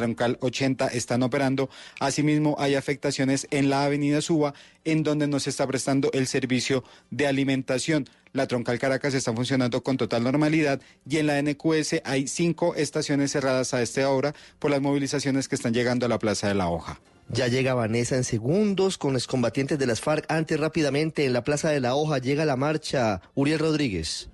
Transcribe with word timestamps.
Troncal 0.00 0.38
80 0.40 0.88
están 0.88 1.22
operando. 1.22 1.68
Asimismo, 2.00 2.56
hay 2.58 2.74
afectaciones 2.74 3.46
en 3.50 3.68
la 3.68 3.84
avenida 3.84 4.20
Suba, 4.20 4.54
en 4.84 5.02
donde 5.02 5.26
no 5.26 5.40
se 5.40 5.50
está 5.50 5.66
prestando 5.66 6.10
el 6.12 6.26
servicio 6.26 6.84
de 7.10 7.26
alimentación. 7.26 8.08
La 8.32 8.46
Troncal 8.46 8.78
Caracas 8.78 9.12
está 9.12 9.34
funcionando 9.34 9.82
con 9.82 9.96
total 9.96 10.22
normalidad 10.22 10.80
y 11.06 11.18
en 11.18 11.26
la 11.26 11.42
NQS 11.42 12.02
hay 12.04 12.28
cinco 12.28 12.74
estaciones 12.76 13.32
cerradas 13.32 13.74
a 13.74 13.82
esta 13.82 14.08
hora 14.08 14.34
por 14.58 14.70
las 14.70 14.80
movilizaciones 14.80 15.48
que 15.48 15.56
están 15.56 15.74
llegando 15.74 16.06
a 16.06 16.08
la 16.08 16.18
Plaza 16.18 16.48
de 16.48 16.54
la 16.54 16.68
Hoja. 16.68 17.00
Ya 17.28 17.48
llega 17.48 17.74
Vanessa 17.74 18.16
en 18.16 18.24
segundos 18.24 18.98
con 18.98 19.12
los 19.12 19.26
combatientes 19.26 19.78
de 19.78 19.86
las 19.86 20.00
FARC. 20.00 20.24
Antes, 20.28 20.58
rápidamente, 20.58 21.26
en 21.26 21.32
la 21.32 21.44
Plaza 21.44 21.68
de 21.68 21.80
la 21.80 21.94
Hoja 21.94 22.18
llega 22.18 22.44
la 22.44 22.56
marcha. 22.56 23.20
Uriel 23.34 23.58
Rodríguez. 23.58 24.30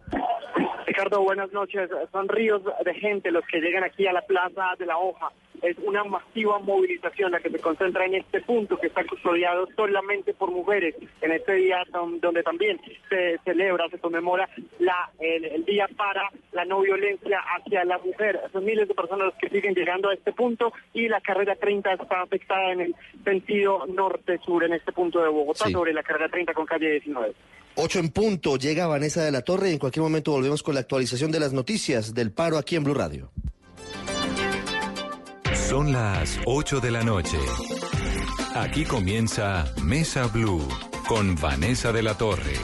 Ricardo, 1.07 1.23
buenas 1.23 1.53
noches. 1.53 1.89
Son 2.11 2.29
ríos 2.29 2.63
de 2.85 2.95
gente 2.95 3.31
los 3.31 3.47
que 3.47 3.61
llegan 3.61 3.85
aquí 3.85 4.09
a 4.09 4.13
la 4.13 4.23
Plaza 4.23 4.75
de 4.77 4.87
la 4.87 4.99
Hoja 4.99 5.31
es 5.63 5.77
una 5.79 6.05
masiva 6.05 6.59
movilización 6.59 7.33
la 7.33 7.41
que 7.41 7.51
se 7.51 7.59
concentra 7.59 8.05
en 8.05 8.15
este 8.15 8.41
punto 8.41 8.77
que 8.77 8.89
está 8.89 9.05
custodiado 9.05 9.69
solamente 9.75 10.35
por 10.35 10.51
mujeres 10.51 10.95
en 11.21 11.33
este 11.33 11.55
día 11.55 11.83
donde 12.21 12.43
también 12.43 12.81
se 13.09 13.39
celebra, 13.45 13.89
se 13.89 13.99
conmemora 13.99 14.49
la, 14.79 15.11
el, 15.19 15.65
día 15.65 15.89
para 15.97 16.31
la 16.53 16.65
no 16.65 16.81
violencia 16.81 17.41
hacia 17.57 17.85
la 17.85 17.99
mujer. 17.99 18.41
Son 18.53 18.65
miles 18.65 18.89
de 18.89 18.95
personas 18.95 19.33
que 19.41 19.49
siguen 19.49 19.75
llegando 19.75 20.09
a 20.09 20.15
este 20.15 20.33
punto 20.33 20.73
y 20.93 21.09
la 21.09 21.21
carrera 21.21 21.55
30 21.55 21.93
está 21.95 22.23
afectada 22.23 22.73
en 22.73 22.81
el 22.81 22.95
sentido 23.25 23.87
norte-sur 23.87 24.65
en 24.65 24.75
este 24.75 24.93
punto 24.93 25.23
de 25.23 25.29
Bogotá 25.29 25.69
sobre 25.71 25.93
la 25.93 26.03
carrera 26.03 26.29
30 26.29 26.53
con 26.53 26.67
calle 26.67 26.91
19. 26.91 27.33
Ocho 27.79 27.99
en 27.99 28.09
punto, 28.09 28.57
llega 28.57 28.87
Vanessa 28.87 29.23
de 29.23 29.31
la 29.31 29.43
Torre 29.43 29.69
y 29.69 29.73
en 29.75 29.79
cualquier 29.79 30.03
momento 30.03 30.33
volvemos 30.33 30.63
con 30.63 30.75
la 30.75 30.81
actualización 30.81 31.31
de 31.31 31.41
las 31.41 31.53
noticias 31.53 32.15
del 32.15 32.33
paro 32.33 32.57
aquí 32.57 32.75
en 32.75 32.85
Blue 32.85 32.95
Radio. 32.95 33.31
Son 35.69 35.93
las 35.93 36.39
8 36.47 36.81
de 36.81 36.91
la 36.91 37.03
noche. 37.03 37.37
Aquí 38.55 38.85
comienza 38.85 39.67
Mesa 39.83 40.27
Blue 40.29 40.67
con 41.07 41.37
Vanessa 41.37 41.93
de 41.93 42.03
la 42.03 42.17
Torre. 42.17 42.55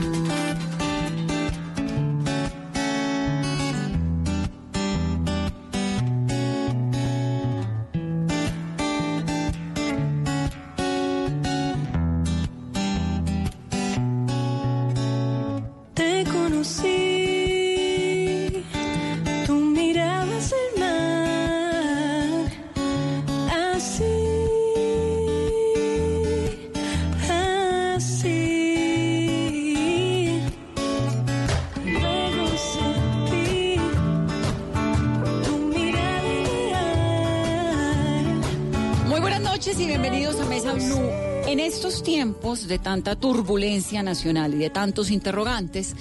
De 42.73 42.79
tanta 42.79 43.17
turbulencia 43.17 44.03
nacional 44.03 44.55
y 44.55 44.57
de 44.57 44.71
tantos 44.71 45.11
interrogantes, 45.11 45.95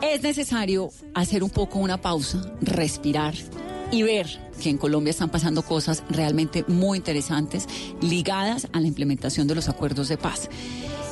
es 0.00 0.22
necesario 0.22 0.88
hacer 1.14 1.44
un 1.44 1.50
poco 1.50 1.78
una 1.78 2.00
pausa, 2.00 2.54
respirar 2.62 3.34
y 3.92 4.02
ver 4.02 4.26
que 4.62 4.70
en 4.70 4.78
Colombia 4.78 5.10
están 5.10 5.28
pasando 5.28 5.60
cosas 5.60 6.02
realmente 6.08 6.64
muy 6.68 6.96
interesantes 6.96 7.66
ligadas 8.00 8.66
a 8.72 8.80
la 8.80 8.86
implementación 8.86 9.46
de 9.46 9.54
los 9.54 9.68
acuerdos 9.68 10.08
de 10.08 10.16
paz. 10.16 10.48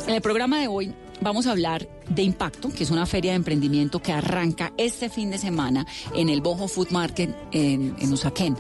En 0.07 0.15
el 0.15 0.23
programa 0.23 0.59
de 0.59 0.69
hoy 0.69 0.95
vamos 1.21 1.47
a 1.47 1.51
hablar 1.51 1.87
de 2.09 2.23
Impacto, 2.23 2.71
que 2.71 2.85
es 2.85 2.91
una 2.91 3.05
feria 3.05 3.33
de 3.33 3.37
emprendimiento 3.37 4.01
que 4.01 4.13
arranca 4.13 4.73
este 4.79 5.11
fin 5.11 5.31
de 5.31 5.37
semana 5.37 5.87
en 6.15 6.31
el 6.31 6.41
Bojo 6.41 6.67
Food 6.67 6.89
Market 6.93 7.37
en, 7.53 7.95
en 7.99 8.11
Usaquén, 8.11 8.57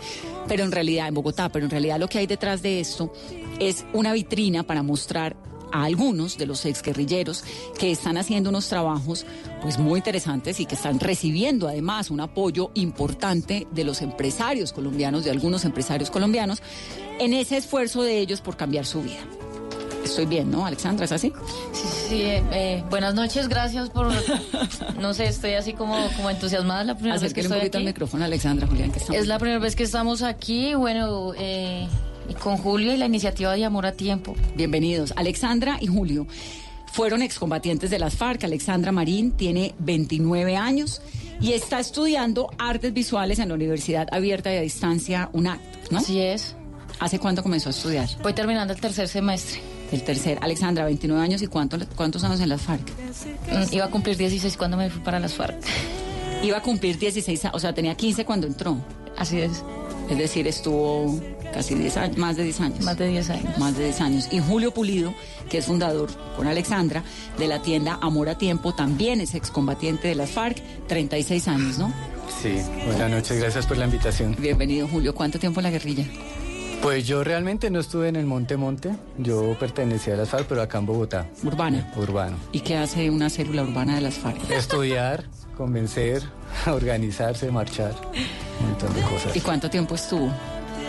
pero 0.47 0.62
en 0.62 0.72
realidad 0.72 1.08
en 1.08 1.14
Bogotá, 1.14 1.48
pero 1.48 1.64
en 1.64 1.70
realidad 1.70 1.98
lo 1.98 2.06
que 2.06 2.19
hay 2.19 2.26
detrás 2.26 2.60
de 2.60 2.80
esto 2.80 3.14
es 3.58 3.86
una 3.94 4.12
vitrina 4.12 4.62
para 4.62 4.82
mostrar 4.82 5.47
a 5.72 5.84
algunos 5.84 6.38
de 6.38 6.46
los 6.46 6.64
exguerrilleros 6.64 7.44
que 7.78 7.90
están 7.90 8.16
haciendo 8.16 8.50
unos 8.50 8.68
trabajos 8.68 9.26
pues 9.62 9.78
muy 9.78 9.98
interesantes 9.98 10.60
y 10.60 10.66
que 10.66 10.74
están 10.74 11.00
recibiendo 11.00 11.68
además 11.68 12.10
un 12.10 12.20
apoyo 12.20 12.70
importante 12.74 13.66
de 13.70 13.84
los 13.84 14.02
empresarios 14.02 14.72
colombianos, 14.72 15.24
de 15.24 15.30
algunos 15.30 15.64
empresarios 15.64 16.10
colombianos, 16.10 16.62
en 17.18 17.34
ese 17.34 17.56
esfuerzo 17.56 18.02
de 18.02 18.18
ellos 18.18 18.40
por 18.40 18.56
cambiar 18.56 18.86
su 18.86 19.02
vida. 19.02 19.20
Estoy 20.04 20.24
bien, 20.24 20.50
¿no, 20.50 20.64
Alexandra? 20.64 21.04
¿Es 21.04 21.12
así? 21.12 21.32
Sí, 21.72 21.88
sí, 22.08 22.22
eh, 22.22 22.42
eh, 22.52 22.84
buenas 22.88 23.14
noches, 23.14 23.46
gracias 23.48 23.90
por... 23.90 24.08
No 24.98 25.12
sé, 25.12 25.26
estoy 25.26 25.52
así 25.52 25.74
como, 25.74 25.96
como 26.16 26.30
entusiasmada. 26.30 26.82
La 26.82 26.94
primera 26.94 27.18
vez 27.18 27.34
que 27.34 27.42
un 27.42 27.48
poquito 27.48 27.78
el 27.78 27.84
micrófono, 27.84 28.24
Alexandra, 28.24 28.66
Julián, 28.66 28.90
que 28.90 29.00
Es 29.16 29.26
la 29.26 29.38
primera 29.38 29.58
vez 29.58 29.76
que 29.76 29.82
estamos 29.82 30.22
aquí, 30.22 30.74
bueno... 30.74 31.32
Eh, 31.36 31.86
y 32.28 32.34
con 32.34 32.56
Julio 32.56 32.93
y 32.93 32.97
la 32.97 33.06
iniciativa 33.06 33.55
de 33.55 33.65
Amor 33.65 33.87
a 33.87 33.93
Tiempo. 33.93 34.37
Bienvenidos. 34.55 35.12
Alexandra 35.16 35.78
y 35.81 35.87
Julio 35.87 36.27
fueron 36.93 37.22
excombatientes 37.22 37.91
de 37.91 37.99
las 37.99 38.16
FARC. 38.16 38.44
Alexandra 38.44 38.93
Marín 38.93 39.33
tiene 39.33 39.75
29 39.78 40.56
años 40.56 41.00
y 41.41 41.53
está 41.53 41.81
estudiando 41.81 42.50
artes 42.59 42.93
visuales 42.93 43.39
en 43.39 43.49
la 43.49 43.55
Universidad 43.55 44.09
Abierta 44.12 44.53
y 44.53 44.56
a 44.56 44.61
Distancia 44.61 45.31
UNAC, 45.33 45.61
¿no? 45.91 45.99
Así 45.99 46.21
es. 46.21 46.55
¿Hace 47.00 47.19
cuánto 47.19 47.43
comenzó 47.43 47.69
a 47.69 47.71
estudiar? 47.71 48.09
Voy 48.22 48.33
terminando 48.33 48.75
el 48.75 48.81
tercer 48.81 49.09
semestre. 49.09 49.60
El 49.93 50.03
tercer. 50.03 50.39
Alexandra, 50.43 50.84
29 50.84 51.22
años 51.22 51.43
y 51.43 51.47
cuánto, 51.47 51.78
cuántos 51.97 52.25
años 52.25 52.41
en 52.41 52.49
las 52.49 52.62
FARC? 52.62 52.83
Mm, 52.83 53.75
iba 53.75 53.84
a 53.84 53.91
cumplir 53.91 54.16
16 54.16 54.56
cuando 54.56 54.77
me 54.77 54.91
fui 54.91 55.00
para 55.03 55.21
las 55.21 55.34
FARC. 55.34 55.56
Iba 56.43 56.59
a 56.59 56.62
cumplir 56.62 56.99
16, 56.99 57.43
o 57.53 57.59
sea, 57.59 57.72
tenía 57.72 57.95
15 57.95 58.25
cuando 58.25 58.47
entró. 58.47 58.77
Así 59.16 59.41
es. 59.41 59.65
Es 60.10 60.19
decir, 60.19 60.47
estuvo 60.47 61.21
casi 61.53 61.75
10 61.75 61.97
años, 61.97 62.19
más 62.19 62.36
de 62.36 62.44
10 62.44 62.60
años. 62.60 62.81
Más 62.84 62.98
de 62.98 63.09
10 63.09 63.31
años. 63.31 63.59
Más 63.59 63.76
de 63.76 63.84
10 63.84 64.00
años. 64.00 64.28
Y 64.31 64.41
Julio 64.41 64.72
Pulido, 64.72 65.14
que 65.48 65.59
es 65.59 65.66
fundador 65.66 66.10
con 66.36 66.47
Alexandra 66.47 67.03
de 67.38 67.48
la 67.48 67.62
tienda 67.62 67.98
Amor 68.00 68.28
a 68.28 68.38
Tiempo, 68.38 68.75
también 68.75 69.20
es 69.20 69.34
excombatiente 69.34 70.09
de 70.09 70.14
las 70.14 70.31
FARC, 70.31 70.59
36 70.86 71.48
años, 71.48 71.78
¿no? 71.78 71.92
Sí, 72.42 72.56
buenas 72.86 73.10
noches, 73.10 73.41
gracias 73.41 73.66
por 73.66 73.76
la 73.78 73.86
invitación. 73.86 74.36
Bienvenido, 74.38 74.86
Julio. 74.86 75.14
¿Cuánto 75.14 75.38
tiempo 75.38 75.60
en 75.60 75.64
la 75.64 75.70
guerrilla? 75.70 76.04
Pues 76.82 77.06
yo 77.06 77.25
realmente 77.25 77.70
no 77.70 77.80
estuve 77.80 78.09
en 78.09 78.15
el 78.15 78.25
Monte 78.26 78.56
Monte, 78.56 78.94
yo 79.19 79.56
pertenecía 79.59 80.15
a 80.15 80.19
las 80.19 80.28
FARC, 80.28 80.47
pero 80.47 80.62
acá 80.62 80.78
en 80.78 80.86
Bogotá. 80.86 81.26
¿Urbana? 81.42 81.92
Urbano. 81.97 82.36
¿Y 82.53 82.60
qué 82.60 82.76
hace 82.76 83.10
una 83.10 83.28
célula 83.30 83.62
urbana 83.62 83.97
de 83.97 84.03
las 84.03 84.15
FARC? 84.15 84.48
Estudiar, 84.50 85.25
convencer, 85.56 86.22
organizarse, 86.66 87.50
marchar, 87.50 87.94
un 88.60 88.70
montón 88.70 88.94
de 88.94 89.03
cosas. 89.03 89.36
¿Y 89.36 89.41
cuánto 89.41 89.69
tiempo 89.69 89.97
estuvo? 89.97 90.30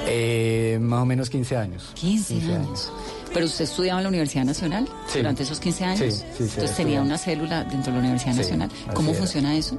Eh, 0.08 0.78
más 0.82 1.02
o 1.02 1.06
menos 1.06 1.30
15 1.30 1.58
años. 1.58 1.92
15, 1.96 2.34
años. 2.54 2.92
¿Pero 3.34 3.46
usted 3.46 3.66
estudiaba 3.66 4.00
en 4.00 4.04
la 4.04 4.10
Universidad 4.10 4.46
Nacional 4.46 4.88
durante 5.14 5.44
esos 5.44 5.60
15 5.60 5.84
años? 5.86 6.00
Sí, 6.00 6.12
sí, 6.38 6.44
Entonces 6.44 6.76
tenía 6.76 7.02
una 7.02 7.18
célula 7.18 7.64
dentro 7.64 7.92
de 7.92 8.00
la 8.00 8.00
Universidad 8.00 8.36
Nacional. 8.36 8.70
¿Cómo 8.94 9.14
funciona 9.14 9.56
eso? 9.56 9.78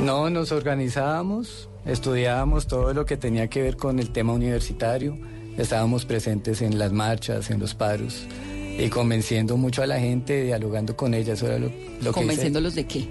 No, 0.00 0.30
nos 0.30 0.50
organizábamos, 0.50 1.68
estudiábamos 1.84 2.66
todo 2.66 2.94
lo 2.94 3.04
que 3.06 3.16
tenía 3.16 3.48
que 3.48 3.62
ver 3.62 3.76
con 3.76 3.98
el 3.98 4.10
tema 4.10 4.32
universitario, 4.32 5.16
estábamos 5.56 6.04
presentes 6.04 6.62
en 6.62 6.78
las 6.78 6.92
marchas, 6.92 7.50
en 7.50 7.60
los 7.60 7.74
paros 7.74 8.26
y 8.78 8.88
convenciendo 8.88 9.56
mucho 9.56 9.82
a 9.82 9.86
la 9.86 10.00
gente, 10.00 10.42
dialogando 10.42 10.96
con 10.96 11.14
ella. 11.14 11.34
Eso 11.34 11.46
era 11.46 11.58
lo, 11.58 11.70
lo 12.02 12.12
¿Convenciéndolos 12.12 12.74
de 12.74 12.86
qué? 12.86 13.08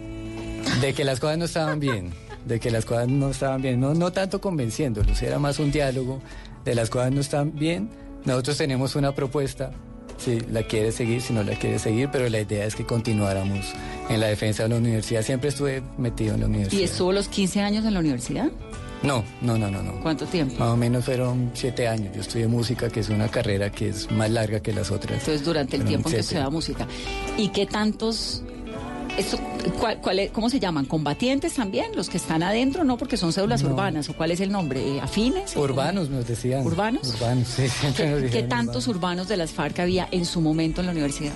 De 0.81 0.93
que 0.93 1.03
las 1.03 1.19
cosas 1.19 1.37
no 1.37 1.45
estaban 1.45 1.79
bien, 1.79 2.11
de 2.45 2.59
que 2.59 2.71
las 2.71 2.85
cosas 2.85 3.07
no 3.07 3.29
estaban 3.29 3.61
bien, 3.61 3.79
no, 3.79 3.93
no 3.93 4.11
tanto 4.11 4.41
convenciéndolos, 4.41 5.21
era 5.21 5.39
más 5.39 5.59
un 5.59 5.71
diálogo 5.71 6.21
de 6.65 6.75
las 6.75 6.89
cosas 6.89 7.11
no 7.11 7.21
están 7.21 7.53
bien, 7.57 7.89
nosotros 8.25 8.57
tenemos 8.57 8.95
una 8.95 9.13
propuesta, 9.13 9.71
si 10.17 10.39
la 10.39 10.63
quiere 10.63 10.91
seguir, 10.91 11.21
si 11.21 11.33
no 11.33 11.43
la 11.43 11.55
quiere 11.55 11.79
seguir, 11.79 12.09
pero 12.11 12.29
la 12.29 12.39
idea 12.39 12.65
es 12.65 12.75
que 12.75 12.85
continuáramos 12.85 13.73
en 14.09 14.19
la 14.19 14.27
defensa 14.27 14.63
de 14.63 14.69
la 14.69 14.77
universidad, 14.77 15.23
siempre 15.23 15.49
estuve 15.49 15.83
metido 15.97 16.35
en 16.35 16.41
la 16.41 16.45
universidad. 16.47 16.81
¿Y 16.81 16.83
estuvo 16.83 17.11
los 17.11 17.27
15 17.27 17.61
años 17.61 17.85
en 17.85 17.93
la 17.93 17.99
universidad? 17.99 18.49
No, 19.03 19.25
no, 19.41 19.57
no, 19.57 19.69
no, 19.69 19.83
no. 19.83 19.99
¿Cuánto 20.01 20.25
tiempo? 20.25 20.55
Más 20.57 20.69
o 20.69 20.77
menos 20.77 21.03
fueron 21.03 21.51
siete 21.53 21.89
años. 21.89 22.15
Yo 22.15 22.21
estudié 22.21 22.47
música, 22.47 22.89
que 22.89 23.01
es 23.01 23.09
una 23.09 23.27
carrera 23.27 23.69
que 23.69 23.89
es 23.89 24.09
más 24.09 24.31
larga 24.31 24.61
que 24.61 24.71
las 24.71 24.91
otras. 24.91 25.19
Entonces, 25.19 25.43
durante 25.43 25.75
el 25.75 25.83
tiempo 25.83 26.07
en 26.07 26.15
que 26.15 26.21
estudiaba 26.21 26.49
música. 26.49 26.87
¿Y 27.37 27.49
qué 27.49 27.65
tantos 27.65 28.43
cuál, 30.01 30.29
¿Cómo 30.31 30.49
se 30.49 30.59
llaman? 30.59 30.85
¿Combatientes 30.85 31.53
también? 31.53 31.95
¿Los 31.95 32.09
que 32.09 32.17
están 32.17 32.43
adentro? 32.43 32.83
No, 32.83 32.97
porque 32.97 33.17
son 33.17 33.33
cédulas 33.33 33.63
urbanas. 33.63 34.09
¿O 34.09 34.13
cuál 34.13 34.31
es 34.31 34.39
el 34.39 34.51
nombre? 34.51 34.99
¿Afines? 35.01 35.55
Urbanos, 35.55 36.09
nos 36.09 36.27
decían. 36.27 36.65
¿Urbanos? 36.65 37.13
Urbanos, 37.15 37.47
sí. 37.47 37.63
¿Qué, 38.31 38.43
tantos 38.49 38.87
urbanos. 38.87 39.27
de 39.27 39.37
las 39.37 39.51
FARC 39.51 39.79
había 39.79 40.07
en 40.11 40.25
su 40.25 40.41
momento 40.41 40.81
en 40.81 40.87
la 40.87 40.91
universidad? 40.91 41.33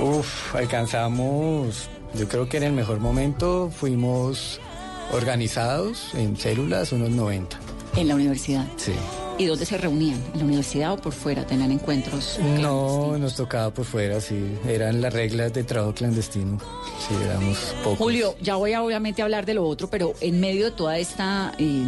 Uf, 0.00 0.54
alcanzamos, 0.54 1.88
yo 2.14 2.28
creo 2.28 2.48
que 2.48 2.56
en 2.56 2.64
el 2.64 2.72
mejor 2.72 3.00
momento 3.00 3.70
fuimos 3.74 4.60
organizados 5.12 6.14
en 6.14 6.36
células 6.36 6.92
unos 6.92 7.10
90. 7.10 7.58
¿En 7.96 8.08
la 8.08 8.14
universidad? 8.14 8.66
Sí. 8.76 8.92
¿Y 9.38 9.46
dónde 9.46 9.64
se 9.64 9.78
reunían? 9.78 10.18
¿En 10.32 10.40
la 10.40 10.44
universidad 10.44 10.92
o 10.92 10.96
por 10.96 11.12
fuera? 11.12 11.46
¿Tenían 11.46 11.72
encuentros? 11.72 12.38
No, 12.60 13.16
nos 13.16 13.36
tocaba 13.36 13.72
por 13.72 13.84
fuera, 13.86 14.20
sí. 14.20 14.54
Eran 14.68 15.00
las 15.00 15.12
reglas 15.12 15.52
de 15.52 15.64
trabajo 15.64 15.94
clandestino. 15.94 16.58
Sí, 17.08 17.14
éramos 17.24 17.58
pocos. 17.82 17.98
Julio, 17.98 18.34
ya 18.42 18.56
voy 18.56 18.74
a 18.74 18.82
obviamente 18.82 19.22
hablar 19.22 19.46
de 19.46 19.54
lo 19.54 19.66
otro, 19.66 19.88
pero 19.88 20.14
en 20.20 20.40
medio 20.40 20.66
de 20.66 20.70
toda 20.72 20.98
esta 20.98 21.52
eh, 21.58 21.84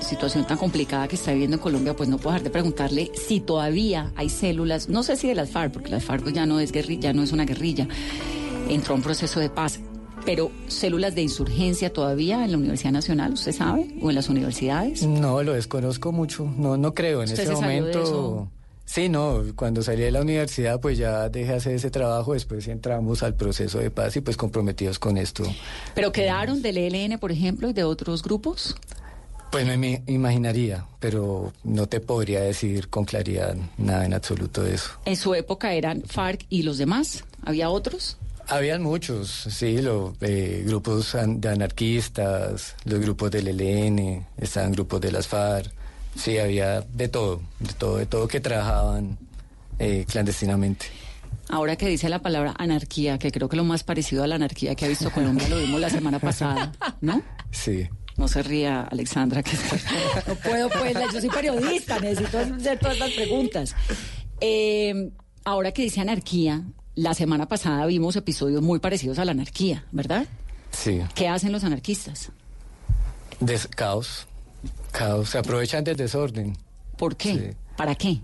situación 0.00 0.46
tan 0.46 0.58
complicada 0.58 1.08
que 1.08 1.16
está 1.16 1.32
viviendo 1.32 1.56
en 1.56 1.62
Colombia, 1.62 1.94
pues 1.96 2.08
no 2.08 2.18
puedo 2.18 2.34
dejar 2.34 2.44
de 2.44 2.50
preguntarle 2.50 3.10
si 3.14 3.40
todavía 3.40 4.12
hay 4.16 4.28
células, 4.28 4.88
no 4.88 5.02
sé 5.02 5.16
si 5.16 5.28
de 5.28 5.34
las 5.34 5.50
FARC, 5.50 5.72
porque 5.72 5.90
las 5.90 6.04
FARC 6.04 6.32
ya 6.32 6.46
no 6.46 6.60
es 6.60 6.72
guerrilla, 6.72 7.10
ya 7.10 7.12
no 7.12 7.22
es 7.22 7.32
una 7.32 7.44
guerrilla, 7.44 7.88
entró 8.68 8.94
a 8.94 8.96
un 8.96 9.02
proceso 9.02 9.40
de 9.40 9.50
paz 9.50 9.80
pero 10.24 10.50
células 10.68 11.14
de 11.14 11.22
insurgencia 11.22 11.92
todavía 11.92 12.44
en 12.44 12.52
la 12.52 12.58
Universidad 12.58 12.92
Nacional, 12.92 13.32
¿usted 13.32 13.52
sabe? 13.52 13.88
¿O 14.00 14.10
en 14.10 14.14
las 14.14 14.28
universidades? 14.28 15.02
No, 15.02 15.42
lo 15.42 15.52
desconozco 15.54 16.12
mucho. 16.12 16.44
No, 16.56 16.76
no 16.76 16.94
creo. 16.94 17.22
En 17.22 17.30
este 17.30 17.50
momento. 17.50 18.48
Sí, 18.84 19.08
no, 19.08 19.42
cuando 19.56 19.82
salí 19.82 20.02
de 20.02 20.10
la 20.10 20.20
universidad 20.20 20.80
pues 20.80 20.98
ya 20.98 21.28
dejé 21.28 21.54
hacer 21.54 21.76
ese 21.76 21.90
trabajo, 21.90 22.34
después 22.34 22.66
entramos 22.68 23.22
al 23.22 23.34
proceso 23.34 23.78
de 23.78 23.90
paz 23.90 24.16
y 24.16 24.20
pues 24.20 24.36
comprometidos 24.36 24.98
con 24.98 25.16
esto. 25.16 25.44
¿Pero 25.94 26.12
quedaron 26.12 26.60
del 26.60 26.76
ELN, 26.76 27.18
por 27.18 27.32
ejemplo, 27.32 27.70
y 27.70 27.72
de 27.72 27.84
otros 27.84 28.22
grupos? 28.22 28.76
Pues 29.50 29.66
me 29.66 30.02
imaginaría, 30.06 30.86
pero 30.98 31.52
no 31.62 31.86
te 31.86 32.00
podría 32.00 32.40
decir 32.40 32.88
con 32.88 33.04
claridad 33.04 33.56
nada 33.78 34.04
en 34.04 34.14
absoluto 34.14 34.62
de 34.62 34.74
eso. 34.74 34.90
¿En 35.04 35.16
su 35.16 35.34
época 35.34 35.72
eran 35.72 36.02
FARC 36.02 36.44
y 36.48 36.62
los 36.62 36.78
demás? 36.78 37.24
¿Había 37.42 37.70
otros? 37.70 38.18
Habían 38.52 38.82
muchos, 38.82 39.30
sí, 39.30 39.80
los 39.80 40.12
eh, 40.20 40.62
grupos 40.66 41.16
de 41.26 41.48
anarquistas, 41.48 42.76
los 42.84 43.00
grupos 43.00 43.30
del 43.30 43.48
ELN, 43.48 44.26
estaban 44.36 44.72
grupos 44.72 45.00
de 45.00 45.10
las 45.10 45.26
FARC, 45.26 45.72
sí, 46.14 46.36
había 46.36 46.82
de 46.82 47.08
todo, 47.08 47.40
de 47.60 47.72
todo, 47.72 47.96
de 47.96 48.04
todo 48.04 48.28
que 48.28 48.40
trabajaban 48.40 49.16
eh, 49.78 50.04
clandestinamente. 50.06 50.84
Ahora 51.48 51.76
que 51.76 51.88
dice 51.88 52.10
la 52.10 52.18
palabra 52.18 52.54
anarquía, 52.58 53.18
que 53.18 53.32
creo 53.32 53.48
que 53.48 53.56
lo 53.56 53.64
más 53.64 53.84
parecido 53.84 54.22
a 54.22 54.26
la 54.26 54.34
anarquía 54.34 54.74
que 54.74 54.84
ha 54.84 54.88
visto 54.88 55.10
Colombia 55.10 55.48
lo 55.48 55.56
vimos 55.56 55.80
la 55.80 55.88
semana 55.88 56.18
pasada, 56.18 56.72
¿no? 57.00 57.22
Sí. 57.52 57.88
No 58.18 58.28
se 58.28 58.42
ría, 58.42 58.82
Alexandra, 58.82 59.42
que 59.42 59.52
no 60.26 60.34
puedo, 60.34 60.68
pues, 60.68 60.94
yo 61.10 61.20
soy 61.22 61.30
periodista, 61.30 61.98
necesito 62.00 62.38
hacer 62.38 62.78
todas 62.78 62.98
las 62.98 63.12
preguntas. 63.12 63.74
Eh, 64.42 65.10
ahora 65.42 65.72
que 65.72 65.80
dice 65.80 66.02
anarquía, 66.02 66.62
la 66.94 67.14
semana 67.14 67.48
pasada 67.48 67.86
vimos 67.86 68.16
episodios 68.16 68.62
muy 68.62 68.78
parecidos 68.78 69.18
a 69.18 69.24
la 69.24 69.32
anarquía, 69.32 69.84
¿verdad? 69.92 70.26
Sí. 70.70 71.00
¿Qué 71.14 71.28
hacen 71.28 71.52
los 71.52 71.64
anarquistas? 71.64 72.30
Des 73.40 73.66
caos. 73.66 74.26
Caos. 74.90 75.30
Se 75.30 75.38
aprovechan 75.38 75.84
del 75.84 75.96
desorden. 75.96 76.56
¿Por 76.96 77.16
qué? 77.16 77.54
¿Para 77.76 77.94
qué? 77.94 78.20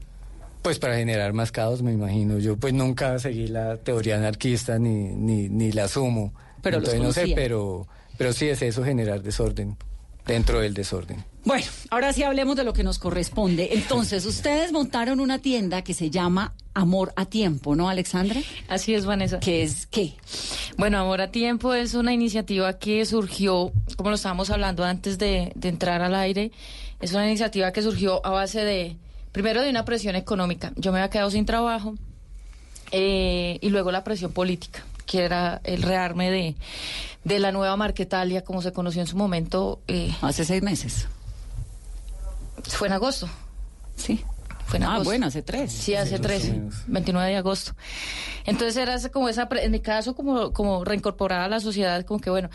Pues 0.63 0.79
para 0.79 0.97
generar 0.97 1.33
más 1.33 1.51
caos, 1.53 1.83
me 1.83 1.93
imagino. 1.93 2.39
Yo 2.39 2.57
pues 2.57 2.75
nunca 2.75 3.19
seguí 3.19 3.49
la 3.49 3.77
teoría 3.77 4.17
anarquista 4.17 4.79
ni, 4.79 5.09
ni, 5.15 5.49
ni 5.49 5.73
la 5.73 5.85
asumo. 5.85 6.33
Pero 6.63 6.79
Entonces 6.79 7.01
no 7.01 7.13
sé, 7.13 7.33
pero, 7.35 7.87
pero 8.17 8.33
sí 8.33 8.49
es 8.49 8.61
eso, 8.63 8.85
generar 8.85 9.23
desorden 9.23 9.77
dentro 10.29 10.61
del 10.61 10.75
desorden. 10.75 11.25
Bueno, 11.45 11.65
ahora 11.91 12.13
sí 12.13 12.23
hablemos 12.23 12.57
de 12.57 12.63
lo 12.63 12.75
que 12.75 12.85
nos 12.85 12.99
corresponde. 12.99 13.71
Entonces, 13.73 14.27
ustedes 14.27 14.71
montaron 14.71 15.19
una 15.19 15.39
tienda 15.39 15.83
que 15.83 15.95
se 15.95 16.11
llama 16.11 16.55
Amor 16.75 17.13
a 17.17 17.25
Tiempo, 17.25 17.75
¿no, 17.75 17.89
Alexandra? 17.89 18.41
Así 18.69 18.95
es, 18.95 19.07
Vanessa. 19.07 19.41
¿Qué 19.41 19.63
es 19.63 19.87
qué? 19.87 20.15
Bueno, 20.77 20.99
Amor 20.99 21.23
a 21.23 21.31
Tiempo 21.33 21.75
es 21.75 21.95
una 21.95 22.13
iniciativa 22.13 22.79
que 22.79 23.05
surgió, 23.07 23.73
como 23.97 24.11
lo 24.11 24.17
estábamos 24.17 24.51
hablando 24.51 24.85
antes 24.85 25.19
de, 25.19 25.53
entrar 25.63 26.03
al 26.03 26.15
aire, 26.15 26.53
es 27.01 27.13
una 27.13 27.27
iniciativa 27.27 27.73
que 27.73 27.81
surgió 27.81 28.25
a 28.25 28.31
base 28.31 28.63
de, 28.65 28.97
primero 29.33 29.63
de 29.63 29.71
una 29.71 29.87
presión 29.87 30.15
económica. 30.15 30.73
Yo 30.77 30.93
me 30.93 30.99
había 30.99 31.11
quedado 31.11 31.31
sin 31.31 31.47
trabajo 31.47 31.95
eh, 32.93 33.59
y 33.63 33.71
luego 33.71 33.91
la 33.91 34.05
presión 34.05 34.33
política 34.33 34.85
que 35.09 35.25
era 35.25 35.63
el 35.65 35.83
rearme 35.83 36.31
de, 36.31 36.55
de 37.29 37.39
la 37.39 37.53
nueva 37.53 37.77
Marquetalia, 37.77 38.43
como 38.43 38.63
se 38.63 38.73
conoció 38.73 39.03
en 39.03 39.07
su 39.07 39.17
momento. 39.17 39.81
Eh, 39.87 40.15
Hace 40.23 40.45
seis 40.45 40.63
meses. 40.63 41.07
Fue 42.65 42.89
en 42.89 42.95
agosto. 42.95 43.29
Sí. 43.97 44.25
Fue 44.67 44.79
en 44.79 44.85
ah, 44.85 45.01
bueno, 45.03 45.27
hace 45.27 45.43
tres. 45.43 45.73
Sí, 45.73 45.95
hace 45.95 46.19
tres, 46.19 46.53
29 46.87 47.31
de 47.31 47.37
agosto. 47.37 47.75
Entonces 48.45 48.77
era 48.77 48.99
como 49.11 49.29
esa, 49.29 49.49
en 49.51 49.71
mi 49.71 49.81
caso, 49.81 50.15
como, 50.15 50.53
como 50.53 50.85
reincorporada 50.85 51.47
a 51.47 51.49
la 51.49 51.61
sociedad, 51.61 52.05
como 52.05 52.21
que 52.21 52.29
bueno, 52.29 52.51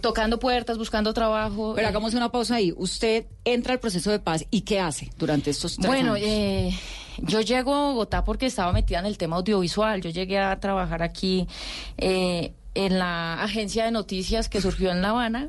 tocando 0.00 0.38
puertas, 0.38 0.78
buscando 0.78 1.12
trabajo. 1.12 1.72
Pero 1.74 1.86
eh. 1.86 1.90
hagamos 1.90 2.14
una 2.14 2.30
pausa 2.30 2.56
ahí. 2.56 2.72
Usted 2.76 3.26
entra 3.44 3.72
al 3.72 3.80
proceso 3.80 4.12
de 4.12 4.20
paz 4.20 4.44
y 4.50 4.60
¿qué 4.60 4.78
hace 4.78 5.10
durante 5.18 5.50
estos 5.50 5.76
tres 5.76 5.88
bueno, 5.88 6.14
años? 6.14 6.26
Bueno, 6.26 6.40
eh, 6.40 6.78
yo 7.18 7.40
llego 7.40 7.74
a 7.74 7.90
Bogotá 7.90 8.24
porque 8.24 8.46
estaba 8.46 8.72
metida 8.72 9.00
en 9.00 9.06
el 9.06 9.18
tema 9.18 9.36
audiovisual. 9.36 10.00
Yo 10.02 10.10
llegué 10.10 10.38
a 10.38 10.58
trabajar 10.60 11.02
aquí 11.02 11.48
eh, 11.96 12.52
en 12.76 12.98
la 12.98 13.42
agencia 13.42 13.84
de 13.84 13.90
noticias 13.90 14.48
que 14.48 14.60
surgió 14.60 14.90
en 14.90 15.02
La 15.02 15.10
Habana 15.10 15.48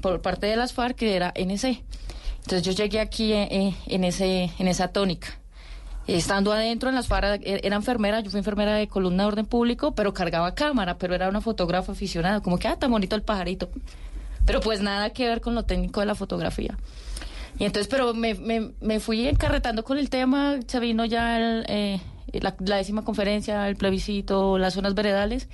por 0.00 0.20
parte 0.22 0.46
de 0.46 0.56
las 0.56 0.72
FARC, 0.72 0.96
que 0.96 1.16
era 1.16 1.32
NC. 1.34 1.82
Entonces 2.42 2.62
yo 2.62 2.72
llegué 2.72 3.00
aquí 3.00 3.32
en, 3.32 4.04
ese, 4.04 4.50
en 4.58 4.68
esa 4.68 4.88
tónica. 4.88 5.28
Estando 6.06 6.52
adentro 6.52 6.88
en 6.88 6.94
las 6.94 7.08
faras, 7.08 7.40
e, 7.42 7.60
era 7.64 7.74
enfermera, 7.74 8.20
yo 8.20 8.30
fui 8.30 8.38
enfermera 8.38 8.74
de 8.74 8.86
columna 8.86 9.24
de 9.24 9.26
orden 9.26 9.46
público, 9.46 9.94
pero 9.96 10.14
cargaba 10.14 10.54
cámara, 10.54 10.98
pero 10.98 11.16
era 11.16 11.28
una 11.28 11.40
fotógrafa 11.40 11.92
aficionada, 11.92 12.40
como 12.40 12.58
que, 12.58 12.68
ah, 12.68 12.76
tan 12.76 12.92
bonito 12.92 13.16
el 13.16 13.22
pajarito. 13.22 13.68
Pero 14.44 14.60
pues 14.60 14.80
nada 14.80 15.10
que 15.10 15.26
ver 15.26 15.40
con 15.40 15.56
lo 15.56 15.64
técnico 15.64 15.98
de 15.98 16.06
la 16.06 16.14
fotografía. 16.14 16.78
Y 17.58 17.64
entonces, 17.64 17.88
pero 17.88 18.14
me, 18.14 18.34
me, 18.34 18.72
me 18.80 19.00
fui 19.00 19.26
encarretando 19.26 19.82
con 19.82 19.98
el 19.98 20.08
tema, 20.08 20.58
se 20.68 20.78
vino 20.78 21.04
ya 21.04 21.62
eh, 21.66 22.00
la, 22.32 22.54
décima 22.58 23.02
conferencia, 23.02 23.68
el 23.68 23.76
plebiscito, 23.76 24.58
las 24.58 24.74
zonas 24.74 24.94
veredales. 24.94 25.48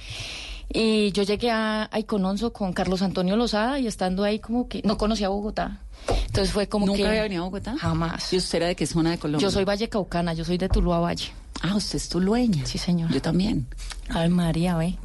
Y 0.69 1.12
yo 1.12 1.23
llegué 1.23 1.50
a, 1.50 1.88
a 1.91 1.99
Icononso 1.99 2.53
con 2.53 2.73
Carlos 2.73 3.03
Antonio 3.03 3.37
Lozada 3.37 3.79
y 3.79 3.87
estando 3.87 4.25
ahí 4.25 4.38
como 4.38 4.69
que 4.69 4.82
no 4.85 4.99
conocía 4.99 5.29
Bogotá. 5.29 5.81
Entonces 6.26 6.53
fue 6.53 6.69
como 6.69 6.87
¿Nunca 6.87 6.97
que... 6.97 7.03
¿Nunca 7.03 7.11
había 7.11 7.23
venido 7.23 7.43
a 7.43 7.47
Bogotá? 7.47 7.76
Jamás. 7.79 8.32
¿Y 8.32 8.37
usted 8.38 8.59
era 8.59 8.67
de 8.69 8.76
qué 8.76 8.87
zona 8.87 9.11
de 9.11 9.19
Colombia? 9.19 9.47
Yo 9.47 9.50
soy 9.50 9.64
Valle 9.64 9.88
Caucana, 9.88 10.32
yo 10.35 10.44
soy 10.44 10.59
de 10.59 10.69
Tuluá 10.69 10.99
Valle. 10.99 11.32
Ah, 11.64 11.76
usted 11.76 11.97
es 11.97 12.09
tulueña. 12.09 12.67
Sí, 12.67 12.76
señor. 12.76 13.12
Yo 13.12 13.23
también. 13.23 13.69
Ay, 14.09 14.29
María, 14.29 14.76
ve. 14.76 14.99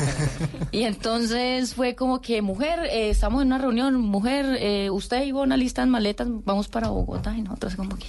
y 0.70 0.82
entonces 0.82 1.74
fue 1.74 1.96
como 1.96 2.20
que, 2.20 2.42
mujer, 2.42 2.78
eh, 2.84 3.10
estamos 3.10 3.42
en 3.42 3.48
una 3.48 3.58
reunión, 3.58 3.96
mujer, 3.96 4.56
eh, 4.60 4.88
usted 4.90 5.24
y 5.24 5.32
una 5.32 5.56
lista 5.56 5.82
en 5.82 5.88
maletas, 5.88 6.28
vamos 6.44 6.68
para 6.68 6.90
Bogotá. 6.90 7.36
Y 7.36 7.42
nosotros 7.42 7.74
como 7.74 7.96
que, 7.96 8.06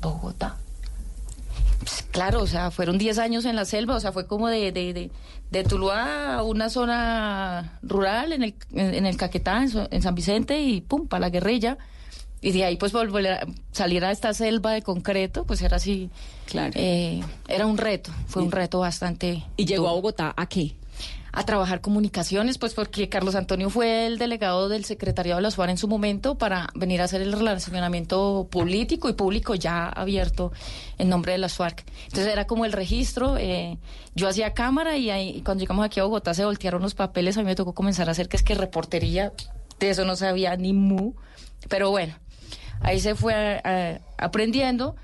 Bogotá. 0.00 0.56
Pues, 1.80 2.04
claro, 2.10 2.42
o 2.42 2.46
sea, 2.46 2.70
fueron 2.70 2.96
10 2.96 3.18
años 3.18 3.44
en 3.44 3.54
la 3.54 3.66
selva, 3.66 3.96
o 3.96 4.00
sea, 4.00 4.12
fue 4.12 4.26
como 4.26 4.48
de, 4.48 4.72
de, 4.72 4.94
de, 4.94 5.10
de 5.50 5.64
Tuluá 5.64 6.34
a 6.34 6.42
una 6.42 6.70
zona 6.70 7.78
rural 7.82 8.32
en 8.32 8.42
el, 8.42 8.54
en, 8.72 9.06
el 9.06 9.16
Caquetá, 9.16 9.62
en, 9.62 10.02
San 10.02 10.14
Vicente, 10.14 10.60
y 10.60 10.80
pum, 10.80 11.08
para 11.08 11.22
la 11.22 11.30
guerrilla. 11.30 11.78
Y 12.42 12.52
de 12.52 12.64
ahí, 12.64 12.76
pues, 12.76 12.92
volver 12.92 13.26
a 13.26 13.46
salir 13.72 14.04
a 14.04 14.12
esta 14.12 14.32
selva 14.32 14.72
de 14.72 14.82
concreto, 14.82 15.44
pues 15.44 15.60
era 15.60 15.76
así. 15.76 16.08
Claro. 16.46 16.72
Eh, 16.74 17.20
era 17.48 17.66
un 17.66 17.76
reto, 17.76 18.10
fue 18.26 18.42
un 18.42 18.50
reto 18.50 18.80
bastante. 18.80 19.44
¿Y 19.56 19.66
llegó 19.66 19.88
a 19.88 19.92
Bogotá 19.92 20.32
a 20.36 20.46
qué? 20.46 20.74
A 21.32 21.44
trabajar 21.44 21.80
comunicaciones, 21.80 22.58
pues 22.58 22.74
porque 22.74 23.08
Carlos 23.08 23.34
Antonio 23.34 23.70
fue 23.70 24.06
el 24.06 24.18
delegado 24.18 24.68
del 24.68 24.84
secretariado 24.84 25.38
de 25.38 25.42
la 25.42 25.50
SUAR 25.50 25.70
en 25.70 25.78
su 25.78 25.86
momento 25.86 26.36
para 26.36 26.68
venir 26.74 27.00
a 27.00 27.04
hacer 27.04 27.22
el 27.22 27.32
relacionamiento 27.32 28.48
político 28.50 29.08
y 29.08 29.12
público 29.12 29.54
ya 29.54 29.88
abierto 29.88 30.52
en 30.98 31.08
nombre 31.08 31.32
de 31.32 31.38
la 31.38 31.48
SUARC. 31.48 31.84
Entonces 32.04 32.32
era 32.32 32.46
como 32.46 32.64
el 32.64 32.72
registro, 32.72 33.36
eh, 33.36 33.78
yo 34.14 34.28
hacía 34.28 34.54
cámara 34.54 34.96
y, 34.96 35.10
ahí, 35.10 35.42
cuando 35.42 35.62
llegamos 35.62 35.84
aquí 35.84 36.00
a 36.00 36.04
Bogotá 36.04 36.34
se 36.34 36.44
voltearon 36.44 36.82
los 36.82 36.94
papeles, 36.94 37.36
a 37.36 37.40
mí 37.40 37.46
me 37.46 37.54
tocó 37.54 37.74
comenzar 37.74 38.08
a 38.08 38.12
hacer 38.12 38.28
que 38.28 38.36
es 38.36 38.42
que 38.42 38.54
reportería, 38.54 39.32
de 39.78 39.90
eso 39.90 40.04
no 40.04 40.16
sabía 40.16 40.56
ni 40.56 40.72
mu, 40.72 41.14
pero 41.68 41.90
bueno, 41.90 42.14
ahí 42.80 42.98
se 42.98 43.14
fue 43.14 43.60
eh, 43.64 44.00
aprendiendo 44.18 44.96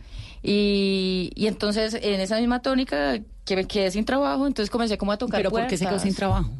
y, 0.42 1.30
y 1.34 1.46
entonces 1.46 1.94
en 1.94 2.20
esa 2.20 2.38
misma 2.38 2.62
tónica 2.62 3.20
que 3.46 3.56
me 3.56 3.64
quedé 3.64 3.90
sin 3.90 4.04
trabajo, 4.04 4.46
entonces 4.46 4.68
comencé 4.68 4.98
como 4.98 5.12
a 5.12 5.16
tocar 5.16 5.38
¿Pero 5.38 5.50
por 5.50 5.66
qué 5.66 5.78
se 5.78 5.86
quedó 5.86 5.98
sin 5.98 6.14
trabajo? 6.14 6.50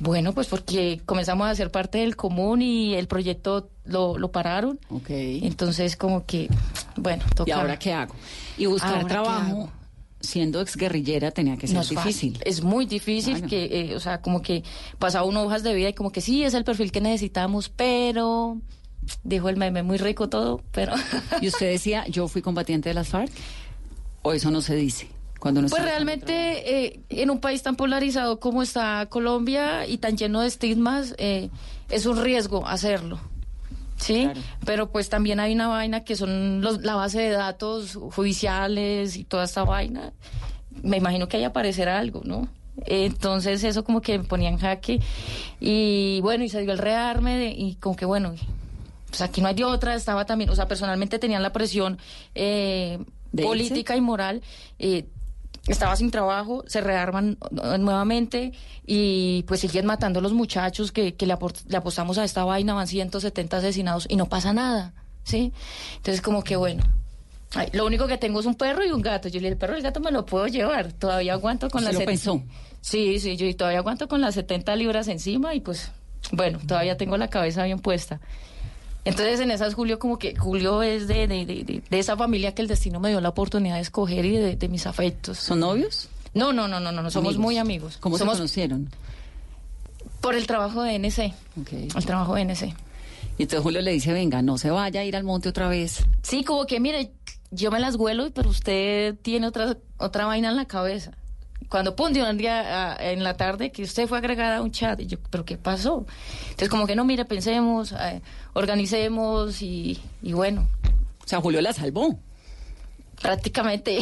Bueno, 0.00 0.32
pues 0.32 0.46
porque 0.46 1.00
comenzamos 1.04 1.48
a 1.48 1.54
ser 1.56 1.72
parte 1.72 1.98
del 1.98 2.14
común 2.14 2.62
y 2.62 2.94
el 2.94 3.08
proyecto 3.08 3.68
lo, 3.84 4.16
lo 4.16 4.30
pararon. 4.30 4.78
Ok. 4.90 5.08
Entonces, 5.08 5.96
como 5.96 6.24
que, 6.24 6.48
bueno, 6.94 7.24
toca. 7.34 7.50
¿Y 7.50 7.52
ahora 7.52 7.78
qué 7.80 7.92
hago? 7.92 8.14
Y 8.56 8.66
buscar 8.66 9.04
trabajo 9.06 9.72
siendo 10.20 10.60
exguerrillera 10.60 11.30
tenía 11.30 11.56
que 11.56 11.66
ser 11.66 11.84
difícil. 11.84 12.38
Es 12.44 12.62
muy 12.62 12.86
difícil 12.86 13.46
que, 13.46 13.64
eh, 13.64 13.96
o 13.96 14.00
sea, 14.00 14.20
como 14.20 14.42
que 14.42 14.62
pasaba 14.98 15.24
uno 15.24 15.42
hojas 15.42 15.62
de 15.62 15.74
vida 15.74 15.88
y 15.88 15.94
como 15.94 16.12
que 16.12 16.20
sí, 16.20 16.44
es 16.44 16.54
el 16.54 16.64
perfil 16.64 16.92
que 16.92 17.00
necesitamos, 17.00 17.68
pero 17.68 18.58
dijo 19.24 19.48
el 19.48 19.56
meme, 19.56 19.82
muy 19.82 19.96
rico 19.96 20.28
todo, 20.28 20.60
pero... 20.70 20.92
¿Y 21.40 21.48
usted 21.48 21.70
decía, 21.70 22.06
yo 22.08 22.28
fui 22.28 22.42
combatiente 22.42 22.88
de 22.88 22.94
las 22.94 23.08
FARC? 23.08 23.32
¿O 24.22 24.32
eso 24.32 24.50
no 24.50 24.60
se 24.60 24.74
dice? 24.74 25.08
Pues 25.40 25.82
realmente 25.82 26.86
eh, 26.86 27.00
en 27.10 27.30
un 27.30 27.40
país 27.40 27.62
tan 27.62 27.76
polarizado 27.76 28.40
como 28.40 28.62
está 28.62 29.06
Colombia 29.06 29.86
y 29.86 29.98
tan 29.98 30.16
lleno 30.16 30.40
de 30.40 30.48
estigmas, 30.48 31.14
eh, 31.18 31.48
es 31.90 32.06
un 32.06 32.20
riesgo 32.22 32.66
hacerlo. 32.66 33.18
Sí, 33.96 34.22
Claro. 34.24 34.40
pero 34.64 34.90
pues 34.92 35.08
también 35.08 35.40
hay 35.40 35.52
una 35.54 35.66
vaina 35.68 36.04
que 36.04 36.14
son 36.16 36.60
los, 36.60 36.82
la 36.82 36.94
base 36.94 37.20
de 37.20 37.30
datos 37.30 37.94
judiciales 37.96 39.16
y 39.16 39.24
toda 39.24 39.44
esta 39.44 39.64
vaina. 39.64 40.12
Me 40.82 40.96
imagino 40.98 41.28
que 41.28 41.36
ahí 41.38 41.44
aparecerá 41.44 41.98
algo, 41.98 42.22
¿no? 42.24 42.48
Entonces 42.86 43.64
eso 43.64 43.82
como 43.82 44.00
que 44.00 44.18
me 44.18 44.24
ponía 44.24 44.48
en 44.50 44.58
jaque 44.58 45.00
y 45.60 46.20
bueno, 46.22 46.44
y 46.44 46.48
se 46.48 46.60
dio 46.62 46.70
el 46.72 46.78
rearme 46.78 47.36
de- 47.36 47.50
y 47.50 47.74
como 47.76 47.96
que 47.96 48.04
bueno, 48.04 48.34
pues 49.08 49.20
aquí 49.20 49.40
no 49.40 49.48
hay 49.48 49.54
de 49.54 49.64
otra, 49.64 49.94
estaba 49.96 50.26
también, 50.26 50.50
o 50.50 50.54
sea, 50.54 50.68
personalmente 50.68 51.18
tenían 51.18 51.42
la 51.42 51.52
presión 51.52 51.98
eh, 52.36 52.98
¿De 53.32 53.42
política 53.42 53.96
y 53.96 54.00
moral. 54.00 54.42
eh, 54.78 55.06
estaba 55.72 55.96
sin 55.96 56.10
trabajo, 56.10 56.64
se 56.66 56.80
rearman 56.80 57.38
eh, 57.50 57.78
nuevamente 57.78 58.52
y 58.86 59.44
pues 59.46 59.60
siguen 59.60 59.86
matando 59.86 60.20
a 60.20 60.22
los 60.22 60.32
muchachos 60.32 60.92
que, 60.92 61.14
que 61.14 61.26
le, 61.26 61.36
le 61.68 61.76
apostamos 61.76 62.18
a 62.18 62.24
esta 62.24 62.44
vaina, 62.44 62.74
van 62.74 62.86
170 62.86 63.56
asesinados 63.56 64.06
y 64.08 64.16
no 64.16 64.26
pasa 64.26 64.52
nada, 64.52 64.94
¿sí? 65.24 65.52
Entonces 65.96 66.22
como 66.22 66.42
que 66.42 66.56
bueno, 66.56 66.82
ay, 67.54 67.68
lo 67.72 67.86
único 67.86 68.06
que 68.06 68.18
tengo 68.18 68.40
es 68.40 68.46
un 68.46 68.54
perro 68.54 68.84
y 68.84 68.90
un 68.90 69.02
gato. 69.02 69.28
Yo 69.28 69.34
le 69.34 69.40
dije, 69.40 69.52
el 69.52 69.58
perro 69.58 69.74
y 69.74 69.78
el 69.78 69.82
gato 69.82 70.00
me 70.00 70.10
lo 70.10 70.24
puedo 70.26 70.46
llevar, 70.46 70.92
todavía 70.92 71.34
aguanto 71.34 71.68
con 71.70 71.82
¿Usted 71.82 71.92
las... 71.92 72.00
lo 72.00 72.06
pensó? 72.06 72.42
Sí, 72.80 73.18
sí, 73.18 73.36
yo 73.36 73.54
todavía 73.56 73.80
aguanto 73.80 74.08
con 74.08 74.20
las 74.20 74.34
70 74.34 74.74
libras 74.76 75.08
encima 75.08 75.54
y 75.54 75.60
pues 75.60 75.90
bueno, 76.32 76.58
todavía 76.66 76.96
tengo 76.96 77.16
la 77.16 77.28
cabeza 77.28 77.64
bien 77.64 77.78
puesta. 77.78 78.20
Entonces 79.08 79.40
en 79.40 79.50
esas 79.50 79.74
Julio 79.74 79.98
como 79.98 80.18
que 80.18 80.36
Julio 80.36 80.82
es 80.82 81.08
de, 81.08 81.26
de, 81.26 81.46
de, 81.46 81.64
de- 81.64 81.82
de 81.88 81.98
esa 81.98 82.16
familia 82.16 82.54
que 82.54 82.62
el 82.62 82.68
destino 82.68 83.00
me 83.00 83.08
dio 83.08 83.20
la 83.20 83.30
oportunidad 83.30 83.76
de 83.76 83.80
escoger 83.82 84.24
y 84.24 84.36
de, 84.36 84.68
mis 84.68 84.86
afectos. 84.86 85.38
¿Son 85.38 85.60
novios? 85.60 86.08
No, 86.34 86.52
no, 86.52 86.68
no, 86.68 86.78
no, 86.80 86.92
no, 86.92 87.10
somos 87.10 87.30
Amigos. 87.30 87.36
muy 87.38 87.56
amigos. 87.58 87.96
¿Cómo 87.98 88.18
somos 88.18 88.34
se 88.34 88.38
conocieron? 88.40 88.88
por 90.20 90.34
el 90.34 90.46
trabajo 90.46 90.82
de 90.82 90.96
NC. 90.98 91.32
Ok. 91.60 91.72
El 91.96 92.04
trabajo 92.04 92.34
de 92.34 92.42
NC. 92.42 92.74
Y 93.38 93.42
entonces 93.44 93.62
Julio 93.62 93.80
le 93.82 93.92
dice, 93.92 94.12
venga, 94.12 94.42
no 94.42 94.58
se 94.58 94.70
vaya 94.70 95.00
a 95.00 95.04
ir 95.04 95.14
al 95.16 95.22
monte 95.24 95.48
otra 95.48 95.68
vez. 95.68 96.04
Sí, 96.22 96.42
como 96.44 96.66
que 96.66 96.80
mire, 96.80 97.12
yo 97.52 97.70
me 97.70 97.78
las 97.78 97.94
huelo, 97.94 98.28
pero 98.34 98.50
usted 98.50 99.14
tiene 99.22 99.46
otra 99.46 99.76
otra 99.96 100.26
vaina 100.26 100.48
en 100.50 100.56
la 100.56 100.64
cabeza. 100.66 101.12
Cuando 101.68 101.94
pum, 101.94 102.12
de 102.12 102.22
un 102.22 102.38
día 102.38 102.92
ah, 102.92 102.96
en 102.98 103.22
la 103.22 103.36
tarde 103.36 103.70
que 103.70 103.82
usted 103.82 104.08
fue 104.08 104.18
agregada 104.18 104.56
a 104.56 104.62
un 104.62 104.70
chat, 104.70 105.00
y 105.00 105.06
yo, 105.06 105.18
¿pero 105.30 105.44
qué 105.44 105.58
pasó? 105.58 106.06
Entonces, 106.42 106.68
como 106.68 106.86
que 106.86 106.96
no, 106.96 107.04
mire, 107.04 107.24
pensemos, 107.24 107.92
eh, 107.92 108.22
organicemos 108.54 109.60
y, 109.60 109.98
y 110.22 110.32
bueno, 110.32 110.66
O 111.24 111.28
sea, 111.28 111.40
Julio 111.40 111.60
la 111.60 111.72
salvó, 111.74 112.18
prácticamente. 113.20 113.98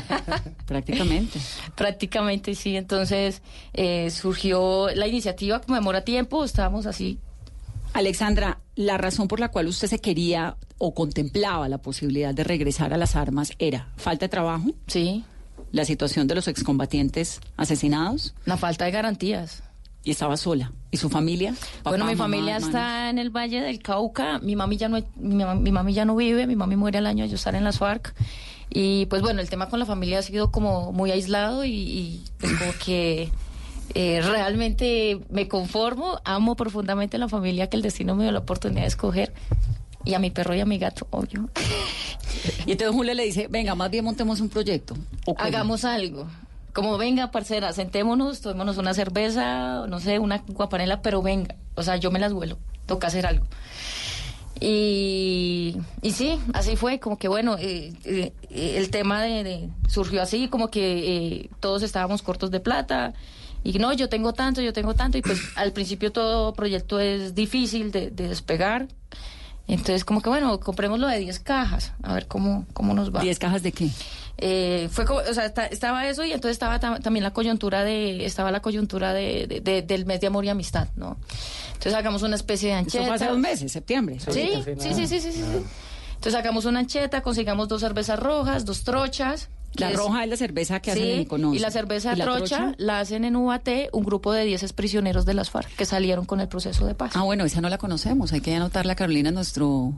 prácticamente. 0.66 1.40
Prácticamente 1.74 2.54
sí, 2.54 2.76
entonces 2.76 3.42
eh, 3.72 4.10
surgió 4.10 4.88
la 4.94 5.06
iniciativa 5.06 5.60
Conmemora 5.60 6.04
Tiempo, 6.04 6.44
estábamos 6.44 6.86
así. 6.86 7.18
Alexandra, 7.94 8.60
la 8.74 8.96
razón 8.96 9.28
por 9.28 9.38
la 9.38 9.50
cual 9.50 9.66
usted 9.66 9.88
se 9.88 9.98
quería 9.98 10.56
o 10.78 10.94
contemplaba 10.94 11.68
la 11.68 11.78
posibilidad 11.78 12.32
de 12.32 12.42
regresar 12.42 12.94
a 12.94 12.96
las 12.96 13.16
armas 13.16 13.52
era 13.58 13.92
falta 13.96 14.24
de 14.26 14.30
trabajo, 14.30 14.70
Sí, 14.86 15.24
la 15.72 15.84
situación 15.84 16.28
de 16.28 16.34
los 16.36 16.46
excombatientes 16.48 17.40
asesinados 17.56 18.34
la 18.44 18.56
falta 18.56 18.84
de 18.84 18.90
garantías. 18.92 19.62
y 20.04 20.10
estaba 20.10 20.36
sola. 20.36 20.72
¿Y 20.90 20.98
su 20.98 21.08
familia? 21.08 21.54
Papá, 21.82 21.90
bueno, 21.90 22.04
mi 22.06 22.12
mamá, 22.14 22.24
familia 22.24 22.56
hermanos. 22.56 22.68
está 22.68 23.08
en 23.10 23.18
el 23.18 23.30
Valle 23.30 23.60
del 23.62 23.78
Cauca, 23.80 24.38
mi 24.40 24.54
mami 24.56 24.76
ya 24.76 24.88
no 24.88 24.98
mi, 25.16 25.42
mam- 25.44 25.60
mi 25.60 25.72
mami 25.72 25.94
ya 25.94 26.04
no 26.04 26.14
vive, 26.16 26.46
mi 26.46 26.56
mami 26.56 26.76
muere 26.76 26.98
al 26.98 27.06
año 27.06 27.24
de 27.24 27.30
yo 27.30 27.36
estar 27.36 27.54
en 27.54 27.64
las 27.64 27.78
FARC 27.78 28.14
y 28.68 29.06
pues 29.06 29.22
bueno, 29.22 29.40
el 29.40 29.48
tema 29.48 29.68
con 29.68 29.78
la 29.78 29.86
familia 29.86 30.18
ha 30.18 30.22
sido 30.22 30.50
como 30.50 30.92
muy 30.92 31.10
aislado 31.10 31.64
y, 31.64 31.70
y, 31.72 32.24
pues 32.38 32.52
como 32.58 32.72
que 32.84 33.30
eh, 33.94 34.20
realmente 34.22 35.20
me 35.30 35.46
conformo, 35.48 36.18
amo 36.24 36.56
profundamente 36.56 37.16
la 37.18 37.28
familia 37.28 37.68
que 37.68 37.76
el 37.76 37.82
destino 37.82 38.14
me 38.14 38.24
dio 38.24 38.32
la 38.32 38.38
oportunidad 38.40 38.82
de 38.82 38.88
escoger 38.88 39.32
y 40.04 40.14
a 40.14 40.18
mi 40.18 40.30
perro 40.30 40.54
y 40.54 40.60
a 40.60 40.66
mi 40.66 40.78
gato, 40.78 41.06
obvio. 41.10 41.48
Y 42.66 42.72
entonces 42.72 42.94
Julio 42.96 43.14
le 43.14 43.24
dice, 43.24 43.46
venga, 43.48 43.74
más 43.76 43.90
bien 43.90 44.04
montemos 44.04 44.40
un 44.40 44.48
proyecto. 44.48 44.94
¿O 45.26 45.34
cómo? 45.34 45.46
Hagamos 45.46 45.84
algo. 45.84 46.26
Como 46.72 46.96
venga, 46.98 47.30
parcera, 47.30 47.72
sentémonos, 47.72 48.40
tomémonos 48.40 48.78
una 48.78 48.94
cerveza, 48.94 49.86
no 49.86 50.00
sé, 50.00 50.18
una 50.18 50.38
guapanela, 50.48 51.02
pero 51.02 51.22
venga. 51.22 51.54
O 51.76 51.82
sea, 51.84 51.96
yo 51.96 52.10
me 52.10 52.18
las 52.18 52.32
vuelo. 52.32 52.58
Toca 52.86 53.06
hacer 53.08 53.26
algo. 53.26 53.46
Y, 54.60 55.76
y 56.02 56.10
sí, 56.12 56.38
así 56.54 56.76
fue, 56.76 57.00
como 57.00 57.18
que 57.18 57.28
bueno, 57.28 57.56
eh, 57.58 57.92
eh, 58.04 58.32
el 58.50 58.90
tema 58.90 59.22
de, 59.22 59.42
de- 59.44 59.68
surgió 59.88 60.22
así, 60.22 60.48
como 60.48 60.68
que 60.68 61.16
eh, 61.44 61.50
todos 61.60 61.82
estábamos 61.82 62.22
cortos 62.22 62.50
de 62.50 62.60
plata. 62.60 63.12
Y 63.64 63.78
no, 63.78 63.92
yo 63.92 64.08
tengo 64.08 64.32
tanto, 64.32 64.60
yo 64.62 64.72
tengo 64.72 64.94
tanto. 64.94 65.18
Y 65.18 65.22
pues 65.22 65.40
al 65.56 65.72
principio 65.72 66.10
todo 66.12 66.52
proyecto 66.54 66.98
es 67.00 67.34
difícil 67.34 67.92
de, 67.92 68.10
de 68.10 68.28
despegar. 68.28 68.88
Entonces, 69.72 70.04
como 70.04 70.20
que 70.20 70.28
bueno, 70.28 70.60
comprémoslo 70.60 71.06
de 71.08 71.18
10 71.18 71.38
cajas, 71.40 71.92
a 72.02 72.12
ver 72.14 72.26
cómo, 72.26 72.66
cómo 72.74 72.92
nos 72.94 73.14
va. 73.14 73.20
¿Diez 73.22 73.38
cajas 73.38 73.62
de 73.62 73.72
qué? 73.72 73.88
Eh, 74.38 74.88
fue 74.90 75.04
como, 75.04 75.20
o 75.20 75.34
sea, 75.34 75.46
esta- 75.46 75.66
estaba 75.66 76.06
eso 76.08 76.24
y 76.24 76.32
entonces 76.32 76.52
estaba 76.56 76.80
tam- 76.80 77.00
también 77.00 77.22
la 77.22 77.32
coyuntura 77.32 77.84
de, 77.84 78.24
estaba 78.26 78.50
la 78.50 78.60
coyuntura 78.60 79.12
de, 79.14 79.46
de- 79.46 79.60
de- 79.60 79.82
del 79.82 80.04
mes 80.04 80.20
de 80.20 80.26
amor 80.26 80.44
y 80.44 80.48
amistad, 80.48 80.88
¿no? 80.96 81.16
Entonces 81.68 81.94
hagamos 81.94 82.22
una 82.22 82.36
especie 82.36 82.70
de 82.70 82.74
ancheta. 82.76 83.04
fue 83.06 83.14
hace 83.14 83.26
dos 83.26 83.38
meses, 83.38 83.72
septiembre. 83.72 84.18
Sí, 84.20 84.30
sí, 84.78 84.94
sí, 84.94 85.06
sí, 85.06 85.20
sí, 85.20 85.32
sí, 85.32 85.32
sí. 85.32 85.42
Entonces 86.14 86.32
sacamos 86.32 86.64
una 86.66 86.80
ancheta, 86.80 87.22
consigamos 87.22 87.68
dos 87.68 87.80
cervezas 87.80 88.18
rojas, 88.18 88.64
dos 88.64 88.84
trochas. 88.84 89.48
La 89.74 89.90
es- 89.90 89.96
roja 89.96 90.24
es 90.24 90.28
la 90.30 90.36
cerveza 90.36 90.80
que 90.80 90.90
hacen 90.90 91.26
en 91.30 91.54
y 91.54 91.58
la 91.58 91.70
cerveza 91.70 92.12
¿Y 92.12 92.16
la 92.16 92.24
trocha, 92.24 92.74
la 92.76 93.00
hacen 93.00 93.24
en 93.24 93.36
UAT 93.36 93.68
un 93.92 94.04
grupo 94.04 94.32
de 94.32 94.44
10 94.44 94.62
exprisioneros 94.62 95.24
de 95.24 95.34
las 95.34 95.50
FARC 95.50 95.74
que 95.76 95.86
salieron 95.86 96.26
con 96.26 96.40
el 96.40 96.48
proceso 96.48 96.86
de 96.86 96.94
paz. 96.94 97.12
Ah, 97.14 97.22
bueno, 97.22 97.44
esa 97.44 97.60
no 97.62 97.68
la 97.70 97.78
conocemos. 97.78 98.32
Hay 98.34 98.40
que 98.42 98.54
anotarla, 98.54 98.94
Carolina, 98.94 99.30
en 99.30 99.34
nuestro... 99.36 99.92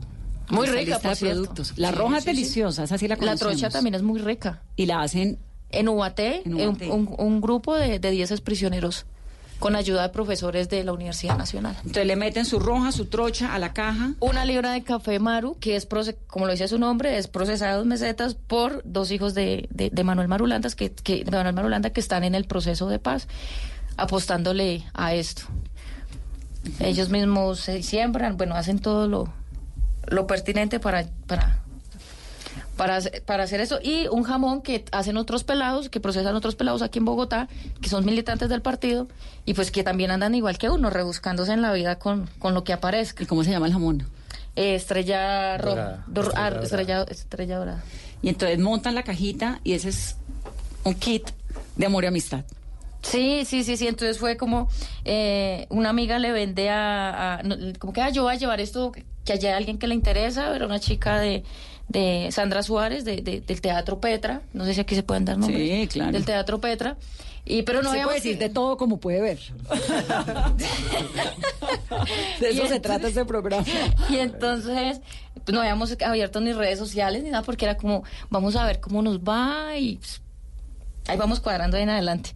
Muy 0.49 0.67
rica, 0.67 0.99
por 0.99 1.15
cierto. 1.15 1.41
productos. 1.41 1.73
La 1.77 1.89
Sí, 1.89 1.95
roja 1.95 2.17
es 2.19 2.23
sí, 2.23 2.29
deliciosa, 2.29 2.83
esa 2.83 2.97
sí 2.97 3.07
la 3.07 3.15
la 3.15 3.19
conocemos. 3.19 3.39
trocha 3.57 3.69
también 3.69 3.95
es 3.95 4.01
muy 4.03 4.19
rica. 4.19 4.61
Y 4.75 4.85
la 4.85 5.01
hacen... 5.01 5.39
En 5.71 5.89
UAT, 5.89 6.19
En 6.19 6.53
UAT. 6.53 6.83
un, 6.91 7.13
un 7.17 7.41
grupo 7.41 7.75
de, 7.75 7.99
de 7.99 8.11
10 8.11 8.31
exprisioneros 8.31 9.05
con 9.59 9.75
ayuda 9.75 10.03
de 10.03 10.09
profesores 10.09 10.69
de 10.69 10.83
la 10.83 10.91
Universidad 10.93 11.37
Nacional. 11.37 11.75
Entonces 11.77 12.05
le 12.05 12.15
meten 12.15 12.45
su 12.45 12.59
roja, 12.59 12.91
su 12.91 13.05
trocha 13.05 13.53
a 13.55 13.59
la 13.59 13.73
caja. 13.73 14.11
Una 14.19 14.45
libra 14.45 14.71
de 14.71 14.83
café 14.83 15.17
Maru, 15.19 15.57
que 15.59 15.75
es, 15.75 15.87
como 16.27 16.45
lo 16.45 16.51
dice 16.51 16.67
su 16.67 16.77
nombre, 16.77 17.17
es 17.17 17.27
procesada 17.27 17.73
a 17.73 17.75
dos 17.77 17.85
mesetas 17.85 18.35
por 18.35 18.81
dos 18.85 19.11
hijos 19.11 19.33
de, 19.33 19.67
de- 19.71 19.89
de 19.89 20.03
Manuel 20.03 20.27
Marulandas, 20.27 20.75
que, 20.75 20.91
que, 20.91 21.23
de 21.23 21.31
Manuel 21.31 21.55
Marulanda, 21.55 21.89
que 21.91 21.99
están 22.01 22.23
en 22.23 22.35
el 22.35 22.45
proceso 22.45 22.89
de 22.89 22.99
paz, 22.99 23.27
apostándole 23.97 24.83
a 24.93 25.13
esto. 25.13 25.43
Ellos 26.79 27.09
mismos 27.09 27.59
se 27.59 27.81
siembran, 27.83 28.37
bueno, 28.37 28.55
hacen 28.55 28.79
todo 28.79 29.07
lo, 29.07 29.31
lo 30.07 30.27
pertinente 30.27 30.79
para, 30.79 31.05
para, 31.27 31.63
para, 32.77 32.97
hacer- 32.97 33.23
para 33.23 33.43
hacer 33.43 33.61
eso. 33.61 33.79
Y 33.81 34.07
un 34.07 34.23
jamón 34.23 34.61
que 34.61 34.85
hacen 34.91 35.17
otros 35.17 35.43
pelados, 35.43 35.89
que 35.89 35.99
procesan 35.99 36.35
otros 36.35 36.55
pelados 36.55 36.81
aquí 36.81 36.99
en 36.99 37.05
Bogotá, 37.05 37.47
que 37.81 37.89
son 37.89 38.05
militantes 38.05 38.49
del 38.49 38.61
partido, 38.61 39.07
y 39.45 39.53
pues 39.53 39.71
que 39.71 39.83
también 39.83 40.11
andan 40.11 40.35
igual 40.35 40.57
que 40.57 40.69
uno, 40.69 40.89
rebuscándose 40.89 41.53
en 41.53 41.61
la 41.61 41.71
vida 41.73 41.97
con, 41.99 42.29
con 42.39 42.53
lo 42.53 42.63
que 42.63 42.73
aparezca. 42.73 43.23
¿Y 43.23 43.25
cómo 43.25 43.43
se 43.43 43.51
llama 43.51 43.67
el 43.67 43.73
jamón? 43.73 44.07
Eh, 44.55 44.75
estrella 44.75 45.57
roja. 45.57 46.05
Ah, 46.35 46.49
Estrella 46.49 46.61
estrella, 46.63 47.03
estrella 47.09 47.57
dorada. 47.57 47.83
Y 48.21 48.29
entonces 48.29 48.57
montan 48.59 48.95
la 48.95 49.03
cajita 49.03 49.59
y 49.63 49.73
ese 49.73 49.89
es 49.89 50.15
un 50.83 50.93
kit 50.95 51.29
de 51.75 51.85
amor 51.85 52.03
y 52.05 52.07
amistad. 52.07 52.45
Sí, 53.01 53.43
sí, 53.45 53.63
sí, 53.63 53.77
sí. 53.77 53.87
Entonces 53.87 54.17
fue 54.17 54.35
como 54.37 54.67
eh, 55.03 55.67
una 55.69 55.89
amiga 55.89 56.17
le 56.19 56.31
vende 56.31 56.69
a, 56.69 57.35
a- 57.35 57.41
como 57.77 57.93
que 57.93 58.01
ah, 58.01 58.09
yo 58.09 58.23
voy 58.23 58.33
a 58.33 58.37
llevar 58.37 58.59
esto 58.61 58.93
que 59.25 59.33
haya 59.33 59.55
alguien 59.57 59.77
que 59.77 59.87
le 59.87 59.93
interesa. 59.93 60.55
Era 60.55 60.65
una 60.65 60.79
chica 60.79 61.19
de, 61.19 61.43
de 61.87 62.29
Sandra 62.31 62.63
Suárez 62.63 63.05
de, 63.05 63.17
de- 63.17 63.41
del 63.41 63.61
Teatro 63.61 63.99
Petra. 63.99 64.41
No 64.53 64.65
sé 64.65 64.73
si 64.73 64.81
aquí 64.81 64.95
se 64.95 65.03
pueden 65.03 65.25
dar 65.25 65.37
nombres. 65.37 65.61
Sí, 65.81 65.87
claro. 65.87 66.11
Del 66.11 66.25
Teatro 66.25 66.59
Petra. 66.59 66.97
Y 67.47 67.61
pero 67.61 67.79
no 67.83 67.89
se 67.89 67.89
habíamos 67.91 68.13
puede 68.13 68.19
decir 68.23 68.37
que- 68.39 68.47
de 68.47 68.53
todo 68.53 68.75
como 68.77 68.97
puede 68.97 69.21
ver. 69.21 69.37
de 72.39 72.49
eso 72.49 72.63
Y 72.65 72.67
se 72.67 72.75
entonces- 72.75 72.81
trata 72.81 73.07
este 73.07 73.25
programa. 73.25 73.65
Y 74.09 74.17
entonces 74.17 74.99
pues, 75.43 75.53
no 75.53 75.61
habíamos 75.61 75.95
abierto 76.05 76.39
ni 76.41 76.53
redes 76.53 76.79
sociales 76.79 77.23
ni 77.23 77.29
nada 77.29 77.43
porque 77.43 77.65
era 77.65 77.77
como, 77.77 78.03
vamos 78.29 78.55
a 78.55 78.65
ver 78.65 78.79
cómo 78.79 79.01
nos 79.01 79.19
va 79.19 79.77
y 79.77 79.97
pues, 79.97 80.21
ahí 81.07 81.17
vamos 81.17 81.39
cuadrando 81.39 81.77
de 81.77 81.83
en 81.83 81.89
adelante. 81.89 82.31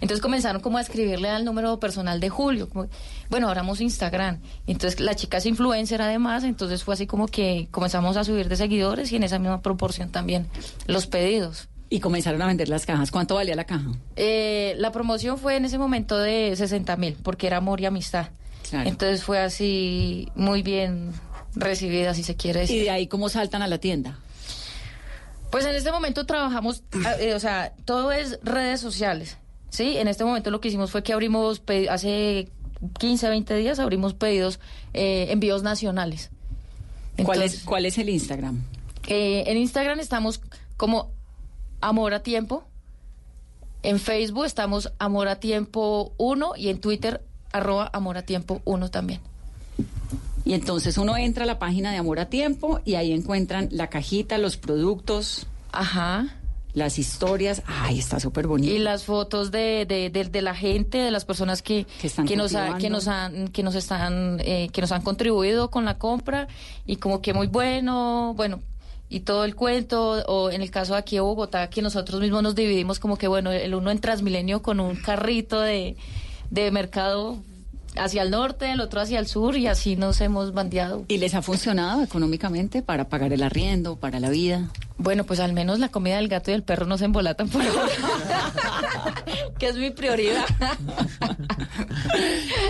Entonces 0.00 0.20
comenzaron 0.20 0.62
como 0.62 0.78
a 0.78 0.80
escribirle 0.80 1.28
al 1.28 1.44
número 1.44 1.78
personal 1.78 2.20
de 2.20 2.28
Julio, 2.28 2.68
como, 2.68 2.88
bueno, 3.28 3.48
abramos 3.48 3.80
Instagram. 3.80 4.40
Entonces 4.66 5.00
la 5.00 5.14
chica 5.14 5.38
es 5.38 5.46
influencer 5.46 6.00
además, 6.02 6.44
entonces 6.44 6.84
fue 6.84 6.94
así 6.94 7.06
como 7.06 7.26
que 7.26 7.68
comenzamos 7.70 8.16
a 8.16 8.24
subir 8.24 8.48
de 8.48 8.56
seguidores 8.56 9.12
y 9.12 9.16
en 9.16 9.24
esa 9.24 9.38
misma 9.38 9.60
proporción 9.62 10.10
también 10.10 10.46
los 10.86 11.06
pedidos. 11.06 11.68
Y 11.92 11.98
comenzaron 11.98 12.40
a 12.40 12.46
vender 12.46 12.68
las 12.68 12.86
cajas. 12.86 13.10
¿Cuánto 13.10 13.34
valía 13.34 13.56
la 13.56 13.64
caja? 13.64 13.90
Eh, 14.14 14.74
la 14.78 14.92
promoción 14.92 15.38
fue 15.38 15.56
en 15.56 15.64
ese 15.64 15.76
momento 15.76 16.18
de 16.18 16.54
60 16.54 16.96
mil, 16.96 17.16
porque 17.20 17.48
era 17.48 17.56
amor 17.56 17.80
y 17.80 17.86
amistad. 17.86 18.28
Claro. 18.70 18.88
Entonces 18.88 19.24
fue 19.24 19.40
así 19.40 20.28
muy 20.36 20.62
bien 20.62 21.12
recibida, 21.54 22.14
si 22.14 22.22
se 22.22 22.36
quiere 22.36 22.60
decir. 22.60 22.82
Y 22.82 22.84
de 22.84 22.90
ahí 22.90 23.06
cómo 23.08 23.28
saltan 23.28 23.62
a 23.62 23.66
la 23.66 23.78
tienda. 23.78 24.18
Pues 25.50 25.64
en 25.66 25.74
este 25.74 25.90
momento 25.90 26.26
trabajamos, 26.26 26.84
eh, 27.18 27.34
o 27.34 27.40
sea, 27.40 27.72
todo 27.84 28.12
es 28.12 28.38
redes 28.44 28.80
sociales, 28.80 29.36
¿sí? 29.70 29.96
En 29.96 30.08
este 30.08 30.24
momento 30.24 30.50
lo 30.50 30.60
que 30.60 30.68
hicimos 30.68 30.90
fue 30.90 31.02
que 31.02 31.12
abrimos, 31.12 31.62
hace 31.88 32.48
15, 32.98 33.28
20 33.28 33.56
días 33.56 33.78
abrimos 33.78 34.14
pedidos, 34.14 34.60
eh, 34.92 35.26
envíos 35.30 35.62
nacionales. 35.62 36.30
¿Cuál, 37.24 37.42
es, 37.42 37.62
¿Cuál 37.64 37.86
es 37.86 37.98
el 37.98 38.08
Instagram? 38.08 38.62
eh, 39.06 39.44
en 39.46 39.56
Instagram 39.56 40.00
estamos 40.00 40.40
como 40.76 41.10
Amor 41.80 42.14
a 42.14 42.22
Tiempo. 42.22 42.64
En 43.82 43.98
Facebook 43.98 44.44
estamos 44.44 44.92
Amor 44.98 45.28
a 45.28 45.40
Tiempo 45.40 46.12
1 46.18 46.52
y 46.56 46.68
en 46.68 46.80
Twitter 46.80 47.22
arroba 47.52 47.90
Amor 47.92 48.18
a 48.18 48.22
Tiempo 48.22 48.60
1 48.64 48.90
también. 48.90 49.20
Y 50.44 50.54
entonces 50.54 50.96
uno 50.98 51.16
entra 51.16 51.44
a 51.44 51.46
la 51.46 51.58
página 51.58 51.90
de 51.90 51.98
Amor 51.98 52.18
a 52.20 52.26
Tiempo 52.26 52.80
y 52.84 52.94
ahí 52.94 53.12
encuentran 53.12 53.68
la 53.70 53.88
cajita, 53.88 54.38
los 54.38 54.56
productos, 54.56 55.46
Ajá. 55.72 56.36
Las 56.74 56.98
historias. 56.98 57.62
Ay, 57.66 57.98
está 57.98 58.20
súper 58.20 58.46
bonito. 58.46 58.72
Y 58.72 58.78
las 58.78 59.04
fotos 59.04 59.50
de, 59.50 59.86
de, 59.86 60.10
de- 60.10 60.24
de 60.24 60.42
la 60.42 60.54
gente, 60.54 60.98
de 60.98 61.10
las 61.10 61.24
personas 61.24 61.62
que, 61.62 61.86
Que 62.00 62.06
están 62.06 62.26
nos, 62.36 62.54
ha- 62.54 62.78
que 62.78 62.90
nos 62.90 63.08
han, 63.08 63.48
que 63.48 63.62
nos 63.62 63.74
están, 63.74 64.38
eh, 64.44 64.68
que 64.72 64.80
nos 64.80 64.92
han 64.92 65.02
contribuido 65.02 65.70
con 65.70 65.84
la 65.84 65.98
compra 65.98 66.46
y 66.86 66.96
como 66.96 67.20
que 67.22 67.34
muy 67.34 67.46
bueno, 67.46 68.34
bueno, 68.36 68.60
y 69.08 69.20
todo 69.20 69.44
el 69.44 69.56
cuento, 69.56 70.22
o 70.26 70.50
en 70.50 70.62
el 70.62 70.70
caso 70.70 70.92
de 70.92 71.00
aquí 71.00 71.16
de 71.16 71.20
Bogotá, 71.20 71.68
que 71.70 71.82
nosotros 71.82 72.20
mismos 72.20 72.42
nos 72.44 72.54
dividimos 72.54 73.00
como 73.00 73.16
que 73.16 73.26
bueno, 73.26 73.50
el 73.50 73.74
uno 73.74 73.90
en 73.90 73.98
Transmilenio 73.98 74.62
con 74.62 74.78
un 74.78 74.94
carrito 74.96 75.60
de, 75.60 75.96
de 76.50 76.70
mercado 76.70 77.38
hacia 77.96 78.22
el 78.22 78.30
norte, 78.30 78.70
el 78.72 78.80
otro 78.80 79.00
hacia 79.00 79.18
el 79.18 79.26
sur, 79.26 79.56
y 79.56 79.66
así 79.66 79.96
nos 79.96 80.20
hemos 80.20 80.52
bandeado. 80.52 81.04
¿Y 81.08 81.18
les 81.18 81.34
ha 81.34 81.42
funcionado 81.42 82.02
económicamente 82.02 82.82
para 82.82 83.08
pagar 83.08 83.32
el 83.32 83.42
arriendo, 83.42 83.96
para 83.96 84.20
la 84.20 84.30
vida? 84.30 84.70
Bueno, 84.98 85.24
pues 85.24 85.40
al 85.40 85.52
menos 85.52 85.78
la 85.78 85.88
comida 85.88 86.16
del 86.16 86.28
gato 86.28 86.50
y 86.50 86.54
del 86.54 86.62
perro 86.62 86.86
no 86.86 86.98
se 86.98 87.06
embolatan 87.06 87.48
por 87.48 87.62
ahora, 87.62 87.88
que 89.58 89.68
es 89.68 89.76
mi 89.76 89.90
prioridad. 89.90 90.44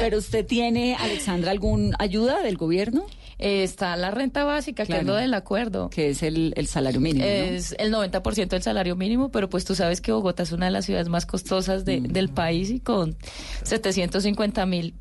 Pero 0.01 0.19
usted 0.19 0.47
tiene, 0.47 0.97
Alexandra, 0.97 1.51
algún 1.51 1.95
ayuda 1.99 2.43
del 2.43 2.57
gobierno? 2.57 3.05
Eh, 3.39 3.63
está 3.63 3.97
la 3.97 4.11
renta 4.11 4.45
básica, 4.45 4.85
que 4.85 4.99
es 4.99 5.05
lo 5.05 5.15
del 5.15 5.33
acuerdo. 5.33 5.89
Que 5.91 6.11
es 6.11 6.23
el, 6.23 6.53
el 6.57 6.67
salario 6.67 7.01
mínimo. 7.01 7.25
¿no? 7.25 7.31
Es 7.31 7.75
el 7.79 7.93
90% 7.93 8.49
del 8.49 8.63
salario 8.63 8.97
mínimo, 8.97 9.31
pero 9.31 9.49
pues 9.49 9.65
tú 9.65 9.75
sabes 9.75 10.01
que 10.03 10.13
Bogotá 10.13 10.43
es 10.43 10.53
una 10.53 10.67
de 10.67 10.73
las 10.73 10.85
ciudades 10.85 11.09
más 11.09 11.25
costosas 11.25 11.85
de- 11.87 12.01
del 12.03 12.29
país 12.29 12.71
y 12.71 12.81
con 12.81 13.17
750 13.63 14.67
mil, 14.67 14.95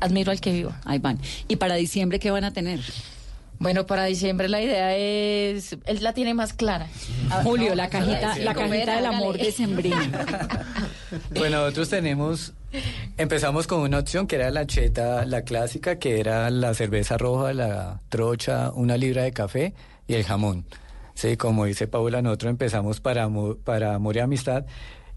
admiro 0.00 0.30
al 0.32 0.40
que 0.40 0.52
viva. 0.52 0.80
Ahí 0.84 0.98
van. 0.98 1.18
¿Y 1.48 1.56
para 1.56 1.74
diciembre 1.76 2.18
qué 2.18 2.30
van 2.30 2.44
a 2.44 2.52
tener? 2.52 2.80
Bueno, 3.58 3.86
para 3.86 4.06
diciembre 4.06 4.48
la 4.48 4.60
idea 4.60 4.96
es, 4.96 5.76
él 5.86 5.98
la 6.02 6.12
tiene 6.14 6.34
más 6.34 6.52
clara. 6.52 6.88
Julio, 7.44 7.76
la 7.76 7.88
cajita, 7.88 8.36
la 8.38 8.54
cajita 8.54 8.96
del 8.96 9.06
amor 9.06 9.38
de 9.38 9.52
Sembrino. 9.52 9.96
Bueno, 11.30 11.60
nosotros 11.60 11.88
tenemos, 11.88 12.54
empezamos 13.18 13.66
con 13.68 13.80
una 13.80 14.00
opción 14.00 14.26
que 14.26 14.36
era 14.36 14.50
la 14.50 14.66
cheta, 14.66 15.24
la 15.26 15.42
clásica, 15.42 15.98
que 16.00 16.18
era 16.18 16.50
la 16.50 16.74
cerveza 16.74 17.16
roja, 17.18 17.52
la 17.52 18.00
trocha, 18.08 18.72
una 18.74 18.96
libra 18.96 19.22
de 19.22 19.32
café 19.32 19.74
y 20.08 20.14
el 20.14 20.24
jamón. 20.24 20.64
Sí, 21.14 21.36
como 21.36 21.66
dice 21.66 21.86
Paula, 21.86 22.20
nosotros 22.20 22.50
empezamos 22.50 23.00
para, 23.00 23.22
amor- 23.24 23.58
para 23.62 23.94
amor 23.94 24.16
y 24.16 24.20
amistad 24.20 24.64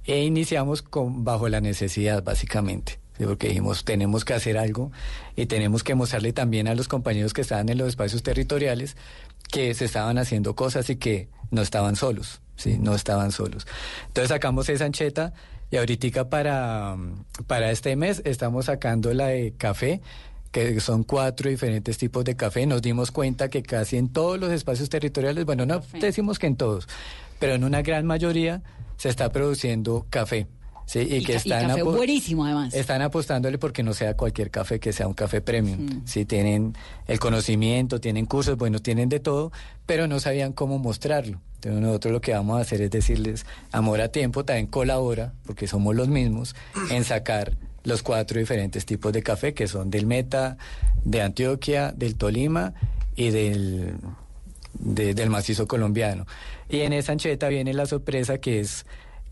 e 0.04 0.24
iniciamos 0.24 0.84
con, 0.84 1.24
bajo 1.24 1.50
la 1.50 1.62
necesidad, 1.62 2.22
básicamente. 2.22 3.00
Sí, 3.18 3.26
porque 3.26 3.48
dijimos, 3.48 3.86
tenemos 3.86 4.26
que 4.26 4.34
hacer 4.34 4.58
algo 4.58 4.92
y 5.36 5.46
tenemos 5.46 5.84
que 5.84 5.96
mostrarle 5.96 6.34
también 6.34 6.68
a 6.68 6.76
los 6.76 6.88
compañeros 6.88 7.34
que 7.34 7.42
estaban 7.42 7.70
en 7.70 7.78
los 7.78 7.88
espacios 7.88 8.24
territoriales 8.24 8.98
que 9.52 9.74
se 9.74 9.86
estaban 9.86 10.18
haciendo 10.18 10.56
cosas 10.56 10.90
y 10.90 10.98
que 10.98 11.30
no 11.52 11.62
estaban 11.62 11.96
solos, 11.96 12.42
sí, 12.56 12.78
no 12.80 12.94
estaban 12.94 13.32
solos. 13.32 13.66
Entonces 14.08 14.30
sacamos 14.30 14.68
esa 14.70 14.86
ancheta 14.86 15.34
y 15.72 15.78
ahorita 15.78 16.30
para, 16.30 16.98
para 17.48 17.72
este 17.72 17.96
mes 17.96 18.22
estamos 18.26 18.66
sacando 18.66 19.14
la 19.14 19.28
de 19.28 19.54
café, 19.58 20.02
que 20.52 20.80
son 20.80 21.04
cuatro 21.04 21.50
diferentes 21.50 21.98
tipos 21.98 22.24
de 22.24 22.36
café. 22.36 22.66
Nos 22.66 22.82
dimos 22.82 23.12
cuenta 23.12 23.50
que 23.50 23.64
casi 23.64 23.98
en 23.98 24.10
todos 24.10 24.40
los 24.40 24.52
espacios 24.52 24.90
territoriales, 24.90 25.46
bueno, 25.46 25.66
no 25.66 25.82
decimos 26.00 26.40
que 26.40 26.48
en 26.48 26.56
todos, 26.56 26.88
pero 27.40 27.54
en 27.54 27.64
una 27.64 27.82
gran 27.82 28.06
mayoría 28.06 28.62
se 28.98 29.10
está 29.10 29.32
produciendo 29.32 30.06
café. 30.10 30.48
Sí, 30.86 31.00
y, 31.00 31.16
Y 31.16 31.24
que 31.24 31.34
y 31.34 31.36
están 31.38 31.68
café 31.68 31.82
buenísimo, 31.84 32.46
además. 32.46 32.74
Están 32.74 33.02
apostándole 33.02 33.58
porque 33.58 33.82
no 33.82 33.94
sea 33.94 34.16
cualquier 34.16 34.52
café, 34.52 34.80
que 34.80 34.94
sea 34.94 35.08
un 35.08 35.14
café 35.16 35.42
premium. 35.42 35.80
Mm. 35.86 36.02
Sí, 36.06 36.26
tienen 36.26 36.76
el 37.08 37.20
conocimiento, 37.20 38.00
tienen 38.00 38.26
cursos, 38.28 38.56
bueno, 38.58 38.80
tienen 38.80 39.10
de 39.10 39.20
todo, 39.20 39.52
pero 39.88 40.08
no 40.08 40.20
sabían 40.20 40.54
cómo 40.54 40.78
mostrarlo. 40.78 41.42
Entonces 41.56 41.82
nosotros 41.82 42.12
lo 42.14 42.22
que 42.22 42.34
vamos 42.34 42.60
a 42.60 42.62
hacer 42.62 42.82
es 42.82 42.92
decirles, 42.92 43.46
Amor 43.72 44.00
a 44.02 44.10
Tiempo 44.10 44.46
también 44.46 44.68
colabora, 44.68 45.34
porque 45.48 45.66
somos 45.68 45.96
los 45.96 46.08
mismos, 46.08 46.56
en 46.92 47.04
sacar 47.04 47.58
los 47.84 48.04
cuatro 48.04 48.40
diferentes 48.40 48.86
tipos 48.86 49.12
de 49.14 49.24
café, 49.24 49.54
que 49.56 49.68
son 49.68 49.90
del 49.90 50.06
Meta, 50.06 50.58
de 51.04 51.22
Antioquia, 51.24 51.92
del 51.96 52.16
Tolima 52.16 52.74
y 53.16 53.30
del, 53.32 53.94
de- 54.74 55.16
del 55.16 55.30
macizo 55.32 55.68
colombiano. 55.68 56.28
Y 56.70 56.82
en 56.82 56.94
esa 56.94 57.12
ancheta 57.14 57.48
viene 57.48 57.74
la 57.74 57.86
sorpresa 57.88 58.38
que 58.40 58.60
es 58.60 58.86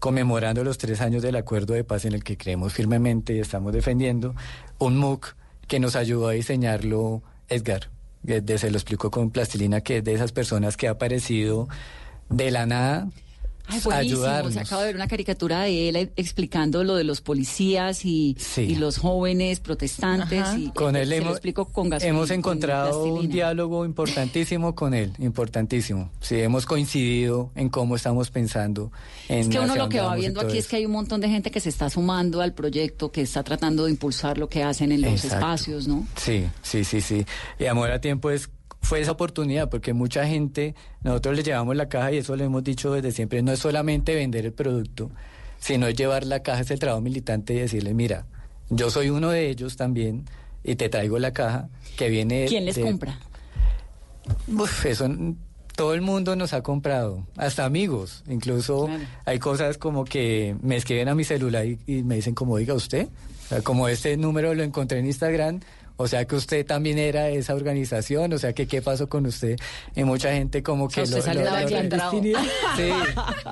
conmemorando 0.03 0.65
los 0.65 0.77
tres 0.77 0.99
años 0.99 1.23
del 1.23 1.37
acuerdo 1.37 1.75
de 1.75 1.85
paz 1.85 2.03
en 2.03 2.11
el 2.11 2.25
que 2.25 2.35
creemos 2.35 2.73
firmemente 2.73 3.35
y 3.35 3.39
estamos 3.39 3.71
defendiendo, 3.71 4.35
un 4.77 4.97
MOOC 4.97 5.33
que 5.65 5.79
nos 5.79 5.95
ayudó 5.95 6.27
a 6.27 6.33
diseñarlo 6.33 7.23
Edgar. 7.47 7.89
se 8.21 8.69
lo 8.69 8.77
explico 8.77 9.09
con 9.09 9.31
plastilina, 9.31 9.79
que 9.79 9.99
es 9.99 10.03
de 10.03 10.13
esas 10.13 10.33
personas 10.33 10.75
que 10.75 10.89
ha 10.89 10.91
aparecido 10.91 11.69
de 12.27 12.51
la 12.51 12.65
nada 12.65 13.07
Ay, 13.67 13.79
buenísimo. 13.83 13.91
ayudarnos. 14.17 14.53
Se 14.53 14.59
acaba 14.59 14.81
de 14.81 14.87
ver 14.87 14.95
una 14.95 15.07
caricatura 15.07 15.61
de 15.61 15.89
él 15.89 15.95
eh, 15.95 16.11
explicando 16.15 16.83
lo 16.83 16.95
de 16.95 17.03
los 17.03 17.21
policías 17.21 18.03
y, 18.05 18.35
Sí. 18.39 18.61
y 18.61 18.75
los 18.75 18.97
jóvenes 18.97 19.59
protestantes. 19.59 20.41
Ajá. 20.41 20.57
Y, 20.57 20.69
Con 20.71 20.95
él 20.95 21.11
hemos, 21.13 21.31
explico 21.31 21.65
con 21.65 21.89
gasolina, 21.89 22.09
hemos 22.17 22.29
con 22.29 22.37
encontrado 22.39 23.03
un 23.05 23.29
diálogo 23.29 23.85
importantísimo 23.85 24.75
con 24.75 24.93
él, 24.93 25.13
importantísimo. 25.19 26.09
Sí, 26.19 26.39
hemos 26.39 26.65
coincidido 26.65 27.51
en 27.55 27.69
cómo 27.69 27.95
estamos 27.95 28.29
pensando. 28.31 28.91
En 29.29 29.39
Es 29.39 29.47
que 29.49 29.59
uno 29.59 29.75
lo 29.75 29.89
que 29.89 29.99
va 30.01 30.15
viendo 30.15 30.41
aquí 30.41 30.57
es 30.57 30.67
que 30.67 30.75
hay 30.77 30.85
un 30.85 30.91
montón 30.91 31.21
de 31.21 31.29
gente 31.29 31.49
que 31.51 31.59
se 31.59 31.69
está 31.69 31.89
sumando 31.89 32.41
al 32.41 32.53
proyecto, 32.53 33.11
que 33.11 33.21
está 33.21 33.43
tratando 33.43 33.85
de 33.85 33.91
impulsar 33.91 34.37
lo 34.37 34.49
que 34.49 34.63
hacen 34.63 34.91
en 34.91 35.01
los 35.01 35.13
Exacto. 35.13 35.35
espacios, 35.37 35.87
¿no? 35.87 36.05
Sí, 36.17 36.45
sí, 36.61 36.83
sí, 36.83 37.01
sí. 37.01 37.25
Y 37.59 37.65
Amor 37.65 37.91
a 37.91 37.99
Tiempo 38.01 38.29
es 38.29 38.49
fue 38.83 39.01
esa 39.01 39.11
oportunidad 39.13 39.69
porque 39.69 39.93
mucha 39.93 40.27
gente, 40.27 40.75
nosotros 41.03 41.35
le 41.35 41.41
llevamos 41.43 41.75
la 41.75 41.89
caja 41.89 42.11
y 42.11 42.17
eso 42.17 42.35
lo 42.35 42.43
hemos 42.43 42.63
dicho 42.63 42.93
desde 42.93 43.11
siempre, 43.11 43.41
no 43.41 43.51
es 43.51 43.59
solamente 43.59 44.13
vender 44.13 44.45
el 44.45 44.53
producto, 44.53 45.09
sino 45.59 45.87
es 45.87 45.95
llevar 45.95 46.25
la 46.25 46.43
caja, 46.43 46.61
ese 46.61 46.77
trabajo 46.77 47.01
militante 47.01 47.53
y 47.55 47.59
decirle, 47.59 47.93
mira, 47.95 48.25
yo 48.69 48.89
soy 48.91 49.09
uno 49.09 49.29
de 49.31 49.49
ellos 49.49 49.75
también 49.77 50.25
y 50.63 50.75
te 50.75 50.89
traigo 50.89 51.17
la 51.17 51.31
caja 51.33 51.69
que 51.97 52.09
viene... 52.09 52.45
¿Quién 52.47 52.65
les 52.65 52.75
de- 52.75 52.81
compra? 52.83 53.17
Uf, 54.47 54.85
eso 54.85 55.09
todo 55.75 55.93
el 55.95 56.01
mundo 56.01 56.35
nos 56.35 56.53
ha 56.53 56.61
comprado, 56.61 57.25
hasta 57.35 57.65
amigos. 57.65 58.23
Incluso 58.29 58.85
Claro. 58.85 59.03
hay 59.25 59.39
cosas 59.39 59.77
como 59.79 60.05
que 60.05 60.55
me 60.61 60.75
escriben 60.75 61.09
a 61.09 61.15
mi 61.15 61.23
celular 61.23 61.65
y, 61.65 61.79
y 61.87 62.03
me 62.03 62.15
dicen 62.15 62.35
como 62.35 62.57
diga 62.57 62.73
usted, 62.75 63.07
o 63.07 63.47
sea, 63.49 63.61
como 63.61 63.87
este 63.87 64.15
número 64.17 64.53
lo 64.53 64.61
encontré 64.63 64.99
en 64.99 65.07
Instagram. 65.07 65.61
O 65.95 66.07
sea 66.07 66.25
que 66.25 66.35
usted 66.35 66.65
también 66.65 66.97
era 66.97 67.23
de 67.23 67.37
esa 67.37 67.53
organización, 67.53 68.33
o 68.33 68.37
sea 68.39 68.53
que 68.53 68.67
qué 68.67 68.81
pasó 68.81 69.07
con 69.07 69.25
usted 69.27 69.57
y 69.95 70.03
mucha 70.03 70.33
gente 70.33 70.63
como 70.63 70.87
que 70.87 71.05
sea, 71.05 71.19
usted 71.19 71.21
salió 71.21 71.43
de 71.43 71.51
la 71.51 71.65
clandestinidad. 71.65 72.41
Sí, 72.75 72.89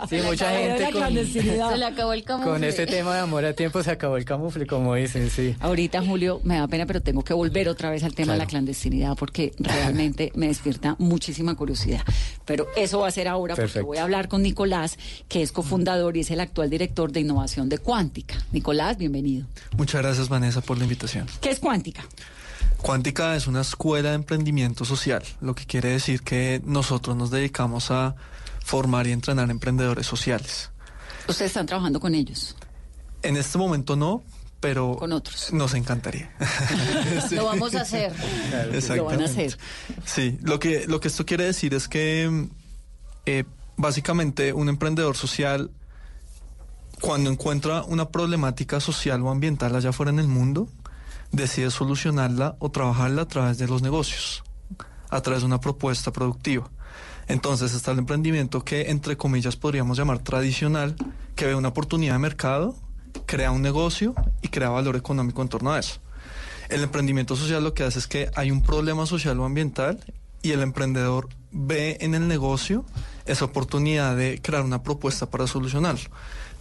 sí, 0.09 0.21
mucha 0.25 0.49
gente 0.49 0.83
con, 0.85 0.91
clandestinidad. 0.93 1.71
Se 1.71 1.77
le 1.77 1.85
acabó 1.85 2.13
el 2.13 2.23
camufle. 2.23 2.51
con 2.51 2.63
este 2.63 2.87
tema 2.87 3.13
de 3.13 3.21
amor 3.21 3.45
a 3.45 3.53
tiempo 3.53 3.83
se 3.83 3.91
acabó 3.91 4.17
el 4.17 4.25
camufle, 4.25 4.65
como 4.65 4.95
dicen, 4.95 5.29
sí. 5.29 5.55
Ahorita, 5.59 6.03
Julio, 6.03 6.41
me 6.43 6.57
da 6.57 6.67
pena, 6.67 6.85
pero 6.87 7.01
tengo 7.01 7.23
que 7.23 7.33
volver 7.33 7.69
otra 7.69 7.91
vez 7.91 8.03
al 8.03 8.15
tema 8.15 8.33
de 8.33 8.39
la 8.39 8.47
clandestinidad 8.47 9.15
porque 9.15 9.53
realmente 9.59 10.31
me 10.35 10.47
despierta 10.47 10.95
muchísima 10.97 11.55
curiosidad. 11.55 12.01
Pero 12.45 12.67
eso 12.75 12.99
va 12.99 13.07
a 13.07 13.11
ser 13.11 13.27
ahora 13.27 13.55
porque 13.55 13.81
voy 13.81 13.97
a 13.99 14.03
hablar 14.03 14.27
con 14.27 14.41
Nicolás, 14.41 14.97
que 15.27 15.41
es 15.41 15.51
cofundador 15.51 16.17
y 16.17 16.21
es 16.21 16.31
el 16.31 16.39
actual 16.39 16.69
director 16.69 17.11
de 17.11 17.19
innovación 17.19 17.69
de 17.69 17.77
Cuántica. 17.77 18.35
Nicolás, 18.51 18.97
bienvenido. 18.97 19.45
Muchas 19.77 20.01
gracias 20.01 20.27
Vanessa 20.27 20.61
por 20.61 20.77
la 20.77 20.83
invitación. 20.83 21.27
¿Qué 21.39 21.51
es 21.51 21.59
Cuántica? 21.59 22.03
Cuántica 22.81 23.35
es 23.35 23.47
una 23.47 23.61
escuela 23.61 24.09
de 24.09 24.15
emprendimiento 24.15 24.85
social, 24.85 25.23
lo 25.39 25.53
que 25.53 25.65
quiere 25.65 25.89
decir 25.89 26.21
que 26.21 26.61
nosotros 26.65 27.15
nos 27.15 27.29
dedicamos 27.29 27.91
a 27.91 28.15
formar 28.63 29.07
y 29.07 29.11
entrenar 29.11 29.51
emprendedores 29.51 30.07
sociales. 30.07 30.71
Ustedes 31.27 31.51
están 31.51 31.65
trabajando 31.67 31.99
con 31.99 32.15
ellos, 32.15 32.55
En 33.21 33.37
este 33.37 33.57
momento 33.57 33.95
no, 33.95 34.23
pero 34.59 34.95
con 34.95 35.11
otros. 35.11 35.53
nos 35.53 35.73
encantaría. 35.73 36.31
Sí. 37.29 37.35
Lo 37.35 37.45
vamos 37.45 37.75
a 37.75 37.81
hacer. 37.81 38.13
Lo 38.95 39.05
van 39.05 39.21
a 39.21 39.25
hacer. 39.25 39.57
Sí, 40.05 40.37
lo 40.41 40.59
que, 40.59 40.87
lo 40.87 40.99
que 40.99 41.07
esto 41.07 41.25
quiere 41.25 41.43
decir 41.45 41.73
es 41.73 41.87
que 41.87 42.47
eh, 43.25 43.43
básicamente 43.77 44.53
un 44.53 44.69
emprendedor 44.69 45.15
social, 45.15 45.71
cuando 46.99 47.29
encuentra 47.29 47.83
una 47.83 48.09
problemática 48.09 48.79
social 48.79 49.21
o 49.21 49.29
ambiental 49.29 49.75
allá 49.75 49.89
afuera 49.89 50.11
en 50.11 50.19
el 50.19 50.27
mundo, 50.27 50.67
decide 51.31 51.71
solucionarla 51.71 52.55
o 52.59 52.71
trabajarla 52.71 53.23
a 53.23 53.27
través 53.27 53.57
de 53.57 53.67
los 53.67 53.81
negocios, 53.81 54.43
a 55.09 55.21
través 55.21 55.41
de 55.41 55.47
una 55.47 55.59
propuesta 55.59 56.11
productiva. 56.11 56.69
Entonces 57.27 57.73
está 57.73 57.91
el 57.91 57.99
emprendimiento 57.99 58.63
que, 58.65 58.89
entre 58.89 59.15
comillas, 59.15 59.55
podríamos 59.55 59.97
llamar 59.97 60.19
tradicional, 60.19 60.95
que 61.35 61.45
ve 61.45 61.55
una 61.55 61.69
oportunidad 61.69 62.13
de 62.13 62.19
mercado, 62.19 62.75
crea 63.25 63.51
un 63.51 63.61
negocio 63.61 64.13
y 64.41 64.49
crea 64.49 64.69
valor 64.69 64.95
económico 64.95 65.41
en 65.41 65.49
torno 65.49 65.71
a 65.71 65.79
eso. 65.79 65.99
El 66.69 66.83
emprendimiento 66.83 67.35
social 67.35 67.63
lo 67.63 67.73
que 67.73 67.83
hace 67.83 67.99
es 67.99 68.07
que 68.07 68.29
hay 68.35 68.51
un 68.51 68.61
problema 68.61 69.05
social 69.05 69.39
o 69.39 69.45
ambiental 69.45 69.99
y 70.41 70.51
el 70.51 70.61
emprendedor 70.61 71.29
ve 71.51 71.97
en 72.01 72.15
el 72.15 72.27
negocio 72.27 72.85
esa 73.25 73.45
oportunidad 73.45 74.15
de 74.15 74.39
crear 74.41 74.63
una 74.63 74.81
propuesta 74.81 75.29
para 75.29 75.47
solucionarlo. 75.47 76.09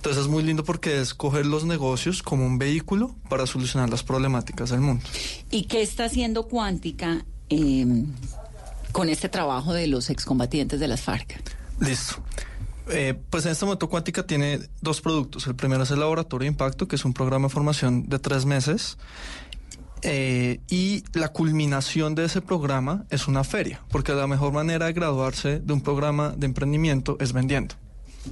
Entonces 0.00 0.22
es 0.22 0.28
muy 0.28 0.42
lindo 0.42 0.64
porque 0.64 0.98
es 0.98 1.12
coger 1.12 1.44
los 1.44 1.64
negocios 1.64 2.22
como 2.22 2.46
un 2.46 2.56
vehículo 2.56 3.14
para 3.28 3.46
solucionar 3.46 3.90
las 3.90 4.02
problemáticas 4.02 4.70
del 4.70 4.80
mundo. 4.80 5.04
¿Y 5.50 5.64
qué 5.64 5.82
está 5.82 6.06
haciendo 6.06 6.44
Cuántica 6.44 7.26
eh, 7.50 8.06
con 8.92 9.10
este 9.10 9.28
trabajo 9.28 9.74
de 9.74 9.88
los 9.88 10.08
excombatientes 10.08 10.80
de 10.80 10.88
las 10.88 11.02
FARC? 11.02 11.42
Listo. 11.80 12.14
Eh, 12.88 13.14
pues 13.28 13.44
en 13.44 13.52
este 13.52 13.66
momento 13.66 13.90
Cuántica 13.90 14.26
tiene 14.26 14.60
dos 14.80 15.02
productos. 15.02 15.46
El 15.46 15.54
primero 15.54 15.82
es 15.82 15.90
el 15.90 16.00
Laboratorio 16.00 16.46
de 16.46 16.52
Impacto, 16.52 16.88
que 16.88 16.96
es 16.96 17.04
un 17.04 17.12
programa 17.12 17.48
de 17.48 17.52
formación 17.52 18.08
de 18.08 18.18
tres 18.18 18.46
meses. 18.46 18.96
Eh, 20.00 20.60
y 20.70 21.04
la 21.12 21.28
culminación 21.28 22.14
de 22.14 22.24
ese 22.24 22.40
programa 22.40 23.04
es 23.10 23.28
una 23.28 23.44
feria, 23.44 23.82
porque 23.90 24.14
la 24.14 24.26
mejor 24.26 24.54
manera 24.54 24.86
de 24.86 24.94
graduarse 24.94 25.60
de 25.60 25.72
un 25.74 25.82
programa 25.82 26.30
de 26.30 26.46
emprendimiento 26.46 27.18
es 27.20 27.34
vendiendo, 27.34 27.74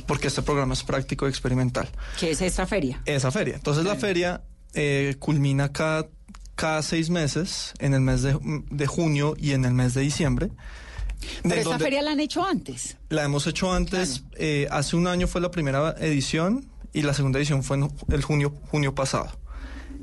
porque 0.06 0.28
este 0.28 0.42
programa 0.42 0.74
es 0.74 0.82
práctico 0.82 1.26
y 1.26 1.30
experimental. 1.30 1.88
¿Qué 2.18 2.30
es 2.30 2.40
esta 2.40 2.66
feria? 2.66 3.00
Esa 3.04 3.30
feria. 3.30 3.54
Entonces 3.54 3.84
la 3.84 3.96
feria 3.96 4.42
eh, 4.74 5.16
culmina 5.18 5.72
cada, 5.72 6.08
cada 6.54 6.82
seis 6.82 7.10
meses, 7.10 7.74
en 7.78 7.94
el 7.94 8.00
mes 8.00 8.22
de, 8.22 8.38
de 8.70 8.86
junio 8.86 9.34
y 9.38 9.52
en 9.52 9.64
el 9.64 9.74
mes 9.74 9.94
de 9.94 10.02
diciembre. 10.02 10.50
Pero 11.42 11.56
esta 11.56 11.78
feria 11.78 12.02
la 12.02 12.12
han 12.12 12.20
hecho 12.20 12.44
antes. 12.44 12.96
la 13.08 13.24
hemos 13.24 13.46
hecho 13.46 13.72
antes, 13.72 14.24
eh, 14.36 14.68
hace 14.70 14.96
un 14.96 15.06
año 15.06 15.26
fue 15.26 15.40
la 15.40 15.50
primera 15.50 15.94
edición 15.98 16.68
y 16.92 17.02
la 17.02 17.14
segunda 17.14 17.38
edición 17.38 17.62
fue 17.62 17.76
en 17.76 17.90
el 18.10 18.22
junio, 18.22 18.54
junio 18.70 18.94
pasado. 18.94 19.30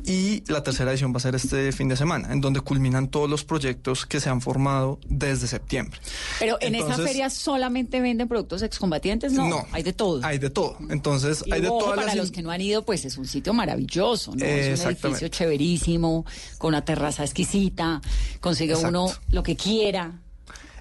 Y 0.08 0.44
la 0.52 0.62
tercera 0.62 0.92
edición 0.92 1.14
va 1.14 1.18
a 1.18 1.22
ser 1.22 1.34
este 1.34 1.72
fin 1.72 1.88
de 1.88 1.98
semana, 1.98 2.32
en 2.32 2.40
donde 2.40 2.62
culminan 2.62 3.08
todos 3.08 3.28
los 3.28 3.44
proyectos 3.44 4.06
que 4.06 4.20
se 4.20 4.30
han 4.30 4.40
formado 4.40 5.00
desde 5.08 5.48
septiembre. 5.48 6.00
Pero 6.38 6.58
en 6.62 6.76
Entonces- 6.76 7.06
feria 7.08 7.30
solamente 7.32 8.00
venden 8.00 8.28
productos 8.28 8.62
excombatientes, 8.62 9.34
no, 9.34 9.48
No. 9.48 9.68
hay 9.72 9.82
de 9.82 9.94
todo. 9.94 10.24
Hay 10.24 10.38
de 10.38 10.52
todo. 10.52 10.78
Entonces, 10.92 11.44
Y 11.48 11.54
hay 11.54 11.62
de 11.62 11.68
todas 11.70 11.96
para 11.96 12.06
las... 12.08 12.16
los 12.18 12.32
que 12.32 12.44
no 12.44 12.52
han 12.52 12.62
ido, 12.62 12.86
pues 12.86 13.04
es 13.06 13.18
un 13.18 13.26
sitio 13.26 13.52
maravilloso, 13.54 14.36
¿no? 14.36 14.46
Es 14.46 14.80
un 14.86 14.92
edificio 14.92 15.28
chéverísimo, 15.28 16.24
con 16.60 16.70
una 16.70 16.86
terraza 16.86 17.24
exquisita, 17.24 18.00
consigue 18.42 18.74
Exacto. 18.74 19.06
uno 19.06 19.14
lo 19.30 19.42
que 19.42 19.56
quiera. 19.56 20.20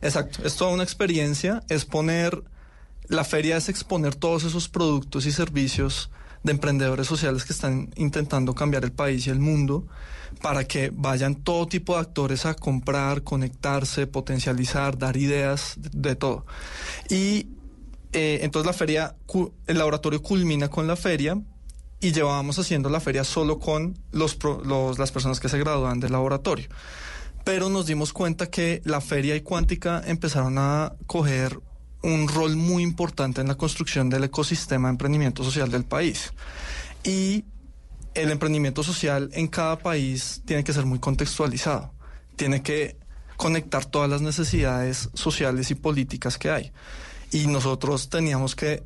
Exacto, 0.03 0.47
es 0.47 0.55
toda 0.57 0.71
una 0.73 0.83
experiencia, 0.83 1.63
es 1.71 1.87
poner, 1.87 2.43
la 3.09 3.25
feria 3.25 3.57
es 3.57 3.71
exponer 3.71 4.15
todos 4.15 4.45
esos 4.45 4.69
productos 4.69 5.25
y 5.25 5.33
servicios 5.33 6.11
de 6.45 6.53
emprendedores 6.53 7.07
sociales 7.09 7.45
que 7.45 7.53
están 7.53 7.91
intentando 7.97 8.55
cambiar 8.55 8.85
el 8.85 8.93
país 8.93 9.27
y 9.27 9.31
el 9.31 9.41
mundo 9.41 9.87
para 10.43 10.65
que 10.65 10.91
vayan 10.95 11.35
todo 11.37 11.67
tipo 11.67 11.95
de 11.95 12.01
actores 12.01 12.47
a 12.47 12.55
comprar, 12.55 13.23
conectarse, 13.23 14.07
potencializar, 14.07 14.97
dar 14.99 15.17
ideas, 15.17 15.75
de, 15.79 16.15
todo. 16.17 16.45
Y 17.09 17.49
eh, 18.13 18.41
entonces 18.43 18.67
la 18.67 18.73
feria, 18.73 19.17
el 19.67 19.79
laboratorio 19.79 20.23
culmina 20.23 20.69
con 20.69 20.87
la 20.87 20.97
feria 20.97 21.41
y 22.01 22.13
llevábamos 22.13 22.59
haciendo 22.59 22.91
la 22.91 23.01
feria 23.01 23.25
solo 23.25 23.59
con 23.59 23.99
los, 24.13 24.37
los- 24.65 24.99
las 24.99 25.11
personas 25.13 25.41
que 25.41 25.49
se 25.49 25.59
gradúan 25.59 25.99
del 26.01 26.13
laboratorio 26.13 26.69
pero 27.45 27.69
nos 27.69 27.85
dimos 27.85 28.15
cuenta 28.15 28.47
que 28.47 28.81
la 28.87 29.03
feria 29.03 29.37
y 29.37 29.43
cuántica 29.43 30.03
empezaron 30.07 30.57
a 30.57 30.95
coger 31.07 31.61
un 32.05 32.29
rol 32.29 32.55
muy 32.57 32.83
importante 32.83 33.41
en 33.41 33.49
la 33.49 33.57
construcción 33.57 34.11
del 34.11 34.25
ecosistema 34.25 34.89
de 34.89 34.93
emprendimiento 34.93 35.43
social 35.43 35.71
del 35.71 35.85
país. 35.85 36.33
Y 37.03 37.45
el 38.15 38.31
emprendimiento 38.31 38.83
social 38.83 39.31
en 39.33 39.49
cada 39.49 39.79
país 39.79 40.43
tiene 40.45 40.63
que 40.63 40.73
ser 40.73 40.85
muy 40.85 40.99
contextualizado, 40.99 41.93
tiene 42.37 42.63
que 42.63 42.97
conectar 43.37 43.87
todas 43.87 44.09
las 44.09 44.21
necesidades 44.21 45.09
sociales 45.15 45.71
y 45.71 45.75
políticas 45.75 46.39
que 46.39 46.51
hay. 46.51 46.73
Y 47.33 47.47
nosotros 47.47 48.11
teníamos 48.11 48.55
que 48.55 48.83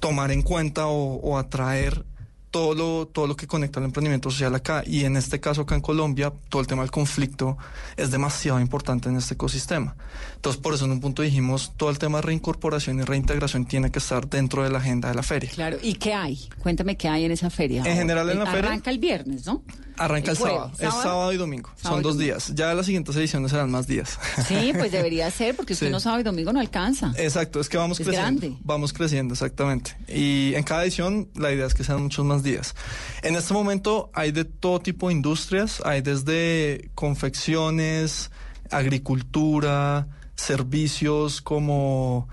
tomar 0.00 0.32
en 0.32 0.42
cuenta 0.42 0.88
o, 0.88 1.14
o 1.14 1.38
atraer 1.38 2.04
todo 2.50 2.74
lo, 2.74 3.06
todo 3.06 3.26
lo 3.26 3.36
que 3.36 3.46
conecta 3.46 3.78
al 3.80 3.86
emprendimiento 3.86 4.30
social 4.30 4.54
acá. 4.54 4.82
Y 4.86 5.04
en 5.04 5.16
este 5.16 5.38
caso 5.40 5.62
acá 5.62 5.74
en 5.74 5.80
Colombia, 5.80 6.32
todo 6.48 6.60
el 6.60 6.66
tema 6.66 6.82
del 6.82 6.90
conflicto 6.90 7.56
es 7.96 8.10
demasiado 8.10 8.58
importante 8.60 9.08
en 9.08 9.16
este 9.16 9.34
ecosistema. 9.34 9.94
Entonces, 10.36 10.60
por 10.60 10.74
eso 10.74 10.84
en 10.86 10.90
un 10.92 11.00
punto 11.00 11.22
dijimos, 11.22 11.72
todo 11.76 11.90
el 11.90 11.98
tema 11.98 12.18
de 12.18 12.22
reincorporación 12.22 12.98
y 12.98 13.02
reintegración 13.02 13.66
tiene 13.66 13.90
que 13.90 13.98
estar 14.00 14.28
dentro 14.28 14.62
de 14.64 14.70
la 14.70 14.78
agenda 14.78 15.08
de 15.08 15.14
la 15.14 15.22
feria. 15.22 15.50
Claro, 15.54 15.78
¿y 15.82 15.94
qué 15.94 16.12
hay? 16.14 16.38
Cuéntame 16.58 16.96
qué 16.96 17.08
hay 17.08 17.24
en 17.24 17.32
esa 17.32 17.50
feria. 17.50 17.82
En 17.84 17.96
general 17.96 18.28
en 18.30 18.38
la 18.38 18.44
Arranca 18.50 18.68
feria- 18.70 18.90
el 18.90 18.98
viernes, 18.98 19.46
¿no? 19.46 19.62
Arranca 20.00 20.30
el, 20.30 20.36
sábado, 20.36 20.72
es 20.78 20.94
sábado 20.94 21.32
y 21.32 21.36
domingo, 21.36 21.68
Sábado 21.76 21.96
son 21.96 22.02
dos 22.02 22.14
domingo. 22.14 22.34
días. 22.34 22.52
Ya 22.54 22.72
las 22.74 22.86
siguientes 22.86 23.14
ediciones 23.16 23.50
serán 23.50 23.70
más 23.70 23.86
días. 23.86 24.18
Sí, 24.48 24.72
pues 24.76 24.90
debería 24.92 25.30
ser, 25.30 25.54
porque 25.54 25.74
usted 25.74 25.88
Sí. 25.88 25.92
no 25.92 26.00
sábado 26.00 26.20
y 26.20 26.24
domingo 26.24 26.52
no 26.52 26.60
alcanza. 26.60 27.12
Exacto, 27.18 27.60
es 27.60 27.68
que 27.68 27.76
vamos 27.76 28.00
Es 28.00 28.06
creciendo. 28.06 28.40
grande. 28.40 28.58
Vamos 28.64 28.92
creciendo, 28.94 29.34
exactamente. 29.34 29.96
Y 30.08 30.54
en 30.54 30.62
cada 30.62 30.84
edición 30.84 31.28
la 31.34 31.52
idea 31.52 31.66
es 31.66 31.74
que 31.74 31.84
sean 31.84 32.02
muchos 32.02 32.24
más 32.24 32.42
días. 32.42 32.74
En 33.22 33.36
este 33.36 33.52
momento 33.52 34.10
hay 34.14 34.32
de 34.32 34.44
todo 34.46 34.80
tipo 34.80 35.08
de 35.08 35.14
industrias, 35.14 35.82
hay 35.84 36.00
desde 36.00 36.90
confecciones, 36.94 38.30
agricultura, 38.70 40.08
servicios 40.34 41.40
como... 41.42 42.26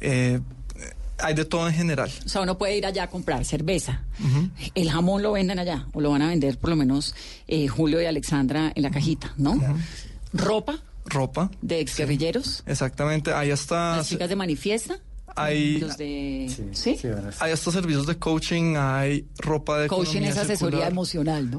eh, 0.00 0.40
hay 1.22 1.34
de 1.34 1.44
todo 1.44 1.68
en 1.68 1.74
general. 1.74 2.10
O 2.24 2.28
sea, 2.28 2.40
uno 2.42 2.56
puede 2.58 2.76
ir 2.76 2.86
allá 2.86 3.04
a 3.04 3.10
comprar 3.10 3.44
cerveza. 3.44 4.02
El 4.74 4.90
jamón 4.90 5.22
lo 5.22 5.32
venden 5.32 5.58
allá, 5.58 5.86
o 5.92 6.00
lo 6.00 6.10
van 6.10 6.22
a 6.22 6.28
vender 6.28 6.58
por 6.58 6.70
lo 6.70 6.76
menos 6.76 7.14
eh, 7.48 7.68
Julio 7.68 8.00
y 8.00 8.06
Alexandra 8.06 8.72
en 8.74 8.82
la 8.82 8.90
cajita, 8.90 9.34
¿no? 9.36 9.58
Ropa 10.32 10.78
Ropa, 11.06 11.50
de 11.60 11.80
exguerrilleros, 11.80 12.62
exactamente. 12.66 13.32
Hay 13.32 13.50
hasta... 13.50 13.96
las 13.96 14.08
chicas 14.08 14.28
de 14.28 14.36
manifiesta, 14.36 15.00
Hay, 15.34 15.78
los 15.80 15.96
de... 15.96 16.46
¿Sí? 16.72 16.98
bueno, 17.02 17.30
hay 17.40 17.50
hasta 17.52 17.72
servicios 17.72 18.06
de 18.06 18.16
coaching, 18.18 18.74
hay 18.76 19.26
ropa 19.38 19.78
de 19.80 19.88
Coaching 19.88 20.20
es 20.22 20.36
asesoría 20.36 20.56
circular. 20.56 20.90
emocional, 20.92 21.50
¿no? 21.50 21.58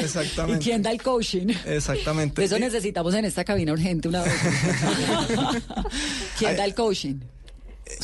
¿Y 0.00 0.04
Exactamente. 0.04 0.64
quién 0.64 0.80
da 0.82 0.90
el 0.92 1.02
coaching? 1.02 1.48
Exactamente. 1.66 2.42
Eso 2.44 2.56
Y- 2.56 2.60
necesitamos 2.60 3.12
en 3.14 3.24
esta 3.26 3.44
cabina 3.44 3.72
urgente 3.72 4.08
una 4.08 4.22
vez. 4.22 4.32
¿Quién 6.38 6.50
Hay- 6.52 6.56
da 6.56 6.64
el 6.64 6.74
coaching? 6.74 7.16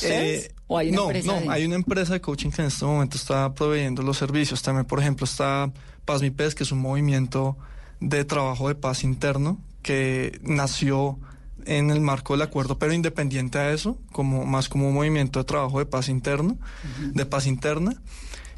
Eh, 0.03 0.51
¿O 0.69 0.79
hay 0.79 0.89
una 0.91 0.97
no, 0.99 1.05
empresa 1.07 1.33
no, 1.33 1.41
de- 1.41 1.49
hay 1.51 1.65
una 1.65 1.75
empresa 1.77 2.13
de 2.13 2.21
coaching 2.21 2.51
que 2.51 2.63
en 2.63 2.69
este 2.69 2.85
momento 2.85 3.17
está 3.17 3.53
proveyendo 3.55 4.03
los 4.03 4.17
servicios. 4.19 4.63
También, 4.63 4.85
por 4.87 5.01
ejemplo, 5.01 5.25
está 5.25 5.71
Paz 6.05 6.23
Mi 6.23 6.31
Pez, 6.31 6.55
que 6.55 6.63
es 6.63 6.71
un 6.73 6.79
movimiento 6.81 7.57
de 8.01 8.25
trabajo 8.25 8.69
de 8.69 8.75
paz 8.75 9.03
interno 9.03 9.59
que 9.83 10.39
nació 10.43 11.19
en 11.65 11.91
el 11.91 12.01
marco 12.01 12.35
del 12.35 12.43
acuerdo, 12.43 12.79
pero 12.79 12.93
independiente 12.93 13.59
a 13.59 13.73
eso, 13.73 13.99
como 14.13 14.45
más 14.47 14.69
como 14.69 14.89
un 14.89 14.95
movimiento 14.95 15.39
de 15.41 15.45
trabajo 15.45 15.79
de 15.81 15.87
paz 15.87 16.09
interno, 16.09 16.57
de 17.13 17.27
paz 17.27 17.47
interna. 17.47 17.93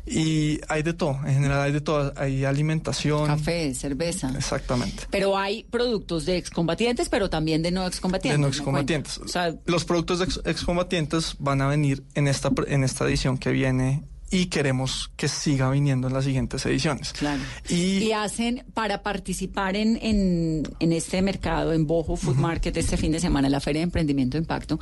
Y 0.07 0.61
hay 0.69 0.83
de 0.83 0.93
todo, 0.95 1.19
en 1.27 1.35
general 1.35 1.61
hay 1.63 1.73
de 1.73 1.81
todo, 1.81 2.13
hay 2.17 2.45
alimentación. 2.45 3.27
Café, 3.27 3.75
cerveza. 3.75 4.33
Exactamente. 4.37 5.05
Pero 5.11 5.37
hay 5.39 5.65
productos 5.65 6.25
de 6.27 6.37
excombatientes, 6.37 7.09
pero 7.09 7.31
también 7.31 7.63
de 7.63 7.71
no 7.71 7.87
excombatientes. 7.87 8.39
de 8.39 8.43
no 8.43 8.49
excombatientes. 8.49 9.19
O 9.19 9.29
sea, 9.29 9.55
los 9.67 9.85
productos 9.85 10.19
de 10.19 10.25
ex- 10.27 10.41
excombatientes 10.45 11.37
van 11.39 11.61
a 11.61 11.69
venir 11.69 12.03
en 12.15 12.29
esta 12.29 12.51
pre- 12.51 12.73
en 12.75 12.83
esta 12.85 13.05
edición 13.05 13.39
que 13.39 13.51
viene 13.51 14.03
y 14.33 14.47
queremos 14.47 15.11
que 15.17 15.27
siga 15.27 15.69
viniendo 15.71 16.07
en 16.07 16.15
las 16.15 16.25
siguientes 16.25 16.65
ediciones. 16.65 17.13
claro. 17.13 17.43
Y, 17.69 17.99
Y 18.05 18.13
hacen 18.13 18.65
para 18.75 19.03
participar 19.03 19.75
en, 19.77 19.99
en, 20.01 20.63
en 20.79 20.93
este 20.93 21.21
mercado, 21.21 21.73
en 21.73 21.87
Bojo 21.87 22.17
Food 22.17 22.37
Market, 22.37 22.77
este 22.77 22.97
fin 22.97 23.11
de 23.13 23.19
semana, 23.21 23.49
la 23.49 23.59
Feria 23.61 23.81
de 23.81 23.85
Emprendimiento 23.85 24.37
e 24.37 24.41
Impacto, 24.41 24.79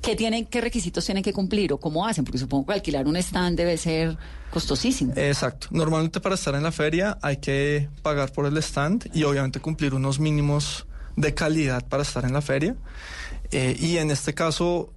¿qué, 0.00 0.16
tienen, 0.16 0.46
¿qué 0.46 0.60
requisitos 0.60 1.04
tienen 1.04 1.22
que 1.22 1.32
cumplir 1.32 1.72
o 1.72 1.78
cómo 1.78 2.06
hacen? 2.06 2.24
Porque 2.24 2.38
supongo 2.38 2.66
que 2.66 2.74
alquilar 2.74 3.06
un 3.06 3.16
stand 3.16 3.56
debe 3.56 3.76
ser 3.76 4.16
costosísimo. 4.50 5.12
exacto. 5.16 5.68
Normalmente 5.70 6.20
para 6.20 6.34
estar 6.34 6.54
en 6.54 6.62
la 6.62 6.72
feria 6.72 7.18
hay 7.22 7.38
que 7.38 7.88
pagar 8.02 8.32
por 8.32 8.46
el 8.46 8.56
stand 8.58 9.10
y 9.14 9.24
obviamente 9.24 9.60
cumplir 9.60 9.94
unos 9.94 10.18
mínimos 10.18 10.86
de 11.16 11.34
calidad 11.34 11.86
para 11.86 12.02
estar 12.02 12.24
en 12.24 12.32
la 12.32 12.42
feria. 12.42 12.76
Eh, 13.50 13.76
y 13.78 13.98
en 13.98 14.10
este 14.10 14.34
caso 14.34 14.92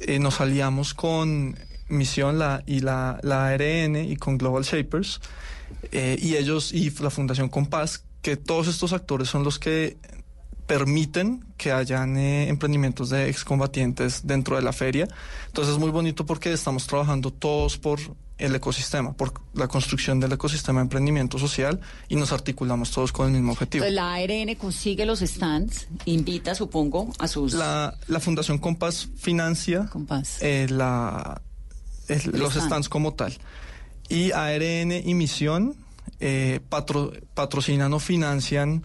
eh, 0.00 0.18
nos 0.18 0.40
aliamos 0.40 0.94
con 0.94 1.56
Misión 1.88 2.38
la, 2.38 2.62
y 2.66 2.80
la, 2.80 3.18
la 3.22 3.48
ARN 3.48 3.96
y 3.96 4.16
con 4.16 4.38
Global 4.38 4.64
Shapers 4.64 5.20
eh, 5.92 6.18
y 6.20 6.36
ellos 6.36 6.72
y 6.72 6.90
la 6.90 7.10
Fundación 7.10 7.48
Compás, 7.48 8.04
que 8.22 8.36
todos 8.36 8.68
estos 8.68 8.92
actores 8.92 9.28
son 9.28 9.44
los 9.44 9.58
que 9.58 9.98
permiten 10.66 11.44
que 11.56 11.72
hayan 11.72 12.16
eh, 12.16 12.48
emprendimientos 12.48 13.10
de 13.10 13.28
excombatientes 13.28 14.26
dentro 14.26 14.56
de 14.56 14.62
la 14.62 14.72
feria. 14.72 15.06
Entonces 15.46 15.74
es 15.74 15.80
muy 15.80 15.90
bonito 15.90 16.24
porque 16.26 16.52
estamos 16.52 16.86
trabajando 16.86 17.30
todos 17.32 17.78
por 17.78 18.00
el 18.36 18.52
ecosistema, 18.54 19.12
por 19.12 19.32
la 19.54 19.68
construcción 19.68 20.18
del 20.18 20.32
ecosistema 20.32 20.80
de 20.80 20.84
emprendimiento 20.84 21.38
social 21.38 21.80
y 22.08 22.16
nos 22.16 22.32
articulamos 22.32 22.90
todos 22.90 23.12
con 23.12 23.28
el 23.28 23.32
mismo 23.34 23.52
objetivo. 23.52 23.84
Entonces, 23.84 23.94
la 23.94 24.14
ARN 24.14 24.54
consigue 24.56 25.06
los 25.06 25.20
stands, 25.20 25.86
invita, 26.06 26.54
supongo, 26.56 27.12
a 27.20 27.28
sus 27.28 27.52
La, 27.54 27.96
la 28.08 28.18
Fundación 28.18 28.58
Compás 28.58 29.08
financia 29.16 29.86
compás. 29.92 30.38
eh, 30.42 30.66
la, 30.68 31.40
el- 32.08 32.22
El 32.34 32.40
los 32.40 32.50
stand. 32.54 32.66
stands 32.66 32.88
como 32.88 33.14
tal. 33.14 33.36
Y 34.08 34.32
ARN 34.32 34.90
y 34.92 35.14
Misión 35.14 35.76
eh, 36.20 36.60
patro- 36.68 37.12
patrocinan 37.34 37.92
o 37.92 38.00
financian 38.00 38.82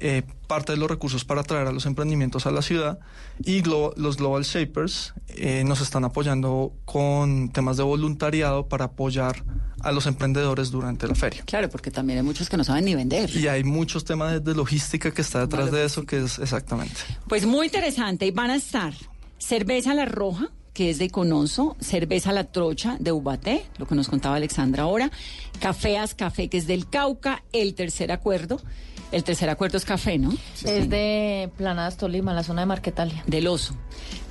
eh, 0.00 0.22
parte 0.46 0.72
de 0.72 0.78
los 0.78 0.90
recursos 0.90 1.24
para 1.24 1.42
atraer 1.42 1.66
a 1.68 1.72
los 1.72 1.86
emprendimientos 1.86 2.46
a 2.46 2.50
la 2.50 2.62
ciudad 2.62 2.98
y 3.44 3.62
glo- 3.62 3.92
los 3.96 4.16
Global 4.16 4.42
Shapers 4.42 5.14
eh, 5.28 5.62
nos 5.64 5.80
están 5.80 6.04
apoyando 6.04 6.72
con 6.84 7.50
temas 7.50 7.76
de 7.76 7.82
voluntariado 7.84 8.66
para 8.68 8.86
apoyar 8.86 9.44
a 9.82 9.92
los 9.92 10.06
emprendedores 10.06 10.70
durante 10.70 11.06
la 11.06 11.14
feria. 11.14 11.42
Claro, 11.46 11.70
porque 11.70 11.90
también 11.90 12.18
hay 12.18 12.24
muchos 12.24 12.48
que 12.50 12.56
no 12.56 12.64
saben 12.64 12.84
ni 12.84 12.94
vender. 12.94 13.34
Y 13.34 13.46
hay 13.48 13.62
muchos 13.64 14.04
temas 14.04 14.32
de, 14.32 14.40
de 14.40 14.54
logística 14.54 15.10
que 15.12 15.22
está 15.22 15.40
detrás 15.40 15.70
de 15.70 15.84
eso, 15.84 16.04
que 16.04 16.18
es 16.24 16.38
exactamente. 16.38 16.94
Pues 17.28 17.46
muy 17.46 17.66
interesante. 17.66 18.26
Y 18.26 18.30
van 18.30 18.50
a 18.50 18.56
estar 18.56 18.92
cerveza 19.38 19.94
La 19.94 20.04
Roja, 20.04 20.50
que 20.74 20.90
es 20.90 20.98
de 20.98 21.06
Iconoso, 21.06 21.76
cerveza 21.80 22.32
La 22.32 22.44
Trocha 22.44 22.96
de 23.00 23.10
Ubaté, 23.12 23.64
lo 23.78 23.86
que 23.86 23.94
nos 23.94 24.08
contaba 24.08 24.36
Alexandra 24.36 24.82
ahora, 24.84 25.10
Cafeas 25.60 26.14
Café, 26.14 26.48
que 26.48 26.58
es 26.58 26.66
del 26.66 26.88
Cauca, 26.88 27.42
el 27.52 27.74
tercer 27.74 28.12
acuerdo. 28.12 28.60
El 29.12 29.24
tercer 29.24 29.48
acuerdo 29.50 29.76
es 29.76 29.84
café, 29.84 30.18
¿no? 30.18 30.32
Es 30.64 30.88
de 30.88 31.50
Planadas 31.56 31.96
Tolima, 31.96 32.32
la 32.32 32.42
zona 32.44 32.62
de 32.62 32.66
Marquetalia. 32.66 33.24
Del 33.26 33.46
oso. 33.48 33.74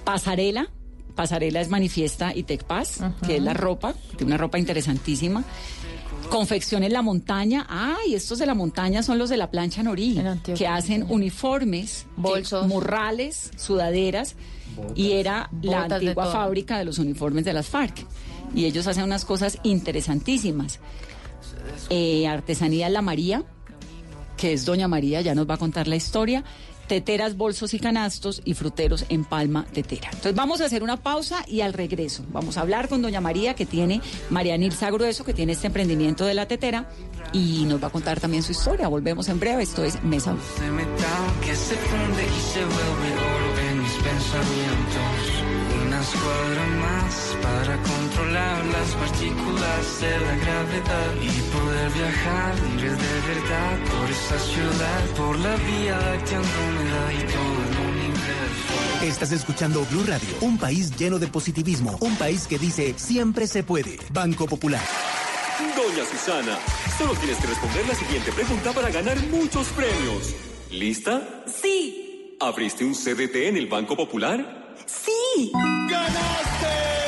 Pasarela. 0.03 0.69
Pasarela 1.15 1.59
es 1.59 1.67
Manifiesta 1.67 2.33
y 2.33 2.43
Tecpaz, 2.43 2.99
que 3.25 3.37
es 3.37 3.43
la 3.43 3.53
ropa, 3.53 3.93
de 4.17 4.23
una 4.23 4.37
ropa 4.37 4.57
interesantísima. 4.57 5.43
Confecciones 6.29 6.93
La 6.93 7.01
Montaña. 7.01 7.65
Ay, 7.67 8.13
estos 8.15 8.39
de 8.39 8.45
La 8.45 8.53
Montaña 8.53 9.03
son 9.03 9.17
los 9.17 9.29
de 9.29 9.35
la 9.35 9.51
plancha 9.51 9.83
Norí, 9.83 10.21
que 10.55 10.65
hacen 10.67 11.05
uniformes, 11.09 12.05
Bolsos. 12.15 12.67
morrales, 12.67 13.51
sudaderas. 13.57 14.35
y 14.95 15.13
era 15.13 15.49
la 15.61 15.89
de 15.89 15.95
antigua 15.95 16.31
fábrica 16.31 16.77
de 16.77 16.85
los 16.85 16.99
uniformes 16.99 17.43
de 17.43 17.51
las 17.51 17.67
FARC. 17.67 18.05
Y 18.55 18.63
ellos 18.65 18.87
hacen 18.87 19.03
unas 19.03 19.25
cosas 19.25 19.57
interesantísimas. 19.63 20.79
Eh, 21.89 22.27
Artesanía 22.27 22.87
La 22.89 23.01
María, 23.01 23.43
que 24.39 24.53
es 24.53 24.65
Doña 24.65 24.87
María, 24.87 25.21
ya 25.21 25.35
nos 25.35 25.49
va 25.49 25.55
a 25.55 25.57
contar 25.57 25.87
la 25.87 25.97
historia. 25.97 26.43
Teteras, 26.87 27.37
bolsos 27.37 27.75
y 27.75 27.79
canastos 27.79 28.41
y 28.45 28.55
fruteros 28.55 29.05
en 29.09 29.23
Palma 29.23 29.65
Tetera. 29.71 30.07
Entonces 30.07 30.33
vamos 30.33 30.59
a 30.61 30.65
hacer 30.65 30.81
una 30.81 30.97
pausa 30.97 31.43
y 31.45 31.61
al 31.61 31.73
regreso 31.73 32.23
vamos 32.31 32.57
a 32.57 32.61
hablar 32.61 32.89
con 32.89 33.03
Doña 33.03 33.21
María, 33.21 33.53
que 33.53 33.67
tiene, 33.67 34.01
María 34.31 34.57
Nilsa 34.57 34.89
Grueso, 34.89 35.23
que 35.23 35.35
tiene 35.35 35.51
este 35.51 35.67
emprendimiento 35.67 36.25
de 36.25 36.33
la 36.33 36.47
tetera 36.47 36.89
y 37.31 37.65
nos 37.65 37.83
va 37.83 37.87
a 37.87 37.91
contar 37.91 38.19
también 38.19 38.41
su 38.41 38.53
historia. 38.53 38.87
Volvemos 38.87 39.29
en 39.29 39.39
breve. 39.39 39.61
Esto 39.61 39.83
es 39.83 40.01
Mesa. 40.03 40.35
Una 45.85 46.01
escuadra 46.01 46.67
más 46.81 47.37
para 47.43 47.83
las 48.39 48.95
partículas 48.95 50.01
de 50.01 50.19
la 50.19 50.35
gravedad 50.37 51.15
y 51.21 51.41
poder 51.51 51.91
viajar 51.91 52.55
libre 52.59 52.89
de 52.91 53.19
verdad 53.27 53.79
por 53.91 54.09
esta 54.09 54.39
ciudad, 54.39 55.05
por 55.17 55.39
la 55.39 55.55
vía 55.55 55.97
láctea 55.97 56.37
Andrómeda 56.37 57.13
y 57.13 57.17
todo 57.33 57.57
el 57.63 57.77
universo. 57.89 59.03
Estás 59.03 59.31
escuchando 59.31 59.85
Blue 59.91 60.03
Radio, 60.07 60.29
un 60.41 60.57
país 60.57 60.95
lleno 60.97 61.19
de 61.19 61.27
positivismo, 61.27 61.97
un 62.01 62.15
país 62.15 62.47
que 62.47 62.57
dice 62.57 62.93
siempre 62.97 63.47
se 63.47 63.63
puede. 63.63 63.97
Banco 64.11 64.45
Popular. 64.47 64.81
Doña 65.75 66.05
Susana, 66.09 66.57
solo 66.97 67.13
tienes 67.15 67.37
que 67.37 67.47
responder 67.47 67.87
la 67.87 67.95
siguiente 67.95 68.31
pregunta 68.31 68.71
para 68.71 68.89
ganar 68.89 69.17
muchos 69.27 69.67
premios. 69.69 70.33
¿Lista? 70.71 71.43
Sí, 71.61 72.35
¿Abriste 72.41 72.85
un 72.85 72.93
CDT 72.93 73.35
en 73.49 73.57
el 73.57 73.67
Banco 73.67 73.97
Popular? 73.97 74.75
sí. 74.85 75.51
Con 75.51 76.98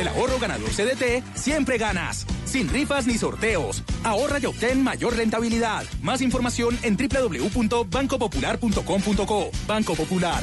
el 0.00 0.08
ahorro 0.08 0.38
ganador 0.38 0.70
CDT, 0.70 1.22
siempre 1.34 1.76
ganas. 1.78 2.26
Sin 2.44 2.68
rifas 2.68 3.06
ni 3.06 3.16
sorteos. 3.18 3.82
Ahorra 4.04 4.38
y 4.40 4.46
obtén 4.46 4.82
mayor 4.82 5.16
rentabilidad. 5.16 5.84
Más 6.02 6.20
información 6.22 6.78
en 6.82 6.96
www.bancopopular.com.co. 6.96 9.50
Banco 9.66 9.94
Popular. 9.94 10.42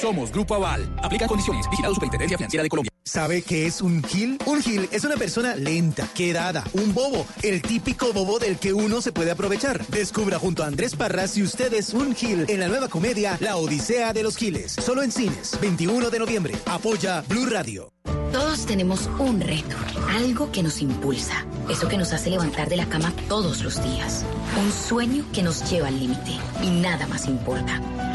Somos 0.00 0.32
Grupo 0.32 0.54
Aval. 0.54 0.88
Aplica 1.02 1.26
condiciones. 1.26 1.68
Vigilado 1.70 1.94
Superintendencia 1.94 2.36
Financiera 2.36 2.62
de 2.62 2.68
Colombia. 2.68 2.93
¿Sabe 3.06 3.42
qué 3.42 3.66
es 3.66 3.82
un 3.82 4.02
gil? 4.02 4.38
Un 4.46 4.62
gil 4.62 4.88
es 4.90 5.04
una 5.04 5.16
persona 5.16 5.54
lenta, 5.56 6.08
quedada, 6.14 6.64
un 6.72 6.94
bobo, 6.94 7.26
el 7.42 7.60
típico 7.60 8.14
bobo 8.14 8.38
del 8.38 8.58
que 8.58 8.72
uno 8.72 9.02
se 9.02 9.12
puede 9.12 9.30
aprovechar. 9.30 9.86
Descubra 9.88 10.38
junto 10.38 10.62
a 10.62 10.68
Andrés 10.68 10.96
Parras 10.96 11.32
si 11.32 11.42
usted 11.42 11.74
es 11.74 11.92
un 11.92 12.14
gil 12.14 12.46
en 12.48 12.60
la 12.60 12.68
nueva 12.68 12.88
comedia 12.88 13.36
La 13.40 13.56
Odisea 13.56 14.14
de 14.14 14.22
los 14.22 14.38
Giles. 14.38 14.72
Solo 14.72 15.02
en 15.02 15.12
cines, 15.12 15.58
21 15.60 16.08
de 16.08 16.18
noviembre. 16.18 16.54
Apoya 16.64 17.22
Blue 17.28 17.44
Radio. 17.44 17.92
Todos 18.32 18.64
tenemos 18.64 19.06
un 19.18 19.38
reto, 19.38 19.76
algo 20.08 20.50
que 20.50 20.62
nos 20.62 20.80
impulsa, 20.80 21.46
eso 21.70 21.88
que 21.88 21.98
nos 21.98 22.14
hace 22.14 22.30
levantar 22.30 22.70
de 22.70 22.78
la 22.78 22.88
cama 22.88 23.12
todos 23.28 23.62
los 23.62 23.82
días, 23.84 24.24
un 24.58 24.72
sueño 24.72 25.26
que 25.32 25.42
nos 25.42 25.70
lleva 25.70 25.88
al 25.88 26.00
límite 26.00 26.32
y 26.62 26.70
nada 26.70 27.06
más 27.06 27.26
importa. 27.26 27.80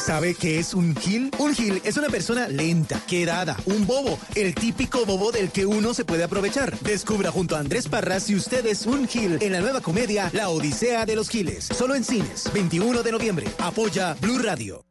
¿Sabe 0.00 0.34
qué 0.34 0.58
es 0.58 0.72
un 0.72 0.96
gil? 0.96 1.30
Un 1.38 1.54
gil 1.54 1.82
es 1.84 1.98
una 1.98 2.08
persona 2.08 2.48
lenta, 2.48 3.00
quedada, 3.06 3.56
un 3.66 3.86
bobo, 3.86 4.18
el 4.34 4.54
típico 4.54 5.04
bobo 5.04 5.30
del 5.30 5.50
que 5.50 5.66
uno 5.66 5.92
se 5.92 6.06
puede 6.06 6.24
aprovechar. 6.24 6.78
Descubra 6.80 7.30
junto 7.30 7.54
a 7.54 7.58
Andrés 7.58 7.86
Parras 7.86 8.22
si 8.24 8.34
usted 8.34 8.64
es 8.66 8.86
un 8.86 9.06
gil 9.06 9.38
en 9.42 9.52
la 9.52 9.60
nueva 9.60 9.82
comedia 9.82 10.30
La 10.32 10.48
Odisea 10.48 11.04
de 11.04 11.16
los 11.16 11.28
Giles. 11.28 11.64
Solo 11.64 11.94
en 11.94 12.04
cines, 12.04 12.50
21 12.54 13.02
de 13.02 13.12
noviembre. 13.12 13.46
Apoya 13.58 14.16
Blue 14.20 14.38
Radio. 14.38 14.89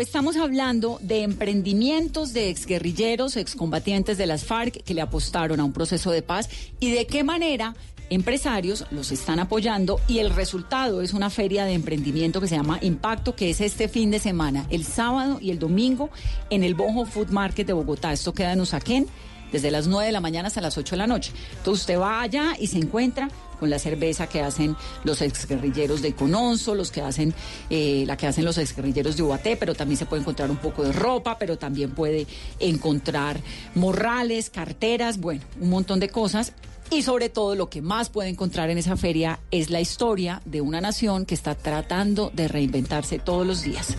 Estamos 0.00 0.38
hablando 0.38 0.98
de 1.02 1.24
emprendimientos 1.24 2.32
de 2.32 2.48
exguerrilleros, 2.48 3.36
excombatientes 3.36 4.16
de 4.16 4.24
las 4.24 4.44
FARC 4.44 4.82
que 4.82 4.94
le 4.94 5.02
apostaron 5.02 5.60
a 5.60 5.64
un 5.64 5.74
proceso 5.74 6.10
de 6.10 6.22
paz 6.22 6.48
y 6.80 6.90
de 6.90 7.06
qué 7.06 7.22
manera 7.22 7.76
empresarios 8.08 8.86
los 8.90 9.12
están 9.12 9.40
apoyando 9.40 10.00
y 10.08 10.20
el 10.20 10.30
resultado 10.30 11.02
es 11.02 11.12
una 11.12 11.28
feria 11.28 11.66
de 11.66 11.74
emprendimiento 11.74 12.40
que 12.40 12.48
se 12.48 12.56
llama 12.56 12.78
Impacto, 12.80 13.36
que 13.36 13.50
es 13.50 13.60
este 13.60 13.88
fin 13.88 14.10
de 14.10 14.20
semana, 14.20 14.66
el 14.70 14.84
sábado 14.84 15.36
y 15.38 15.50
el 15.50 15.58
domingo 15.58 16.08
en 16.48 16.64
el 16.64 16.74
Bojo 16.74 17.04
Food 17.04 17.28
Market 17.28 17.66
de 17.66 17.74
Bogotá. 17.74 18.10
Esto 18.14 18.32
queda 18.32 18.54
en 18.54 18.62
Usaquén 18.62 19.06
desde 19.52 19.70
las 19.70 19.86
9 19.86 20.06
de 20.06 20.12
la 20.12 20.20
mañana 20.20 20.48
hasta 20.48 20.60
las 20.60 20.76
8 20.76 20.92
de 20.92 20.98
la 20.98 21.06
noche. 21.06 21.32
Entonces 21.58 21.82
usted 21.82 21.98
va 21.98 22.20
allá 22.22 22.54
y 22.58 22.66
se 22.66 22.78
encuentra 22.78 23.28
con 23.60 23.70
la 23.70 23.78
cerveza 23.78 24.26
que 24.26 24.40
hacen 24.40 24.74
los 25.04 25.20
exguerrilleros 25.20 26.00
de 26.02 26.14
Cononso, 26.14 26.74
los 26.74 26.90
que 26.90 27.02
hacen, 27.02 27.34
eh, 27.68 28.04
la 28.06 28.16
que 28.16 28.26
hacen 28.26 28.44
los 28.44 28.56
exguerrilleros 28.58 29.16
de 29.16 29.22
Ubaté, 29.22 29.56
pero 29.56 29.74
también 29.74 29.98
se 29.98 30.06
puede 30.06 30.22
encontrar 30.22 30.50
un 30.50 30.56
poco 30.56 30.82
de 30.82 30.92
ropa, 30.92 31.38
pero 31.38 31.58
también 31.58 31.90
puede 31.90 32.26
encontrar 32.58 33.38
morrales, 33.74 34.48
carteras, 34.48 35.20
bueno, 35.20 35.42
un 35.60 35.68
montón 35.68 36.00
de 36.00 36.08
cosas. 36.08 36.54
Y 36.90 37.02
sobre 37.02 37.28
todo 37.28 37.54
lo 37.54 37.70
que 37.70 37.82
más 37.82 38.08
puede 38.08 38.30
encontrar 38.30 38.68
en 38.70 38.78
esa 38.78 38.96
feria 38.96 39.38
es 39.52 39.70
la 39.70 39.80
historia 39.80 40.42
de 40.44 40.60
una 40.60 40.80
nación 40.80 41.24
que 41.24 41.36
está 41.36 41.54
tratando 41.54 42.32
de 42.34 42.48
reinventarse 42.48 43.20
todos 43.20 43.46
los 43.46 43.62
días. 43.62 43.94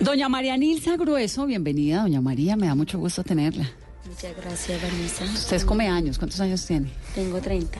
Doña 0.00 0.30
María 0.30 0.56
Nilsa 0.56 0.96
Grueso, 0.96 1.44
bienvenida, 1.44 2.02
doña 2.02 2.22
María, 2.22 2.56
me 2.56 2.68
da 2.68 2.74
mucho 2.74 2.98
gusto 2.98 3.22
tenerla. 3.22 3.70
Muchas 4.22 4.44
gracias, 4.44 4.80
Vanessa. 4.80 5.24
Usted 5.24 5.56
es 5.56 5.64
come 5.64 5.88
años, 5.88 6.16
¿cuántos 6.16 6.38
años 6.38 6.64
tiene? 6.64 6.92
Tengo 7.12 7.40
30. 7.40 7.76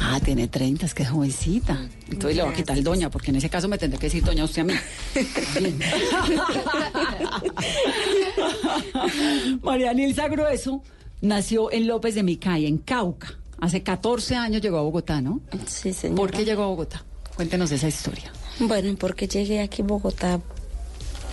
Ah, 0.00 0.18
tiene 0.24 0.48
30, 0.48 0.86
es 0.86 0.94
que 0.94 1.02
es 1.02 1.10
jovencita. 1.10 1.78
Entonces 2.10 2.38
le 2.38 2.42
voy 2.42 2.52
a 2.52 2.56
quitar 2.56 2.78
el 2.78 2.82
doña, 2.82 3.10
porque 3.10 3.30
en 3.30 3.36
ese 3.36 3.50
caso 3.50 3.68
me 3.68 3.76
tendré 3.76 3.98
que 3.98 4.06
decir 4.06 4.24
doña 4.24 4.44
usted 4.44 4.62
a 4.62 4.64
mí. 4.64 4.72
María 9.62 9.92
Nilsa 9.92 10.28
Grueso 10.28 10.82
nació 11.20 11.70
en 11.70 11.86
López 11.86 12.14
de 12.14 12.22
Micay, 12.22 12.64
en 12.64 12.78
Cauca. 12.78 13.34
Hace 13.60 13.82
14 13.82 14.36
años 14.36 14.62
llegó 14.62 14.78
a 14.78 14.82
Bogotá, 14.82 15.20
¿no? 15.20 15.42
Sí, 15.66 15.92
señora. 15.92 16.16
¿Por 16.16 16.30
qué 16.30 16.46
llegó 16.46 16.62
a 16.62 16.68
Bogotá? 16.68 17.04
Cuéntenos 17.36 17.70
esa 17.72 17.88
historia. 17.88 18.32
Bueno, 18.58 18.96
porque 18.98 19.28
llegué 19.28 19.60
aquí 19.60 19.82
a 19.82 19.84
Bogotá? 19.84 20.40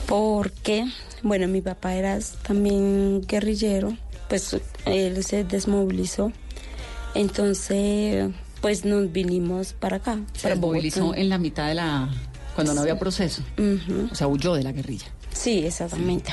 Porque, 0.07 0.91
bueno, 1.23 1.47
mi 1.47 1.61
papá 1.61 1.95
era 1.95 2.19
también 2.45 3.21
guerrillero, 3.21 3.95
pues 4.31 4.55
él 4.85 5.21
se 5.25 5.43
desmovilizó. 5.43 6.31
Entonces, 7.15 8.29
pues 8.61 8.85
nos 8.85 9.11
vinimos 9.11 9.73
para 9.73 9.97
acá. 9.97 10.21
Se 10.33 10.43
para 10.43 10.55
movilizó 10.55 11.01
Bogotá. 11.01 11.19
en 11.19 11.27
la 11.27 11.37
mitad 11.37 11.67
de 11.67 11.75
la... 11.75 12.09
cuando 12.55 12.73
no 12.73 12.79
había 12.79 12.97
proceso. 12.97 13.41
Ujú. 13.57 14.07
O 14.09 14.15
sea, 14.15 14.27
huyó 14.27 14.53
de 14.53 14.63
la 14.63 14.71
guerrilla. 14.71 15.07
Sí, 15.33 15.65
exactamente. 15.65 16.31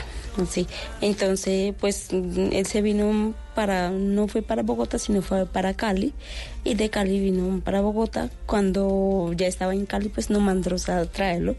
Sí. 0.48 0.68
Entonces, 1.00 1.74
pues 1.80 2.10
él 2.12 2.66
se 2.66 2.82
vino 2.82 3.34
para, 3.56 3.90
no 3.90 4.28
fue 4.28 4.42
para 4.42 4.62
Bogotá, 4.62 5.00
sino 5.00 5.20
fue 5.20 5.46
para 5.46 5.74
Cali. 5.74 6.14
Y 6.62 6.74
de 6.74 6.90
Cali 6.90 7.18
vino 7.18 7.60
para 7.64 7.80
Bogotá. 7.80 8.30
Cuando 8.46 9.32
ya 9.36 9.48
estaba 9.48 9.74
en 9.74 9.86
Cali, 9.86 10.08
pues 10.08 10.30
nos 10.30 10.40
mandó 10.40 10.76
a 10.86 11.04
traerlo. 11.06 11.56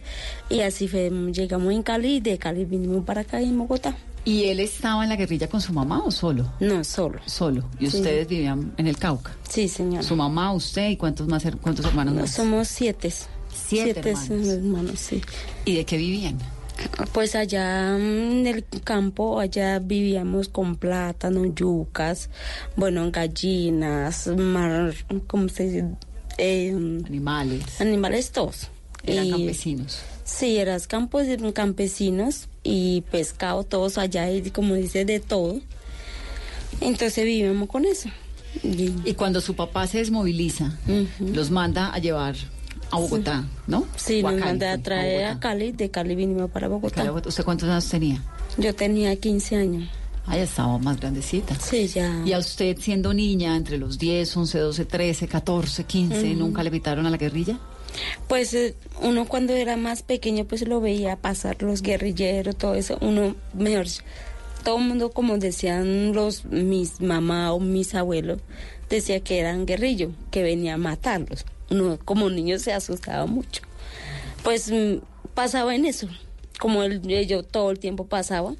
Y 0.50 0.62
así 0.62 0.88
fue, 0.88 1.12
llegamos 1.34 1.74
en 1.74 1.84
Cali 1.84 2.16
y 2.16 2.20
de 2.22 2.38
Cali 2.38 2.64
vinimos 2.64 3.04
para 3.04 3.22
acá 3.22 3.42
en 3.42 3.58
Bogotá. 3.58 3.98
¿Y 4.30 4.44
él 4.46 4.60
estaba 4.60 5.02
en 5.04 5.10
la 5.10 5.16
guerrilla 5.16 5.48
con 5.50 5.60
su 5.60 5.74
mamá 5.74 6.04
o 6.06 6.12
solo? 6.12 6.54
No, 6.60 6.84
solo. 6.84 7.20
Solo. 7.26 7.64
¿Y 7.80 7.90
Sí. 7.90 7.98
ustedes 7.98 8.28
vivían 8.28 8.74
en 8.78 8.86
el 8.86 8.96
Cauca? 8.98 9.32
Sí, 9.50 9.68
señora. 9.68 10.04
Su 10.04 10.16
mamá, 10.16 10.54
usted 10.54 10.90
y 10.92 10.98
cuántos 10.98 11.28
más 11.28 11.44
cuántos 11.62 11.86
hermanos 11.86 12.14
No, 12.14 12.22
más? 12.22 12.32
somos 12.32 12.68
siete. 12.68 13.12
Siete 13.52 14.00
hermanos. 14.12 14.48
hermanos, 14.48 15.00
sí. 15.00 15.22
¿Y 15.66 15.76
de 15.78 15.86
qué 15.86 15.98
vivían? 15.98 16.38
Pues 17.12 17.36
allá 17.36 17.98
mm, 17.98 18.02
en 18.02 18.48
el 18.48 18.66
campo, 18.84 19.40
allá 19.40 19.80
vivíamos 19.80 20.48
con 20.48 20.76
plátano, 20.76 21.46
yucas, 21.46 22.30
bueno, 22.76 23.10
gallinas, 23.12 24.28
mar, 24.28 24.94
¿cómo 25.28 25.50
se 25.50 25.64
dice? 25.66 25.86
Eh, 26.38 26.70
Animales. 26.72 27.82
Animales 27.82 28.32
todos. 28.32 28.68
Eran 29.04 29.26
Y- 29.26 29.32
campesinos. 29.32 30.00
Sí, 30.30 30.58
eran 30.58 30.80
campos 30.82 31.24
campesinos 31.54 32.48
y 32.64 33.02
pescado, 33.12 33.64
todos 33.64 33.98
allá, 33.98 34.32
y 34.32 34.50
como 34.52 34.76
dice, 34.76 35.04
de 35.04 35.20
todo. 35.20 35.60
Entonces 36.82 37.26
vivíamos 37.26 37.68
con 37.68 37.86
eso. 37.86 38.10
Y 38.64 39.14
cuando 39.14 39.42
su 39.42 39.56
papá 39.56 39.88
se 39.88 39.98
desmoviliza, 39.98 40.78
los 41.20 41.52
manda 41.52 41.94
a 41.94 42.00
llevar 42.00 42.36
a 42.92 42.98
Bogotá, 42.98 43.46
¿no? 43.68 43.86
Sí, 43.96 44.22
nos 44.22 44.32
Cali, 44.34 44.44
mandó 44.44 44.68
a 44.68 44.72
pues, 44.72 44.84
traer 44.84 45.26
a 45.26 45.40
Cali, 45.40 45.72
de 45.72 45.92
Cali 45.92 46.16
vinimos 46.16 46.50
para 46.50 46.68
Bogotá. 46.68 47.04
Cali. 47.04 47.10
¿Usted 47.10 47.44
cuántos 47.44 47.70
años 47.70 47.90
tenía? 47.90 48.24
Yo 48.58 48.74
tenía 48.74 49.16
15 49.16 49.56
años. 49.56 49.90
Ah, 50.26 50.38
ya 50.38 50.44
estaba 50.44 50.78
más 50.78 51.00
grandecita. 51.00 51.56
Sí, 51.60 51.88
ya. 51.88 52.22
¿Y 52.26 52.34
a 52.34 52.40
usted 52.40 52.78
siendo 52.80 53.14
niña, 53.14 53.56
entre 53.56 53.78
los 53.78 53.98
10, 53.98 54.38
11, 54.38 54.60
12, 54.60 54.86
13, 54.86 55.28
14, 55.28 55.84
15, 55.86 56.20
Ujú. 56.20 56.40
nunca 56.40 56.62
le 56.64 56.68
invitaron 56.68 57.06
a 57.06 57.10
la 57.10 57.18
guerrilla? 57.18 57.58
Pues 58.28 58.54
eh, 58.54 58.76
uno 59.02 59.26
cuando 59.26 59.54
era 59.54 59.78
más 59.78 60.04
pequeño 60.04 60.46
pues 60.46 60.68
lo 60.68 60.82
veía 60.82 61.16
pasar 61.16 61.62
los 61.62 61.82
guerrilleros, 61.82 62.56
todo 62.56 62.76
eso, 62.76 62.98
uno 63.02 63.36
mejor, 63.54 63.86
todo 64.64 64.78
el 64.78 64.84
mundo 64.86 65.12
como 65.12 65.38
decían 65.38 66.14
los 66.14 66.46
mis 66.46 67.02
mamá 67.02 67.54
o 67.54 67.60
mis 67.60 67.96
abuelos, 67.96 68.40
decía 68.90 69.20
que 69.22 69.40
eran 69.40 69.66
guerrillos, 69.66 70.12
que 70.32 70.44
venía 70.44 70.76
a 70.76 70.78
matarlos. 70.78 71.46
Uno 71.72 72.00
como 72.04 72.30
niño 72.30 72.58
se 72.60 72.74
asustaba 72.74 73.26
mucho. 73.26 73.62
Pues 74.44 74.72
mm, 74.72 74.98
pasaba 75.34 75.76
en 75.76 75.86
eso, 75.86 76.08
como 76.60 76.84
el, 76.84 77.02
ellos 77.12 77.46
todo 77.50 77.72
el 77.72 77.80
tiempo 77.80 78.08
pasaba, 78.08 78.56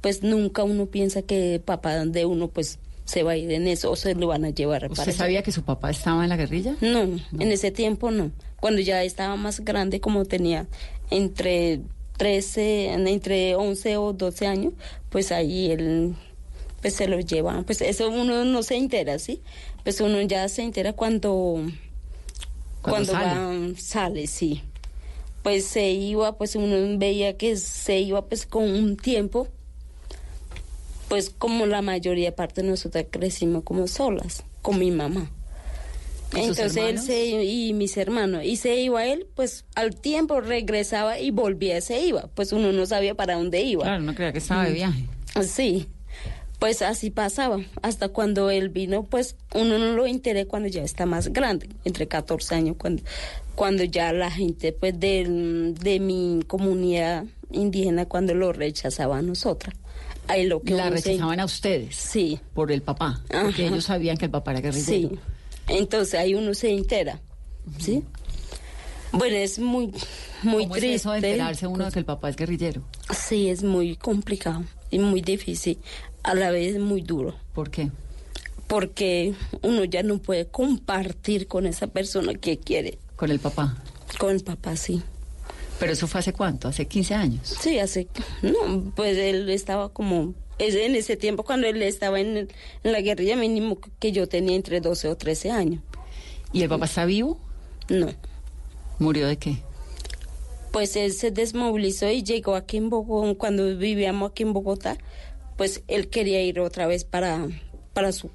pues 0.00 0.22
nunca 0.22 0.62
uno 0.64 0.86
piensa 0.86 1.22
que 1.22 1.60
papá 1.64 2.04
de 2.04 2.24
uno 2.24 2.48
pues 2.48 2.78
se 3.04 3.22
va 3.22 3.32
a 3.32 3.36
ir 3.36 3.50
en 3.50 3.66
eso 3.66 3.90
o 3.90 3.96
se 3.96 4.14
lo 4.14 4.28
van 4.28 4.44
a 4.44 4.50
llevar 4.50 4.82
para 4.82 4.92
¿Usted 4.92 5.08
allá. 5.08 5.18
sabía 5.18 5.42
que 5.42 5.50
su 5.52 5.62
papá 5.62 5.90
estaba 5.90 6.22
en 6.22 6.28
la 6.28 6.36
guerrilla? 6.36 6.76
No, 6.80 7.00
en 7.02 7.52
ese 7.52 7.70
tiempo 7.70 8.10
no. 8.10 8.30
Cuando 8.60 8.80
ya 8.80 9.02
estaba 9.02 9.36
más 9.36 9.60
grande, 9.60 10.00
como 10.00 10.24
tenía 10.24 10.66
entre 11.10 11.80
13, 12.18 12.92
entre 12.92 13.54
11 13.56 13.96
o 13.96 14.12
12 14.12 14.46
años, 14.46 14.74
pues 15.08 15.32
ahí 15.32 15.70
él 15.70 16.14
pues 16.82 16.94
se 16.94 17.08
lo 17.08 17.18
llevan. 17.20 17.64
Pues 17.64 17.80
eso 17.82 18.08
uno 18.10 18.44
no 18.44 18.62
se 18.62 18.76
entera, 18.76 19.18
¿sí? 19.18 19.40
Pues 19.82 20.00
uno 20.00 20.20
ya 20.22 20.48
se 20.48 20.62
entera 20.62 20.92
cuando 20.92 21.62
Cuando 22.82 23.12
cuando, 23.12 23.12
sale. 23.12 23.26
va- 23.72 23.78
sale, 23.78 24.26
sí. 24.26 24.62
Pues 25.42 25.64
se 25.66 25.90
iba, 25.90 26.36
pues 26.36 26.54
uno 26.56 26.98
veía 26.98 27.36
que 27.38 27.56
se 27.56 27.98
iba 28.00 28.26
pues 28.26 28.44
con 28.46 28.64
un 28.64 28.96
tiempo, 28.98 29.48
pues 31.08 31.30
como 31.30 31.66
la 31.66 31.82
mayoría 31.82 32.34
parte 32.36 32.62
de 32.62 32.68
nosotras 32.68 33.06
crecimos 33.10 33.64
como 33.64 33.86
solas, 33.88 34.44
con 34.62 34.78
mi 34.78 34.90
mamá. 34.90 35.30
¿Y 36.32 36.46
sus 36.46 36.58
Entonces 36.58 36.76
él 36.76 36.98
se 37.00 37.44
y 37.44 37.72
mis 37.72 37.96
hermanos 37.96 38.44
y 38.44 38.56
se 38.56 38.76
iba 38.80 39.04
él, 39.04 39.26
pues 39.34 39.64
al 39.74 39.96
tiempo 39.96 40.40
regresaba 40.40 41.18
y 41.18 41.30
volvía 41.32 41.80
se 41.80 42.00
iba, 42.04 42.28
pues 42.34 42.52
uno 42.52 42.70
no 42.72 42.86
sabía 42.86 43.14
para 43.14 43.34
dónde 43.34 43.62
iba. 43.62 43.82
Claro, 43.82 44.02
no 44.02 44.14
creía 44.14 44.32
que 44.32 44.38
estaba 44.38 44.64
de 44.64 44.72
viaje. 44.72 45.04
Sí, 45.42 45.88
pues 46.60 46.82
así 46.82 47.10
pasaba. 47.10 47.58
Hasta 47.82 48.08
cuando 48.10 48.50
él 48.50 48.68
vino, 48.68 49.04
pues 49.04 49.34
uno 49.54 49.78
no 49.78 49.92
lo 49.94 50.06
enteré 50.06 50.46
cuando 50.46 50.68
ya 50.68 50.82
está 50.82 51.04
más 51.06 51.32
grande, 51.32 51.68
entre 51.84 52.06
14 52.06 52.54
años, 52.54 52.76
cuando, 52.78 53.02
cuando 53.56 53.82
ya 53.84 54.12
la 54.12 54.30
gente 54.30 54.72
pues 54.72 54.98
de, 55.00 55.72
de 55.80 55.98
mi 56.00 56.40
comunidad 56.46 57.24
indígena, 57.50 58.06
cuando 58.06 58.34
lo 58.34 58.52
rechazaba 58.52 59.18
a 59.18 59.22
nosotras. 59.22 59.74
Ahí 60.28 60.46
lo 60.46 60.62
que 60.62 60.74
la 60.74 60.84
se- 60.84 60.90
rechazaban 60.90 61.40
a 61.40 61.44
ustedes. 61.44 61.96
Sí. 61.96 62.38
Por 62.54 62.70
el 62.70 62.82
papá. 62.82 63.20
Porque 63.28 63.64
Ajá. 63.64 63.72
ellos 63.72 63.84
sabían 63.84 64.16
que 64.16 64.26
el 64.26 64.30
papá 64.30 64.52
era 64.52 64.60
guerrillero. 64.60 65.08
Sí. 65.08 65.18
Entonces 65.70 66.14
ahí 66.14 66.34
uno 66.34 66.52
se 66.54 66.70
entera. 66.72 67.20
¿Sí? 67.78 68.02
Bueno, 69.12 69.36
es 69.36 69.58
muy, 69.58 69.92
muy 70.42 70.64
¿Cómo 70.64 70.76
es 70.76 70.80
triste. 70.80 70.94
eso 70.94 71.10
de 71.12 71.16
enterarse 71.18 71.66
uno 71.66 71.84
de 71.84 71.92
que 71.92 71.98
el 71.98 72.04
papá 72.04 72.28
es 72.28 72.36
guerrillero? 72.36 72.82
Sí, 73.14 73.48
es 73.48 73.62
muy 73.62 73.96
complicado 73.96 74.64
y 74.90 74.98
muy 74.98 75.20
difícil. 75.20 75.78
A 76.22 76.34
la 76.34 76.50
vez 76.50 76.78
muy 76.78 77.02
duro. 77.02 77.34
¿Por 77.54 77.70
qué? 77.70 77.90
Porque 78.66 79.34
uno 79.62 79.84
ya 79.84 80.02
no 80.02 80.18
puede 80.18 80.46
compartir 80.46 81.48
con 81.48 81.66
esa 81.66 81.86
persona 81.88 82.34
que 82.34 82.58
quiere. 82.58 82.98
Con 83.16 83.30
el 83.30 83.40
papá. 83.40 83.76
Con 84.18 84.30
el 84.30 84.42
papá, 84.44 84.76
sí. 84.76 85.02
Pero 85.80 85.92
eso 85.92 86.06
fue 86.06 86.20
hace 86.20 86.32
cuánto? 86.32 86.68
Hace 86.68 86.86
15 86.86 87.14
años. 87.14 87.56
Sí, 87.60 87.78
hace... 87.78 88.06
No, 88.42 88.92
pues 88.94 89.16
él 89.16 89.48
estaba 89.50 89.88
como... 89.88 90.34
es 90.66 90.74
En 90.74 90.94
ese 90.94 91.16
tiempo, 91.16 91.42
cuando 91.44 91.66
él 91.66 91.82
estaba 91.82 92.20
en, 92.20 92.36
el- 92.36 92.48
en 92.84 92.92
la 92.92 93.00
guerrilla, 93.00 93.36
mínimo 93.36 93.78
que 93.98 94.12
yo 94.12 94.28
tenía 94.28 94.56
entre 94.56 94.80
12 94.80 95.08
o 95.08 95.16
13 95.16 95.50
años. 95.50 95.82
¿Y 96.52 96.62
el 96.62 96.68
papá 96.68 96.84
está 96.86 97.04
vivo? 97.04 97.38
No. 97.88 98.08
¿Murió 98.98 99.26
de 99.26 99.36
qué? 99.38 99.56
Pues 100.72 100.94
él 100.96 101.12
se 101.12 101.30
desmovilizó 101.30 102.08
y 102.10 102.22
llegó 102.22 102.54
aquí 102.54 102.76
en 102.76 102.90
Bogotá, 102.90 103.36
cuando 103.38 103.76
vivíamos 103.76 104.30
aquí 104.30 104.42
en 104.44 104.52
Bogotá, 104.52 104.96
pues 105.56 105.82
él 105.88 106.08
quería 106.08 106.42
ir 106.42 106.60
otra 106.60 106.86
vez 106.86 107.04
para, 107.04 107.48
para 107.92 108.12
su 108.12 108.30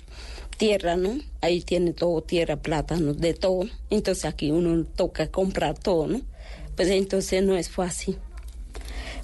tierra, 0.57 0.95
¿no? 0.97 1.17
Ahí 1.41 1.61
tiene 1.61 1.93
todo, 1.93 2.21
tierra, 2.21 2.57
plátanos, 2.57 3.19
de 3.19 3.34
todo. 3.34 3.65
Entonces 3.89 4.26
aquí 4.26 4.51
uno 4.51 4.86
toca 4.95 5.28
comprar 5.32 5.78
todo, 5.78 6.07
¿no? 6.07 6.21
Pues 6.76 6.89
entonces 6.89 7.41
no 7.43 7.55
es 7.55 7.69
fácil. 7.69 8.17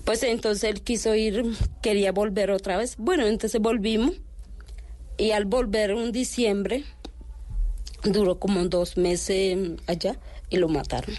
Pues 0.05 0.23
entonces 0.23 0.63
él 0.69 0.81
quiso 0.81 1.13
ir, 1.15 1.43
quería 1.81 2.11
volver 2.11 2.51
otra 2.51 2.77
vez. 2.77 2.95
Bueno, 2.97 3.25
entonces 3.27 3.61
volvimos 3.61 4.15
y 5.17 5.31
al 5.31 5.45
volver 5.45 5.93
un 5.93 6.11
diciembre, 6.11 6.83
duró 8.03 8.39
como 8.39 8.63
dos 8.65 8.97
meses 8.97 9.57
allá 9.87 10.17
y 10.49 10.57
lo 10.57 10.67
mataron. 10.67 11.15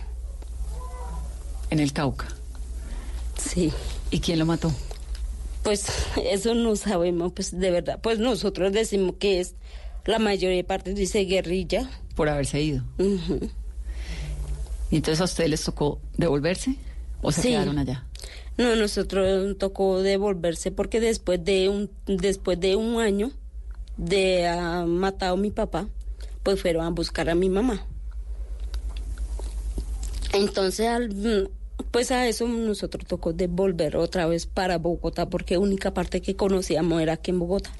En 1.70 1.78
el 1.78 1.92
Cauca. 1.92 2.28
Sí. 3.38 3.72
¿Y 4.10 4.20
quién 4.20 4.38
lo 4.38 4.46
mató? 4.46 4.72
Pues 5.62 5.86
eso 6.24 6.54
no 6.54 6.74
sabemos, 6.76 7.32
pues 7.32 7.58
de 7.58 7.70
verdad. 7.70 8.00
Pues 8.02 8.18
nosotros 8.18 8.72
decimos 8.72 9.14
que 9.18 9.40
es, 9.40 9.54
la 10.04 10.18
mayoría 10.18 10.56
de 10.56 10.64
parte 10.64 10.92
dice 10.92 11.20
guerrilla. 11.20 11.88
Por 12.16 12.28
haberse 12.28 12.60
ido. 12.60 12.82
¿Y 14.90 14.96
entonces 14.96 15.20
a 15.20 15.24
ustedes 15.24 15.48
les 15.50 15.62
tocó 15.64 16.00
devolverse? 16.16 16.74
¿O 17.22 17.30
se 17.32 17.42
Sí. 17.42 17.48
quedaron 17.50 17.78
allá? 17.78 18.04
No, 18.58 18.76
nosotros 18.76 19.56
tocó 19.58 20.02
devolverse 20.02 20.70
porque 20.70 21.00
después 21.00 21.42
de 21.44 21.68
un, 21.68 21.90
después 22.06 22.60
de 22.60 22.76
un 22.76 23.00
año 23.00 23.30
de 23.96 24.46
haber 24.46 24.86
matado 24.86 25.34
a 25.34 25.36
mi 25.38 25.50
papá, 25.50 25.88
pues 26.42 26.60
fueron 26.60 26.84
a 26.84 26.90
buscar 26.90 27.30
a 27.30 27.34
mi 27.34 27.48
mamá. 27.48 27.86
Entonces, 30.32 30.86
al- 30.88 31.50
pues 31.90 32.10
a 32.10 32.26
eso 32.26 32.46
nosotros 32.48 33.04
tocó 33.06 33.32
devolver 33.32 33.96
otra 33.96 34.26
vez 34.26 34.46
para 34.46 34.78
Bogotá 34.78 35.28
porque 35.28 35.54
la 35.54 35.60
única 35.60 35.92
parte 35.92 36.20
que 36.22 36.36
conocíamos 36.36 37.02
era 37.02 37.14
aquí 37.14 37.30
en 37.30 37.38
Bogotá. 37.38 37.70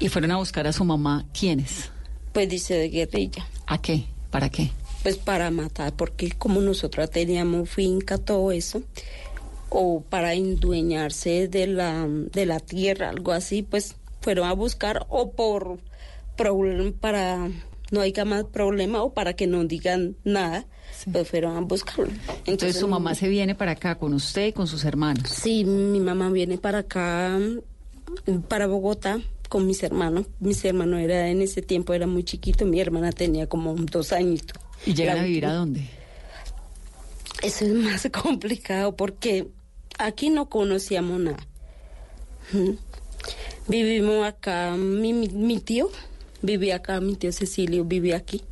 ¿Y 0.00 0.08
fueron 0.08 0.30
a 0.30 0.36
buscar 0.36 0.66
a 0.66 0.72
su 0.72 0.84
mamá 0.84 1.26
quiénes? 1.38 1.90
Pues 2.32 2.48
dice 2.48 2.74
de 2.74 2.88
guerrilla. 2.88 3.46
¿A 3.66 3.80
qué? 3.80 4.04
¿Para 4.30 4.48
qué? 4.48 4.70
Pues 5.02 5.16
para 5.16 5.50
matar, 5.50 5.92
porque 5.94 6.30
como 6.32 6.60
nosotros 6.60 7.10
teníamos 7.10 7.68
finca, 7.70 8.18
todo 8.18 8.52
eso, 8.52 8.82
o 9.70 10.02
para 10.02 10.34
endueñarse 10.34 11.48
de 11.48 11.66
la, 11.66 12.06
de 12.08 12.46
la 12.46 12.60
tierra, 12.60 13.10
algo 13.10 13.32
así, 13.32 13.62
pues 13.62 13.96
fueron 14.20 14.48
a 14.48 14.52
buscar, 14.52 15.06
o 15.08 15.32
por 15.32 15.78
para 17.00 17.50
no 17.90 18.00
haya 18.00 18.24
más 18.24 18.44
problema, 18.44 19.02
o 19.02 19.12
para 19.12 19.32
que 19.34 19.46
no 19.46 19.64
digan 19.64 20.16
nada, 20.24 20.66
pues 21.10 21.28
fueron 21.28 21.56
a 21.56 21.60
buscarlo. 21.60 22.12
Entonces, 22.46 22.78
su 22.78 22.86
mamá 22.86 23.14
se 23.14 23.28
viene 23.28 23.54
para 23.54 23.72
acá 23.72 23.96
con 23.96 24.14
usted 24.14 24.46
y 24.46 24.52
con 24.52 24.66
sus 24.66 24.84
hermanos. 24.84 25.28
Sí, 25.28 25.64
mi 25.64 26.00
mamá 26.00 26.30
viene 26.30 26.58
para 26.58 26.78
acá, 26.78 27.38
para 28.48 28.66
Bogotá, 28.66 29.20
con 29.48 29.66
mis 29.66 29.82
hermanos. 29.82 30.26
Mis 30.38 30.64
hermanos 30.64 31.00
era 31.00 31.28
en 31.28 31.42
ese 31.42 31.62
tiempo 31.62 31.92
era 31.94 32.06
muy 32.06 32.24
chiquito, 32.24 32.66
mi 32.66 32.80
hermana 32.80 33.10
tenía 33.12 33.48
como 33.48 33.74
dos 33.74 34.12
añitos. 34.12 34.56
¿Y 34.86 34.94
llegan 34.94 35.18
a 35.18 35.22
vivir 35.24 35.46
a 35.46 35.54
dónde? 35.54 35.88
Eso 37.42 37.64
es 37.64 37.72
más 37.72 38.08
complicado 38.22 38.94
porque 38.94 39.48
aquí 39.98 40.30
no 40.30 40.48
conocíamos 40.48 41.20
nada. 41.20 41.46
Vivimos 43.66 44.26
acá, 44.26 44.74
mi, 44.76 45.12
mi- 45.12 45.58
tío 45.60 45.90
vivía 46.40 46.76
acá, 46.76 47.00
mi 47.00 47.16
tío 47.16 47.32
Cecilio 47.32 47.84
vivía 47.84 48.16
aquí. 48.16 48.42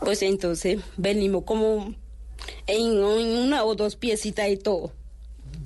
Pues 0.00 0.22
entonces 0.22 0.80
venimos 0.96 1.44
como 1.44 1.94
en, 2.66 3.02
una 3.02 3.64
o 3.64 3.74
dos 3.74 3.96
piecitas 3.96 4.48
y 4.48 4.56
todo. 4.56 4.92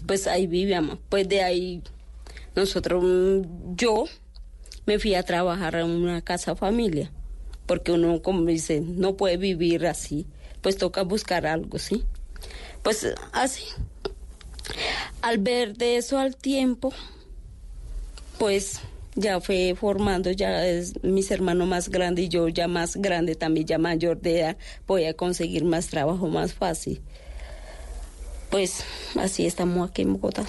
Pues 0.06 0.26
ahí 0.26 0.46
vivíamos. 0.46 0.98
Pues 1.08 1.28
de 1.28 1.42
ahí 1.42 1.82
nosotros, 2.56 3.04
yo 3.76 4.04
me 4.86 4.98
fui 4.98 5.14
a 5.14 5.22
trabajar 5.24 5.74
en 5.74 5.90
una 5.90 6.22
casa 6.22 6.56
familia. 6.56 7.10
Porque 7.66 7.92
uno, 7.92 8.22
como 8.22 8.44
dice, 8.46 8.80
no 8.80 9.16
puede 9.16 9.36
vivir 9.36 9.86
así. 9.86 10.26
Pues 10.62 10.76
toca 10.76 11.02
buscar 11.02 11.46
algo, 11.46 11.78
¿sí? 11.78 12.04
Pues 12.82 13.06
así. 13.32 13.64
Al 15.22 15.38
ver 15.38 15.76
de 15.76 15.96
eso 15.96 16.18
al 16.18 16.36
tiempo, 16.36 16.92
pues 18.38 18.80
ya 19.14 19.40
fue 19.40 19.74
formando, 19.78 20.30
ya 20.30 20.66
es 20.66 21.02
mis 21.02 21.30
hermanos 21.30 21.68
más 21.68 21.88
grandes 21.88 22.26
y 22.26 22.28
yo 22.28 22.48
ya 22.48 22.68
más 22.68 22.96
grande, 22.96 23.34
también 23.34 23.66
ya 23.66 23.78
mayor 23.78 24.20
de 24.20 24.40
edad, 24.40 24.56
voy 24.86 25.04
a 25.04 25.14
conseguir 25.14 25.64
más 25.64 25.88
trabajo 25.88 26.28
más 26.28 26.54
fácil. 26.54 27.02
Pues 28.50 28.82
así 29.16 29.46
estamos 29.46 29.88
aquí 29.88 30.02
en 30.02 30.14
Bogotá. 30.14 30.46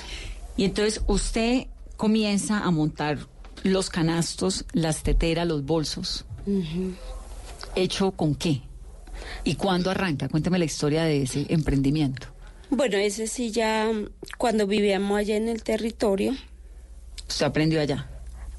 Y 0.58 0.66
entonces 0.66 1.02
usted 1.08 1.68
comienza 1.98 2.60
a 2.60 2.72
montar 2.72 3.20
los 3.64 3.90
canastos, 3.90 4.66
las 4.74 5.04
teteras, 5.04 5.48
los 5.48 5.66
bolsos. 5.66 6.26
¿Hecho 7.76 8.12
con 8.12 8.36
qué? 8.36 8.62
¿Y 9.44 9.56
cuándo 9.56 9.92
arranca? 9.92 10.30
Cuéntame 10.30 10.60
la 10.60 10.66
historia 10.66 11.04
de 11.04 11.24
ese 11.24 11.46
emprendimiento. 11.50 12.28
Bueno, 12.72 12.98
ese 12.98 13.28
sí 13.28 13.52
ya, 13.52 13.92
cuando 14.38 14.66
vivíamos 14.66 15.18
allá 15.20 15.36
en 15.36 15.50
el 15.50 15.62
territorio, 15.62 16.34
¿Usted 17.28 17.46
aprendió 17.46 17.82
allá? 17.82 18.08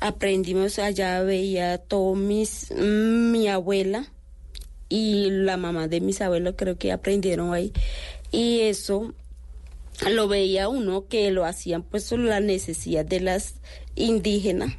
aprendimos 0.00 0.78
allá, 0.78 1.22
veía 1.22 1.78
todo 1.78 2.14
mis, 2.14 2.70
mi 2.72 3.48
abuela 3.48 4.06
y 4.88 5.30
la 5.30 5.56
mamá 5.56 5.88
de 5.88 6.00
mis 6.00 6.20
abuelos 6.20 6.54
creo 6.58 6.76
que 6.76 6.92
aprendieron 6.92 7.54
ahí. 7.54 7.72
Y 8.30 8.60
eso 8.60 9.14
lo 10.10 10.28
veía 10.28 10.68
uno 10.68 11.06
que 11.08 11.30
lo 11.30 11.44
hacían 11.46 11.82
pues 11.82 12.12
la 12.12 12.40
necesidad 12.40 13.04
de 13.06 13.20
las 13.20 13.54
indígenas, 13.94 14.74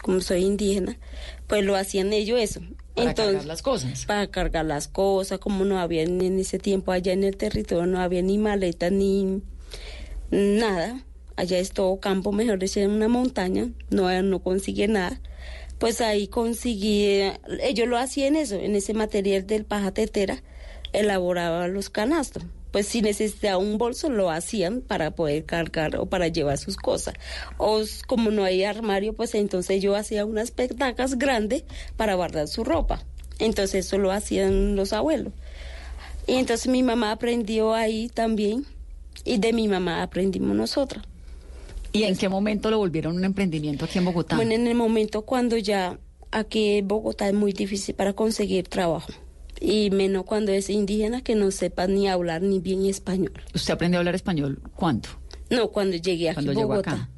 como 0.00 0.20
soy 0.22 0.44
indígena, 0.44 0.98
pues 1.46 1.64
lo 1.64 1.76
hacían 1.76 2.12
ellos 2.12 2.40
eso. 2.40 2.60
Para 2.94 3.14
cargar 3.14 3.44
las 3.44 3.62
cosas. 3.62 4.04
Para 4.06 4.26
cargar 4.26 4.64
las 4.66 4.88
cosas, 4.88 5.38
como 5.38 5.64
no 5.64 5.78
había 5.78 6.02
en 6.02 6.20
en 6.20 6.38
ese 6.38 6.58
tiempo 6.58 6.92
allá 6.92 7.12
en 7.12 7.24
el 7.24 7.36
territorio, 7.36 7.86
no 7.86 8.00
había 8.00 8.22
ni 8.22 8.38
maleta 8.38 8.90
ni 8.90 9.42
nada. 10.30 11.02
Allá 11.36 11.58
es 11.58 11.72
todo 11.72 11.98
campo, 11.98 12.32
mejor 12.32 12.58
dicho, 12.58 12.80
en 12.80 12.90
una 12.90 13.08
montaña, 13.08 13.70
no, 13.90 14.22
no 14.22 14.38
consigue 14.40 14.86
nada. 14.88 15.20
Pues 15.78 16.00
ahí 16.00 16.28
conseguí, 16.28 17.22
ellos 17.62 17.88
lo 17.88 17.96
hacían 17.96 18.36
eso, 18.36 18.56
en 18.56 18.76
ese 18.76 18.94
material 18.94 19.46
del 19.46 19.64
paja 19.64 19.92
tetera, 19.92 20.42
elaboraba 20.92 21.66
los 21.68 21.90
canastos. 21.90 22.44
Pues 22.72 22.88
si 22.88 23.02
necesitaba 23.02 23.58
un 23.58 23.78
bolso, 23.78 24.08
lo 24.08 24.30
hacían 24.30 24.80
para 24.80 25.12
poder 25.12 25.44
cargar 25.44 25.96
o 25.96 26.06
para 26.06 26.28
llevar 26.28 26.58
sus 26.58 26.76
cosas. 26.76 27.14
O 27.58 27.82
como 28.06 28.30
no 28.30 28.44
hay 28.44 28.64
armario, 28.64 29.12
pues 29.12 29.34
entonces 29.34 29.82
yo 29.82 29.94
hacía 29.94 30.24
unas 30.24 30.50
petacas 30.50 31.18
grandes 31.18 31.64
para 31.96 32.14
guardar 32.14 32.48
su 32.48 32.64
ropa. 32.64 33.04
Entonces 33.38 33.86
eso 33.86 33.98
lo 33.98 34.10
hacían 34.10 34.74
los 34.74 34.92
abuelos. 34.92 35.32
Y 36.26 36.34
entonces 36.34 36.68
mi 36.68 36.82
mamá 36.82 37.12
aprendió 37.12 37.74
ahí 37.74 38.08
también, 38.08 38.64
y 39.24 39.38
de 39.38 39.52
mi 39.52 39.68
mamá 39.68 40.02
aprendimos 40.02 40.56
nosotras. 40.56 41.04
¿Y 41.92 42.04
en 42.04 42.16
qué 42.16 42.28
momento 42.28 42.70
lo 42.70 42.78
volvieron 42.78 43.16
un 43.16 43.24
emprendimiento 43.24 43.84
aquí 43.84 43.98
en 43.98 44.06
Bogotá? 44.06 44.36
Bueno, 44.36 44.52
en 44.52 44.66
el 44.66 44.74
momento 44.74 45.22
cuando 45.22 45.58
ya 45.58 45.98
aquí 46.30 46.78
en 46.78 46.88
Bogotá 46.88 47.28
es 47.28 47.34
muy 47.34 47.52
difícil 47.52 47.94
para 47.94 48.14
conseguir 48.14 48.66
trabajo. 48.68 49.12
Y 49.64 49.90
menos 49.90 50.24
cuando 50.24 50.50
es 50.50 50.68
indígena 50.70 51.22
que 51.22 51.36
no 51.36 51.50
sepa 51.52 51.86
ni 51.86 52.08
hablar 52.08 52.42
ni 52.42 52.58
bien 52.58 52.84
español. 52.86 53.32
¿Usted 53.54 53.74
aprendió 53.74 53.98
a 53.98 54.00
hablar 54.00 54.16
español 54.16 54.60
cuándo? 54.74 55.08
No, 55.50 55.68
cuando 55.68 55.96
llegué 55.96 56.30
aquí 56.30 56.34
Cuando 56.36 56.50
a 56.52 56.54
llegó 56.54 56.68
Bogotá. 56.68 56.90
acá. 56.92 57.08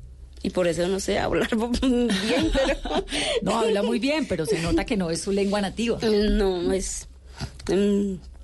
Y 0.42 0.50
por 0.50 0.66
eso 0.68 0.86
no 0.88 1.00
sé 1.00 1.18
hablar 1.18 1.48
bien, 1.56 2.50
pero... 2.52 3.04
No, 3.40 3.60
habla 3.60 3.82
muy 3.82 3.98
bien, 3.98 4.26
pero 4.26 4.44
se 4.44 4.60
nota 4.60 4.84
que 4.84 4.94
no 4.96 5.10
es 5.10 5.22
su 5.22 5.32
lengua 5.32 5.62
nativa. 5.62 5.98
No, 6.02 6.70
es... 6.72 7.08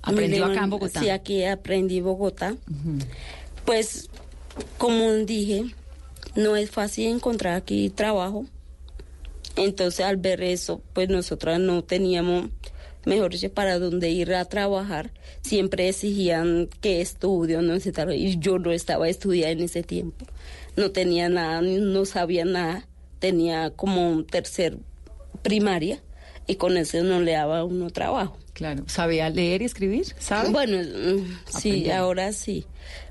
¿Aprendió 0.01 0.47
mi 0.47 0.51
acá 0.53 0.63
en 0.63 0.69
Bogotá? 0.71 0.99
Sí, 0.99 1.09
aquí 1.09 1.43
aprendí 1.43 2.01
Bogotá. 2.01 2.55
Pues, 3.65 4.09
como 4.79 5.11
dije, 5.13 5.65
no 6.35 6.55
es 6.55 6.71
fácil 6.71 7.07
encontrar 7.07 7.55
aquí 7.55 7.89
trabajo. 7.91 8.45
Entonces 9.55 10.03
al 10.05 10.17
ver 10.17 10.41
eso, 10.41 10.81
pues 10.93 11.07
nosotras 11.09 11.59
no 11.59 11.83
teníamos, 11.83 12.49
mejor 13.05 13.31
dicho, 13.31 13.51
para 13.51 13.79
dónde 13.79 14.09
ir 14.09 14.33
a 14.33 14.45
trabajar. 14.45 15.11
Siempre 15.41 15.89
exigían 15.89 16.69
que 16.81 17.01
estudio, 17.01 17.61
no 17.61 17.79
tal, 17.79 18.13
y 18.13 18.37
yo 18.39 18.59
no 18.59 18.71
estaba 18.71 19.09
estudiando 19.09 19.59
en 19.59 19.65
ese 19.65 19.83
tiempo. 19.83 20.25
No 20.77 20.91
tenía 20.91 21.29
nada, 21.29 21.61
no 21.61 22.05
sabía 22.05 22.45
nada. 22.45 22.87
Tenía 23.19 23.71
como 23.71 24.09
un 24.11 24.25
tercer 24.25 24.77
primaria 25.43 26.01
y 26.47 26.55
con 26.55 26.77
eso 26.77 27.03
no 27.03 27.19
le 27.19 27.33
daba 27.33 27.63
uno 27.63 27.89
trabajo. 27.89 28.37
Claro. 28.53 28.83
¿Sabía 28.87 29.29
leer 29.29 29.61
y 29.61 29.65
escribir? 29.65 30.05
¿Sabe? 30.19 30.49
Bueno, 30.49 30.77
mm, 30.77 31.59
sí, 31.59 31.89
ahora 31.89 32.31
sí. 32.33 32.65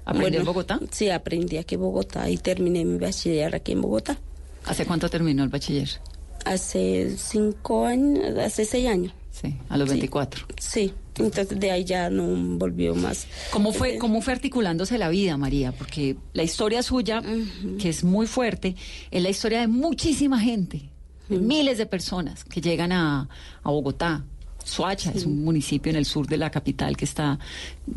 ¿Aprendió 0.04 0.26
en 0.26 0.32
Bueno, 0.32 0.44
Bogotá? 0.46 0.80
Sí, 0.90 1.10
aprendí 1.10 1.56
aquí 1.56 1.76
en 1.76 1.80
Bogotá 1.80 2.28
y 2.28 2.36
terminé 2.36 2.84
mi 2.84 2.98
bachiller 2.98 3.54
aquí 3.54 3.72
en 3.72 3.80
Bogotá. 3.82 4.18
¿Hace 4.64 4.84
cuánto 4.84 5.08
terminó 5.08 5.42
el 5.42 5.48
bachiller? 5.48 5.88
Hace 6.44 7.16
cinco 7.16 7.86
años, 7.86 8.36
hace 8.38 8.64
seis 8.64 8.88
años. 8.88 9.12
Sí, 9.40 9.56
a 9.68 9.76
los 9.78 9.88
24. 9.88 10.46
Sí, 10.58 10.92
entonces 11.16 11.58
de 11.58 11.70
ahí 11.70 11.84
ya 11.84 12.10
no 12.10 12.58
volvió 12.58 12.94
más. 12.94 13.26
¿Cómo 13.50 13.72
fue, 13.72 13.96
¿Cómo 13.96 14.20
fue 14.20 14.34
articulándose 14.34 14.98
la 14.98 15.08
vida, 15.08 15.36
María? 15.36 15.72
Porque 15.72 16.16
la 16.34 16.42
historia 16.42 16.82
suya, 16.82 17.22
que 17.78 17.88
es 17.88 18.04
muy 18.04 18.26
fuerte, 18.26 18.76
es 19.10 19.22
la 19.22 19.30
historia 19.30 19.60
de 19.60 19.68
muchísima 19.68 20.38
gente, 20.38 20.90
de 21.28 21.38
miles 21.38 21.78
de 21.78 21.86
personas 21.86 22.44
que 22.44 22.60
llegan 22.60 22.92
a, 22.92 23.28
a 23.62 23.70
Bogotá. 23.70 24.24
Soacha 24.62 25.10
es 25.12 25.24
un 25.24 25.42
municipio 25.42 25.88
en 25.88 25.96
el 25.96 26.04
sur 26.04 26.26
de 26.26 26.36
la 26.36 26.50
capital 26.50 26.94
que 26.94 27.06
está 27.06 27.38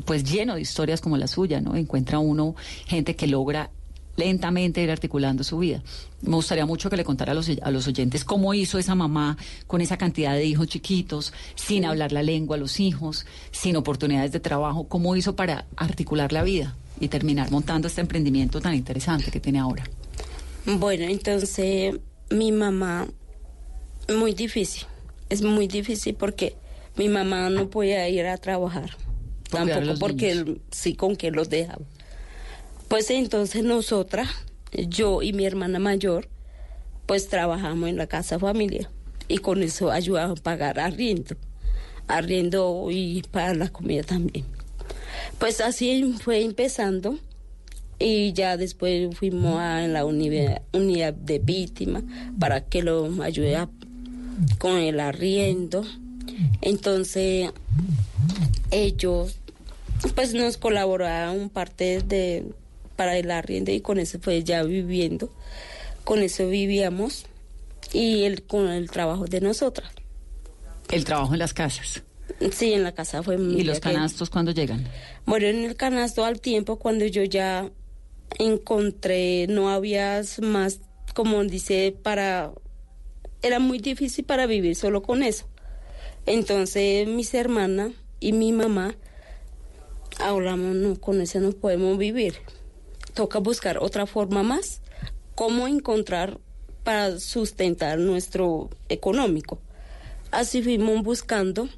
pues 0.06 0.24
lleno 0.24 0.56
de 0.56 0.62
historias 0.62 1.02
como 1.02 1.18
la 1.18 1.28
suya, 1.28 1.60
¿no? 1.60 1.76
Encuentra 1.76 2.20
uno 2.20 2.56
gente 2.86 3.18
que 3.18 3.28
logra 3.28 3.70
lentamente 4.16 4.82
ir 4.82 4.92
articulando 4.92 5.44
su 5.44 5.58
vida. 5.58 5.82
Me 6.22 6.36
gustaría 6.36 6.66
mucho 6.66 6.90
que 6.90 6.98
le 6.98 7.04
contara 7.04 7.32
a 7.32 7.36
los, 7.36 7.50
a 7.62 7.72
los 7.72 7.88
oyentes 7.88 8.24
cómo 8.24 8.54
hizo 8.54 8.78
esa 8.78 8.96
mamá 8.96 9.38
con 9.68 9.82
esa 9.82 9.98
cantidad 9.98 10.34
de 10.34 10.46
hijos 10.46 10.68
chiquitos, 10.68 11.34
sin 11.56 11.86
hablar 11.86 12.12
la 12.12 12.24
lengua 12.24 12.56
a 12.56 12.60
los 12.60 12.80
hijos, 12.80 13.26
sin 13.52 13.76
oportunidades 13.76 14.32
de 14.32 14.40
trabajo, 14.40 14.88
cómo 14.88 15.16
hizo 15.16 15.36
para 15.36 15.66
articular 15.76 16.32
la 16.32 16.44
vida 16.44 16.76
y 17.00 17.08
terminar 17.08 17.52
montando 17.52 17.88
este 17.88 18.02
emprendimiento 18.02 18.62
tan 18.62 18.76
interesante 18.76 19.32
que 19.32 19.40
tiene 19.40 19.60
ahora. 19.60 19.84
Bueno, 20.66 21.06
entonces 21.06 21.96
mi 22.30 22.52
mamá, 22.52 23.08
muy 24.16 24.34
difícil, 24.34 24.86
es 25.30 25.42
muy 25.42 25.68
difícil 25.68 26.16
porque 26.16 26.56
mi 26.96 27.10
mamá 27.10 27.50
no 27.50 27.70
podía 27.70 28.08
ir 28.08 28.26
a 28.26 28.38
trabajar, 28.38 28.92
tampoco 29.50 29.96
porque 30.00 30.60
sí 30.72 30.96
con 30.96 31.16
que 31.16 31.32
los 31.32 31.50
dejaba. 31.50 31.84
Pues 32.88 33.10
entonces 33.10 33.64
nosotras, 33.64 34.30
yo 34.72 35.22
y 35.22 35.34
mi 35.34 35.46
hermana 35.46 35.80
mayor, 35.80 36.28
pues 37.06 37.28
trabajamos 37.28 37.90
en 37.90 37.98
la 37.98 38.08
casa 38.08 38.40
familia 38.40 38.90
y 39.28 39.38
con 39.40 39.64
eso 39.64 39.92
ayudamos 39.92 40.40
a 40.40 40.44
pagar 40.44 40.80
arriendo, 40.80 41.36
arriendo 42.08 42.88
y 42.92 43.24
para 43.32 43.54
la 43.54 43.70
comida 43.70 44.04
también. 44.04 44.46
Pues 45.40 45.62
así 45.62 46.16
fue 46.22 46.44
empezando 46.44 47.18
y 48.00 48.34
ya 48.34 48.58
después 48.58 49.16
fuimos 49.18 49.60
a 49.60 49.88
la 49.88 50.06
unidad, 50.06 50.62
de 51.14 51.40
víctimas 51.40 52.04
para 52.40 52.62
que 52.62 52.84
lo 52.84 53.10
ayude 53.24 53.68
con 54.58 54.78
el 54.78 55.00
arriendo. 55.00 55.86
Entonces 56.62 57.52
ellos 58.72 59.38
pues 60.16 60.34
nos 60.34 60.58
colaboraron 60.58 61.50
parte 61.50 62.02
de 62.02 62.46
para 62.96 63.18
el 63.18 63.30
arriendo 63.32 63.72
y 63.72 63.82
con 63.82 64.00
eso 64.00 64.20
fue 64.22 64.44
ya 64.44 64.64
viviendo, 64.64 65.32
con 66.04 66.20
eso 66.22 66.48
vivíamos 66.48 67.26
y 67.92 68.24
el, 68.24 68.44
con 68.44 68.68
el 68.70 68.90
trabajo 68.90 69.26
de 69.26 69.42
nosotras. 69.42 69.92
El 70.92 71.06
trabajo 71.06 71.34
en 71.34 71.40
las 71.40 71.54
casas. 71.54 72.04
Sí, 72.52 72.74
en 72.74 72.84
la 72.84 72.94
casa 72.94 73.22
fue 73.24 73.36
¿Y 73.36 73.64
los 73.64 73.80
que- 73.80 73.92
canastos 73.92 74.30
cuando 74.30 74.52
llegan? 74.52 74.88
bueno, 75.26 75.48
en 75.48 75.64
el 75.66 75.76
canasto 75.76 76.24
al 76.26 76.40
tiempo, 76.42 76.78
cuando 76.78 77.06
yo 77.06 77.24
ya 77.24 77.70
encontré, 78.40 79.48
no 79.48 79.70
había 79.70 80.22
más, 80.42 80.80
como 81.14 81.44
dice, 81.44 81.96
para... 82.04 82.52
Era 83.42 83.60
muy 83.60 83.80
difícil 83.80 84.24
para 84.26 84.46
vivir 84.46 84.76
solo 84.76 85.04
con 85.04 85.22
eso. 85.22 85.46
Entonces 86.26 87.08
mis 87.08 87.34
hermanas 87.34 87.92
y 88.22 88.32
mi 88.32 88.54
mamá 88.54 88.96
hablamos, 90.20 90.76
no, 90.76 91.00
con 91.00 91.20
eso 91.22 91.40
no 91.42 91.52
podemos 91.52 91.98
vivir. 91.98 92.36
Toca 93.14 93.40
buscar 93.40 93.78
otra 93.78 94.06
forma 94.06 94.44
más, 94.44 94.82
cómo 95.36 95.68
encontrar 95.68 96.40
para 96.84 97.20
sustentar 97.20 98.00
nuestro 98.00 98.70
económico. 98.90 99.60
Así 100.32 100.62
fuimos 100.64 101.04
buscando 101.04 101.70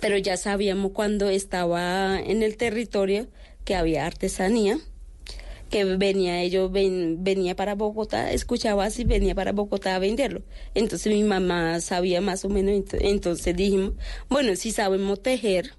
pero 0.00 0.16
ya 0.16 0.36
sabíamos 0.36 0.92
cuando 0.92 1.28
estaba 1.28 2.18
en 2.20 2.42
el 2.42 2.56
territorio 2.56 3.26
que 3.64 3.74
había 3.74 4.06
artesanía, 4.06 4.78
que 5.70 5.84
venía 5.84 6.40
ellos 6.40 6.70
ven- 6.72 7.22
venía 7.22 7.54
para 7.56 7.74
Bogotá, 7.74 8.32
escuchaba 8.32 8.84
así, 8.84 9.04
venía 9.04 9.34
para 9.34 9.52
Bogotá 9.52 9.96
a 9.96 9.98
venderlo. 9.98 10.42
Entonces 10.74 11.12
mi 11.12 11.22
mamá 11.24 11.80
sabía 11.80 12.20
más 12.20 12.44
o 12.44 12.48
menos, 12.48 12.74
ent- 12.74 12.98
entonces 13.00 13.54
dijimos, 13.56 13.92
bueno, 14.30 14.56
si 14.56 14.70
sabemos 14.72 15.20
tejer, 15.22 15.74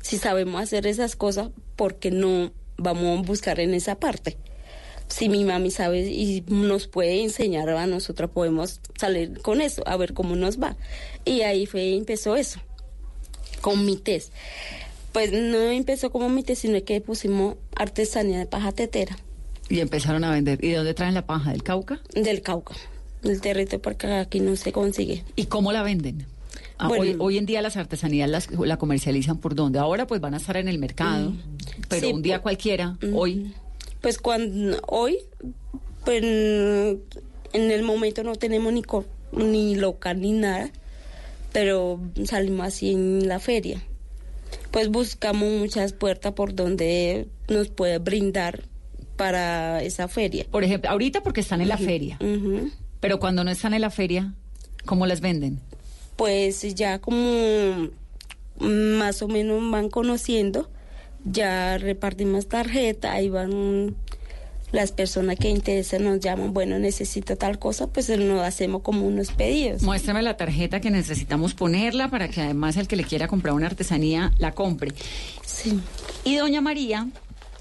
si 0.00 0.16
sabemos 0.18 0.62
hacer 0.62 0.86
esas 0.86 1.16
cosas, 1.16 1.50
¿por 1.76 1.96
qué 1.96 2.10
no 2.10 2.52
vamos 2.82 3.18
a 3.18 3.22
buscar 3.22 3.60
en 3.60 3.74
esa 3.74 3.96
parte? 3.96 4.36
Si 5.08 5.28
mi 5.28 5.44
mami 5.44 5.70
sabe 5.70 6.00
y 6.00 6.42
nos 6.48 6.86
puede 6.86 7.22
enseñar 7.22 7.68
a 7.68 7.86
nosotros 7.86 8.30
podemos 8.30 8.80
salir 8.98 9.40
con 9.42 9.60
eso, 9.60 9.82
a 9.86 9.96
ver 9.96 10.14
cómo 10.14 10.36
nos 10.36 10.60
va. 10.60 10.76
Y 11.24 11.42
ahí 11.42 11.66
fue, 11.66 11.94
empezó 11.94 12.36
eso 12.36 12.60
con 13.62 13.86
mi 13.86 13.96
test. 13.96 14.32
Pues 15.12 15.32
no 15.32 15.70
empezó 15.70 16.10
como 16.10 16.28
mi 16.28 16.42
test, 16.42 16.62
sino 16.62 16.84
que 16.84 17.00
pusimos 17.00 17.56
artesanía 17.74 18.38
de 18.38 18.46
paja 18.46 18.72
tetera. 18.72 19.16
Y 19.68 19.80
empezaron 19.80 20.24
a 20.24 20.30
vender. 20.30 20.62
¿Y 20.62 20.70
de 20.70 20.76
dónde 20.76 20.92
traen 20.92 21.14
la 21.14 21.24
paja? 21.24 21.52
¿Del 21.52 21.62
Cauca? 21.62 22.00
Del 22.14 22.42
Cauca, 22.42 22.74
del 23.22 23.40
territorio, 23.40 23.80
porque 23.80 24.06
aquí 24.08 24.40
no 24.40 24.56
se 24.56 24.72
consigue. 24.72 25.24
¿Y 25.36 25.46
cómo 25.46 25.72
la 25.72 25.82
venden? 25.82 26.26
Ah, 26.78 26.88
Bueno. 26.88 27.02
hoy, 27.04 27.16
hoy 27.18 27.38
en 27.38 27.46
día 27.46 27.62
las 27.62 27.76
artesanías 27.76 28.28
las, 28.28 28.50
la 28.50 28.76
comercializan 28.76 29.38
por 29.38 29.54
dónde? 29.54 29.78
Ahora 29.78 30.06
pues 30.06 30.20
van 30.20 30.34
a 30.34 30.38
estar 30.38 30.56
en 30.56 30.68
el 30.68 30.78
mercado, 30.78 31.32
pero 31.88 32.06
Sí, 32.08 32.12
un 32.12 32.22
día 32.22 32.40
cualquiera, 32.40 32.96
Mm. 33.02 33.14
hoy, 33.16 33.54
Pues 34.00 34.18
cuando 34.18 34.76
hoy, 34.88 35.18
pues 36.04 36.22
en 36.24 37.70
el 37.70 37.82
momento 37.84 38.24
no 38.24 38.34
tenemos 38.34 38.72
ni, 38.72 38.82
co- 38.82 39.04
ni 39.32 39.76
local 39.76 40.20
ni 40.20 40.32
nada, 40.32 40.70
pero 41.52 42.00
salimos 42.24 42.66
así 42.66 42.90
en 42.92 43.28
la 43.28 43.38
feria. 43.38 43.80
Pues 44.72 44.88
buscamos 44.88 45.50
muchas 45.52 45.92
puertas 45.92 46.32
por 46.32 46.54
donde 46.54 47.28
nos 47.48 47.68
puede 47.68 47.98
brindar 47.98 48.62
para 49.16 49.82
esa 49.82 50.08
feria. 50.08 50.46
por 50.50 50.64
ejemplo, 50.64 50.90
ahorita 50.90 51.22
porque 51.22 51.40
están 51.42 51.60
en 51.60 51.68
la 51.68 51.76
feria, 51.78 52.18
pero 53.00 53.20
cuando 53.20 53.44
no 53.44 53.50
están 53.50 53.72
en 53.74 53.82
la 53.82 53.90
feria, 53.90 54.34
¿cómo 54.84 55.06
las 55.06 55.20
venden? 55.20 55.60
Pues 56.16 56.62
ya 56.74 56.98
como 56.98 57.88
más 58.60 59.22
o 59.22 59.28
menos 59.28 59.70
van 59.70 59.88
conociendo, 59.88 60.68
ya 61.24 61.78
repartimos 61.78 62.48
tarjeta, 62.48 63.12
ahí 63.12 63.28
van 63.28 63.96
las 64.72 64.90
personas 64.90 65.36
que 65.36 65.50
interesan, 65.50 66.04
nos 66.04 66.20
llaman, 66.20 66.54
bueno, 66.54 66.78
necesito 66.78 67.36
tal 67.36 67.58
cosa, 67.58 67.88
pues 67.88 68.08
nos 68.08 68.40
hacemos 68.42 68.80
como 68.82 69.06
unos 69.06 69.30
pedidos. 69.30 69.82
Muéstrame 69.82 70.22
la 70.22 70.36
tarjeta 70.36 70.80
que 70.80 70.90
necesitamos 70.90 71.52
ponerla 71.54 72.08
para 72.08 72.28
que 72.28 72.40
además 72.40 72.76
el 72.78 72.88
que 72.88 72.96
le 72.96 73.04
quiera 73.04 73.28
comprar 73.28 73.54
una 73.54 73.66
artesanía 73.66 74.32
la 74.38 74.52
compre. 74.52 74.92
Sí. 75.44 75.78
Y 76.24 76.36
doña 76.36 76.62
María, 76.62 77.06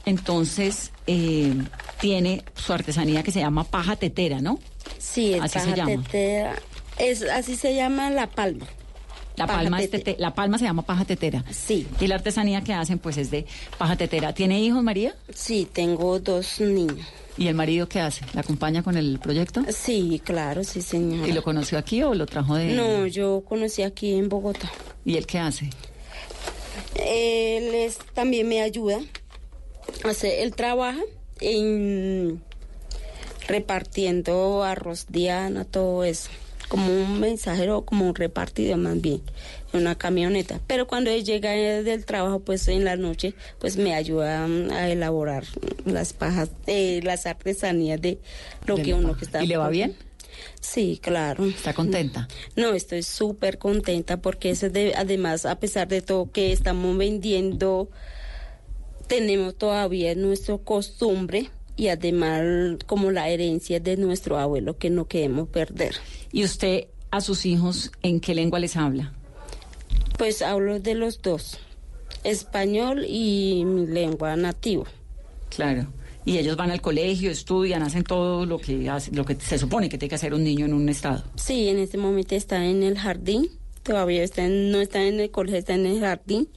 entonces, 0.06 0.92
eh, 1.06 1.54
tiene 2.00 2.44
su 2.56 2.74
artesanía 2.74 3.24
que 3.24 3.32
se 3.32 3.40
llama 3.40 3.66
paja 3.66 3.96
tetera, 3.98 4.40
¿no? 4.40 4.60
Sí, 4.98 5.34
es 5.34 5.42
Así 5.42 5.60
se 5.60 5.66
paja 5.66 5.76
llama. 5.76 6.04
tetera. 6.04 6.56
Es, 7.02 7.22
así 7.24 7.56
se 7.56 7.74
llama 7.76 8.10
la 8.10 8.28
palma. 8.28 8.66
La 9.38 9.48
palma, 9.48 9.80
tete- 9.82 10.18
la 10.20 10.36
palma 10.36 10.58
se 10.60 10.66
llama 10.66 10.84
paja 10.84 11.06
tetera. 11.06 11.44
Sí. 11.50 11.88
Y 12.00 12.08
la 12.08 12.16
artesanía 12.16 12.62
que 12.64 12.74
hacen 12.74 13.00
pues 13.00 13.18
es 13.18 13.32
de 13.32 13.46
paja 13.78 13.96
tetera. 13.96 14.34
¿Tiene 14.34 14.60
hijos 14.62 14.84
María? 14.84 15.16
Sí, 15.34 15.68
tengo 15.72 16.20
dos 16.20 16.60
niños. 16.60 17.08
¿Y 17.38 17.48
el 17.48 17.56
marido 17.56 17.88
qué 17.88 18.02
hace? 18.02 18.26
¿La 18.34 18.42
acompaña 18.42 18.84
con 18.84 18.98
el 18.98 19.18
proyecto? 19.20 19.64
Sí, 19.70 20.22
claro, 20.24 20.64
sí, 20.66 20.82
señora. 20.82 21.28
¿Y 21.28 21.32
lo 21.32 21.44
conoció 21.44 21.78
aquí 21.78 22.04
o 22.04 22.14
lo 22.14 22.26
trajo 22.26 22.56
de...? 22.56 22.74
No, 22.76 23.08
yo 23.08 23.42
conocí 23.48 23.82
aquí 23.84 24.14
en 24.14 24.28
Bogotá. 24.28 24.70
¿Y 25.06 25.16
él 25.16 25.26
qué 25.26 25.40
hace? 25.40 25.70
Él 26.96 27.74
es, 27.74 27.98
también 28.14 28.48
me 28.50 28.62
ayuda. 28.62 29.00
Hace, 30.04 30.44
él 30.44 30.54
trabaja 30.54 31.00
en 31.40 32.44
repartiendo 33.48 34.64
arroz 34.64 35.06
diana, 35.10 35.66
todo 35.66 36.04
eso. 36.04 36.30
Como 36.72 36.88
un 36.90 37.20
mensajero, 37.20 37.84
como 37.84 38.08
un 38.08 38.16
repartidor 38.16 38.78
más 38.78 39.02
bien, 39.02 39.22
en 39.74 39.82
una 39.82 39.96
camioneta. 39.96 40.62
Pero 40.68 40.88
cuando 40.88 41.10
él 41.10 41.26
llega 41.26 41.52
del 41.52 42.06
trabajo, 42.06 42.40
pues 42.40 42.66
en 42.70 42.86
la 42.86 42.96
noche, 42.96 43.34
pues 43.60 43.76
me 43.76 43.94
ayuda 43.94 44.48
mm, 44.48 44.72
a 44.72 44.90
elaborar 44.90 45.44
las 45.84 46.14
pajas, 46.14 46.50
eh, 46.68 47.02
las 47.04 47.26
artesanías 47.26 48.00
de 48.00 48.20
lo 48.66 48.78
De 48.78 48.84
que 48.84 48.94
uno 48.94 49.10
paja. 49.10 49.20
que 49.20 49.26
está. 49.26 49.44
¿Y 49.44 49.48
le 49.48 49.58
va 49.58 49.68
bien? 49.68 49.98
Sí, 50.62 50.98
claro. 51.04 51.44
¿Está 51.44 51.74
contenta? 51.74 52.30
No, 52.56 52.72
estoy 52.72 53.04
súper 53.04 53.58
contenta 53.58 54.22
porque 54.22 54.54
de, 54.54 54.94
además, 54.96 55.46
a 55.46 55.60
pesar 55.60 55.90
de 55.90 56.02
todo 56.02 56.32
que 56.32 56.54
estamos 56.54 56.98
vendiendo, 56.98 57.90
tenemos 59.08 59.58
todavía 59.58 60.16
nuestra 60.16 60.58
costumbre 60.58 61.50
y 61.82 61.88
además 61.88 62.44
como 62.86 63.10
la 63.10 63.28
herencia 63.30 63.80
de 63.80 63.98
nuestro 63.98 64.38
abuelo 64.38 64.78
que 64.78 64.92
no 64.92 65.06
queremos 65.08 65.50
perder. 65.50 65.96
¿Y 66.32 66.44
usted 66.44 66.86
a 67.10 67.22
sus 67.22 67.44
hijos 67.48 67.92
en 68.04 68.20
qué 68.20 68.36
lengua 68.36 68.60
les 68.60 68.78
habla? 68.78 69.14
Pues 70.16 70.44
hablo 70.44 70.80
de 70.80 70.94
los 70.94 71.20
dos, 71.24 71.58
español 72.24 73.04
y 73.08 73.64
mi 73.66 73.88
lengua 73.88 74.36
nativa. 74.36 74.84
Claro. 75.50 75.88
Y 76.24 76.38
ellos 76.38 76.56
van 76.56 76.70
al 76.70 76.82
colegio, 76.82 77.32
estudian, 77.32 77.82
hacen 77.82 78.04
todo 78.04 78.46
lo 78.46 78.60
que 78.60 78.88
hace- 78.88 79.10
lo 79.12 79.26
que 79.26 79.34
se 79.40 79.58
supone 79.58 79.90
que 79.90 79.98
tiene 79.98 80.10
que 80.10 80.16
hacer 80.16 80.36
un 80.36 80.44
niño 80.44 80.68
en 80.68 80.76
un 80.76 80.88
estado. 80.88 81.24
Sí, 81.36 81.68
en 81.68 81.80
este 81.80 81.98
momento 81.98 82.36
está 82.36 82.64
en 82.64 82.84
el 82.84 82.96
jardín, 83.00 83.50
todavía 83.82 84.22
está 84.22 84.46
en- 84.46 84.70
no 84.72 84.82
está 84.82 85.02
en 85.02 85.20
el 85.20 85.32
colegio, 85.32 85.58
está 85.58 85.74
en 85.74 85.88
el 85.88 86.00
jardín. 86.00 86.48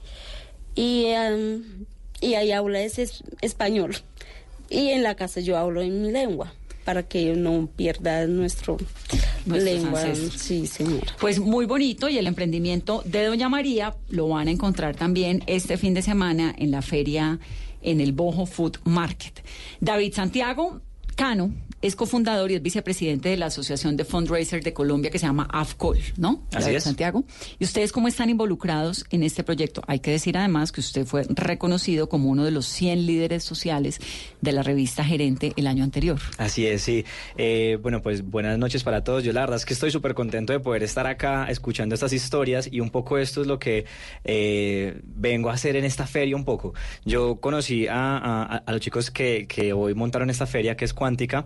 Y, 0.75 1.07
am, 1.13 1.87
y 2.21 2.35
ahí 2.35 2.53
habla 2.53 2.83
ese 2.83 3.05
es 3.05 3.23
español. 3.41 3.97
Y 4.71 4.89
en 4.89 5.03
la 5.03 5.15
casa 5.15 5.41
yo 5.41 5.57
hablo 5.57 5.81
en 5.83 6.03
mi 6.03 6.11
lengua, 6.11 6.53
para 6.85 7.03
que 7.03 7.35
no 7.35 7.69
pierda 7.77 8.27
nuestro 8.27 8.77
Nuestros 9.47 9.63
lengua. 9.83 10.01
ancestros. 10.01 10.41
Sí, 10.43 10.67
señora. 10.67 11.15
Pues 11.21 11.39
muy 11.39 11.67
bonito 11.67 12.09
y 12.09 12.19
el 12.19 12.27
emprendimiento 12.27 13.03
de 13.05 13.25
Doña 13.27 13.49
María 13.49 13.95
lo 14.09 14.29
van 14.29 14.49
a 14.49 14.51
encontrar 14.51 14.97
también 14.97 15.43
este 15.47 15.77
fin 15.77 15.95
de 15.95 16.03
semana 16.03 16.55
en 16.59 16.71
la 16.71 16.83
feria 16.83 17.39
en 17.83 18.01
el 18.01 18.13
Bojo 18.13 18.47
Food 18.47 18.79
Market. 18.85 19.45
David 19.81 20.15
Santiago 20.15 20.81
Cano 21.15 21.53
es 21.83 21.97
cofundador 21.97 22.51
y 22.51 22.55
es 22.55 22.63
vicepresidente 22.63 23.29
de 23.29 23.37
la 23.37 23.47
Asociación 23.47 23.97
de 23.97 24.05
Fundraisers 24.07 24.65
de 24.65 24.73
Colombia 24.73 25.11
que 25.11 25.19
se 25.19 25.27
llama 25.27 25.47
AFCOL, 25.53 25.99
¿no? 26.17 26.43
Así 26.55 26.75
es. 26.75 26.85
Santiago. 26.85 27.25
¿Y 27.59 27.65
ustedes 27.65 27.93
cómo 27.93 28.09
están 28.09 28.31
involucrados 28.31 29.05
en 29.11 29.23
este 29.23 29.45
proyecto? 29.45 29.83
Hay 29.87 29.99
que 30.01 30.11
decir 30.11 30.39
además 30.39 30.73
que 30.73 30.81
usted 30.81 31.05
fue 31.05 31.25
reconocido 31.29 32.09
como 32.09 32.31
uno 32.31 32.45
de 32.45 32.51
los 32.53 32.65
100 32.67 33.05
líderes 33.07 33.45
sociales 33.45 34.01
de 34.41 34.53
la 34.53 34.63
revista 34.63 35.05
Gerente 35.05 35.53
el 35.57 35.67
año 35.67 35.85
anterior. 35.85 36.19
Así 36.39 36.67
es, 36.67 36.81
sí. 36.83 37.05
Eh, 37.37 37.79
bueno, 37.83 38.01
pues 38.01 38.23
buenas 38.25 38.59
noches 38.59 38.83
para 38.83 39.05
todos. 39.05 39.23
Yo 39.23 39.33
la 39.35 39.41
verdad 39.41 39.57
es 39.57 39.67
que 39.67 39.75
estoy 39.75 39.91
súper 39.91 40.15
contento 40.15 40.55
de 40.55 40.61
poder 40.61 40.83
estar 40.83 41.07
acá 41.07 41.47
escuchando 41.51 41.95
estas 41.95 42.15
historias 42.15 42.67
y 42.73 42.81
un 42.81 42.89
poco 42.89 43.19
esto 43.19 43.43
es 43.43 43.47
lo 43.47 43.59
que 43.59 43.85
eh, 44.25 45.01
vengo 45.05 45.51
a 45.51 45.53
hacer 45.53 45.77
en 45.77 45.85
esta 45.85 46.07
feria 46.07 46.35
un 46.35 46.45
poco. 46.47 46.73
Yo 47.05 47.37
conocí 47.41 47.87
a, 47.89 48.17
a- 48.17 48.57
a 48.57 48.73
los 48.73 48.81
chicos 48.81 49.11
que, 49.11 49.47
que 49.47 49.75
hoy 49.75 49.95
montaron 49.95 50.31
esta 50.31 50.47
feria 50.47 50.77
que 50.77 50.85
es 50.87 50.95
Cuántica 51.05 51.45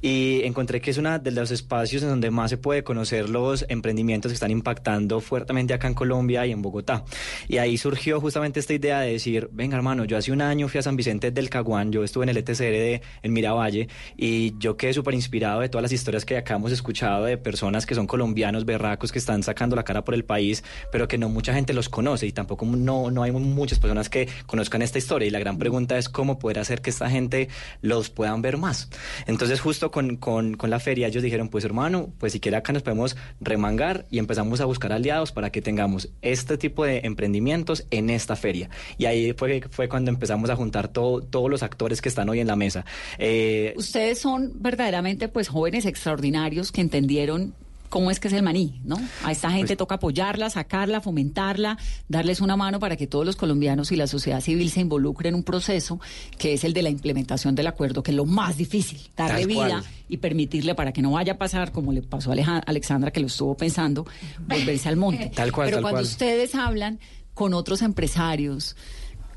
y 0.00 0.42
encontré 0.44 0.80
que 0.80 0.92
es 0.92 0.98
uno 0.98 1.18
de 1.18 1.32
los 1.32 1.50
espacios 1.50 2.04
en 2.04 2.10
donde 2.10 2.30
más 2.30 2.48
se 2.48 2.58
puede 2.58 2.84
conocer 2.84 3.28
los 3.28 3.66
emprendimientos 3.68 4.30
que 4.30 4.34
están 4.34 4.52
impactando 4.52 5.18
fuertemente 5.18 5.74
acá 5.74 5.88
en 5.88 5.94
Colombia 5.94 6.46
y 6.46 6.52
en 6.52 6.62
Bogotá. 6.62 7.04
Y 7.48 7.58
ahí 7.58 7.76
surgió 7.76 8.20
justamente 8.20 8.60
esta 8.60 8.72
idea 8.72 9.00
de 9.00 9.10
decir, 9.10 9.48
venga 9.50 9.76
hermano, 9.76 10.04
yo 10.04 10.16
hace 10.16 10.30
un 10.30 10.42
año 10.42 10.68
fui 10.68 10.78
a 10.78 10.82
San 10.82 10.94
Vicente 10.94 11.32
del 11.32 11.50
Caguán, 11.50 11.90
yo 11.90 12.04
estuve 12.04 12.22
en 12.22 12.28
el 12.28 12.36
ETCR 12.36 12.54
de, 12.54 13.02
en 13.24 13.32
Miravalle 13.32 13.88
y 14.16 14.56
yo 14.58 14.76
quedé 14.76 14.92
súper 14.92 15.14
inspirado 15.14 15.60
de 15.60 15.68
todas 15.68 15.82
las 15.82 15.90
historias 15.90 16.24
que 16.24 16.36
acá 16.36 16.54
hemos 16.54 16.70
escuchado 16.70 17.24
de 17.24 17.36
personas 17.36 17.86
que 17.86 17.96
son 17.96 18.06
colombianos, 18.06 18.64
berracos, 18.64 19.10
que 19.10 19.18
están 19.18 19.42
sacando 19.42 19.74
la 19.74 19.82
cara 19.82 20.04
por 20.04 20.14
el 20.14 20.24
país, 20.24 20.62
pero 20.92 21.08
que 21.08 21.18
no 21.18 21.28
mucha 21.28 21.52
gente 21.52 21.72
los 21.72 21.88
conoce 21.88 22.28
y 22.28 22.32
tampoco 22.32 22.64
no, 22.64 23.10
no 23.10 23.24
hay 23.24 23.32
muchas 23.32 23.80
personas 23.80 24.08
que 24.08 24.28
conozcan 24.46 24.82
esta 24.82 24.98
historia. 24.98 25.26
Y 25.26 25.30
la 25.30 25.40
gran 25.40 25.58
pregunta 25.58 25.98
es 25.98 26.08
cómo 26.08 26.38
poder 26.38 26.60
hacer 26.60 26.80
que 26.80 26.90
esta 26.90 27.10
gente 27.10 27.48
los 27.82 28.10
puedan 28.10 28.42
ver 28.42 28.56
más. 28.56 28.88
Entonces 29.26 29.60
justo 29.60 29.90
con, 29.90 30.16
con, 30.16 30.56
la 30.62 30.80
feria 30.80 31.08
ellos 31.08 31.22
dijeron, 31.22 31.48
pues 31.48 31.64
hermano, 31.64 32.12
pues 32.18 32.32
si 32.32 32.40
quiere 32.40 32.56
acá 32.56 32.72
nos 32.72 32.82
podemos 32.82 33.16
remangar 33.40 34.06
y 34.10 34.18
empezamos 34.18 34.60
a 34.60 34.64
buscar 34.64 34.92
aliados 34.92 35.32
para 35.32 35.50
que 35.50 35.62
tengamos 35.62 36.10
este 36.22 36.58
tipo 36.58 36.84
de 36.84 37.00
emprendimientos 37.04 37.86
en 37.90 38.10
esta 38.10 38.36
feria. 38.36 38.70
Y 38.98 39.06
ahí 39.06 39.32
fue, 39.32 39.62
fue 39.70 39.88
cuando 39.88 40.10
empezamos 40.10 40.50
a 40.50 40.56
juntar 40.56 40.88
todo, 40.88 41.20
todos 41.22 41.50
los 41.50 41.62
actores 41.62 42.00
que 42.00 42.08
están 42.08 42.28
hoy 42.28 42.40
en 42.40 42.46
la 42.46 42.56
mesa. 42.56 42.84
Eh, 43.18 43.74
Ustedes 43.76 44.18
son 44.18 44.52
verdaderamente 44.56 45.28
pues 45.28 45.48
jóvenes 45.48 45.86
extraordinarios 45.86 46.72
que 46.72 46.80
entendieron 46.80 47.54
cómo 47.90 48.10
es 48.10 48.18
que 48.20 48.28
es 48.28 48.34
el 48.34 48.42
maní, 48.42 48.80
¿no? 48.84 48.96
A 49.24 49.32
esta 49.32 49.50
gente 49.50 49.76
toca 49.76 49.96
apoyarla, 49.96 50.48
sacarla, 50.48 51.02
fomentarla, 51.02 51.76
darles 52.08 52.40
una 52.40 52.56
mano 52.56 52.78
para 52.80 52.96
que 52.96 53.06
todos 53.06 53.26
los 53.26 53.36
colombianos 53.36 53.92
y 53.92 53.96
la 53.96 54.06
sociedad 54.06 54.40
civil 54.40 54.70
se 54.70 54.80
involucren 54.80 55.34
en 55.34 55.34
un 55.34 55.42
proceso 55.42 56.00
que 56.38 56.54
es 56.54 56.64
el 56.64 56.72
de 56.72 56.82
la 56.82 56.88
implementación 56.88 57.54
del 57.54 57.66
acuerdo, 57.66 58.02
que 58.02 58.12
es 58.12 58.16
lo 58.16 58.24
más 58.24 58.56
difícil, 58.56 59.00
darle 59.16 59.44
vida 59.44 59.66
cual. 59.80 59.84
y 60.08 60.16
permitirle 60.16 60.74
para 60.74 60.92
que 60.92 61.02
no 61.02 61.10
vaya 61.10 61.34
a 61.34 61.38
pasar 61.38 61.72
como 61.72 61.92
le 61.92 62.00
pasó 62.02 62.32
a 62.32 62.58
Alexandra 62.66 63.10
que 63.10 63.20
lo 63.20 63.26
estuvo 63.26 63.56
pensando, 63.56 64.06
volverse 64.46 64.88
al 64.88 64.96
monte. 64.96 65.30
Tal 65.34 65.52
cual, 65.52 65.66
Pero 65.66 65.76
tal 65.78 65.82
cuando 65.82 65.96
cual. 65.98 66.04
ustedes 66.04 66.54
hablan 66.54 67.00
con 67.34 67.52
otros 67.54 67.82
empresarios, 67.82 68.76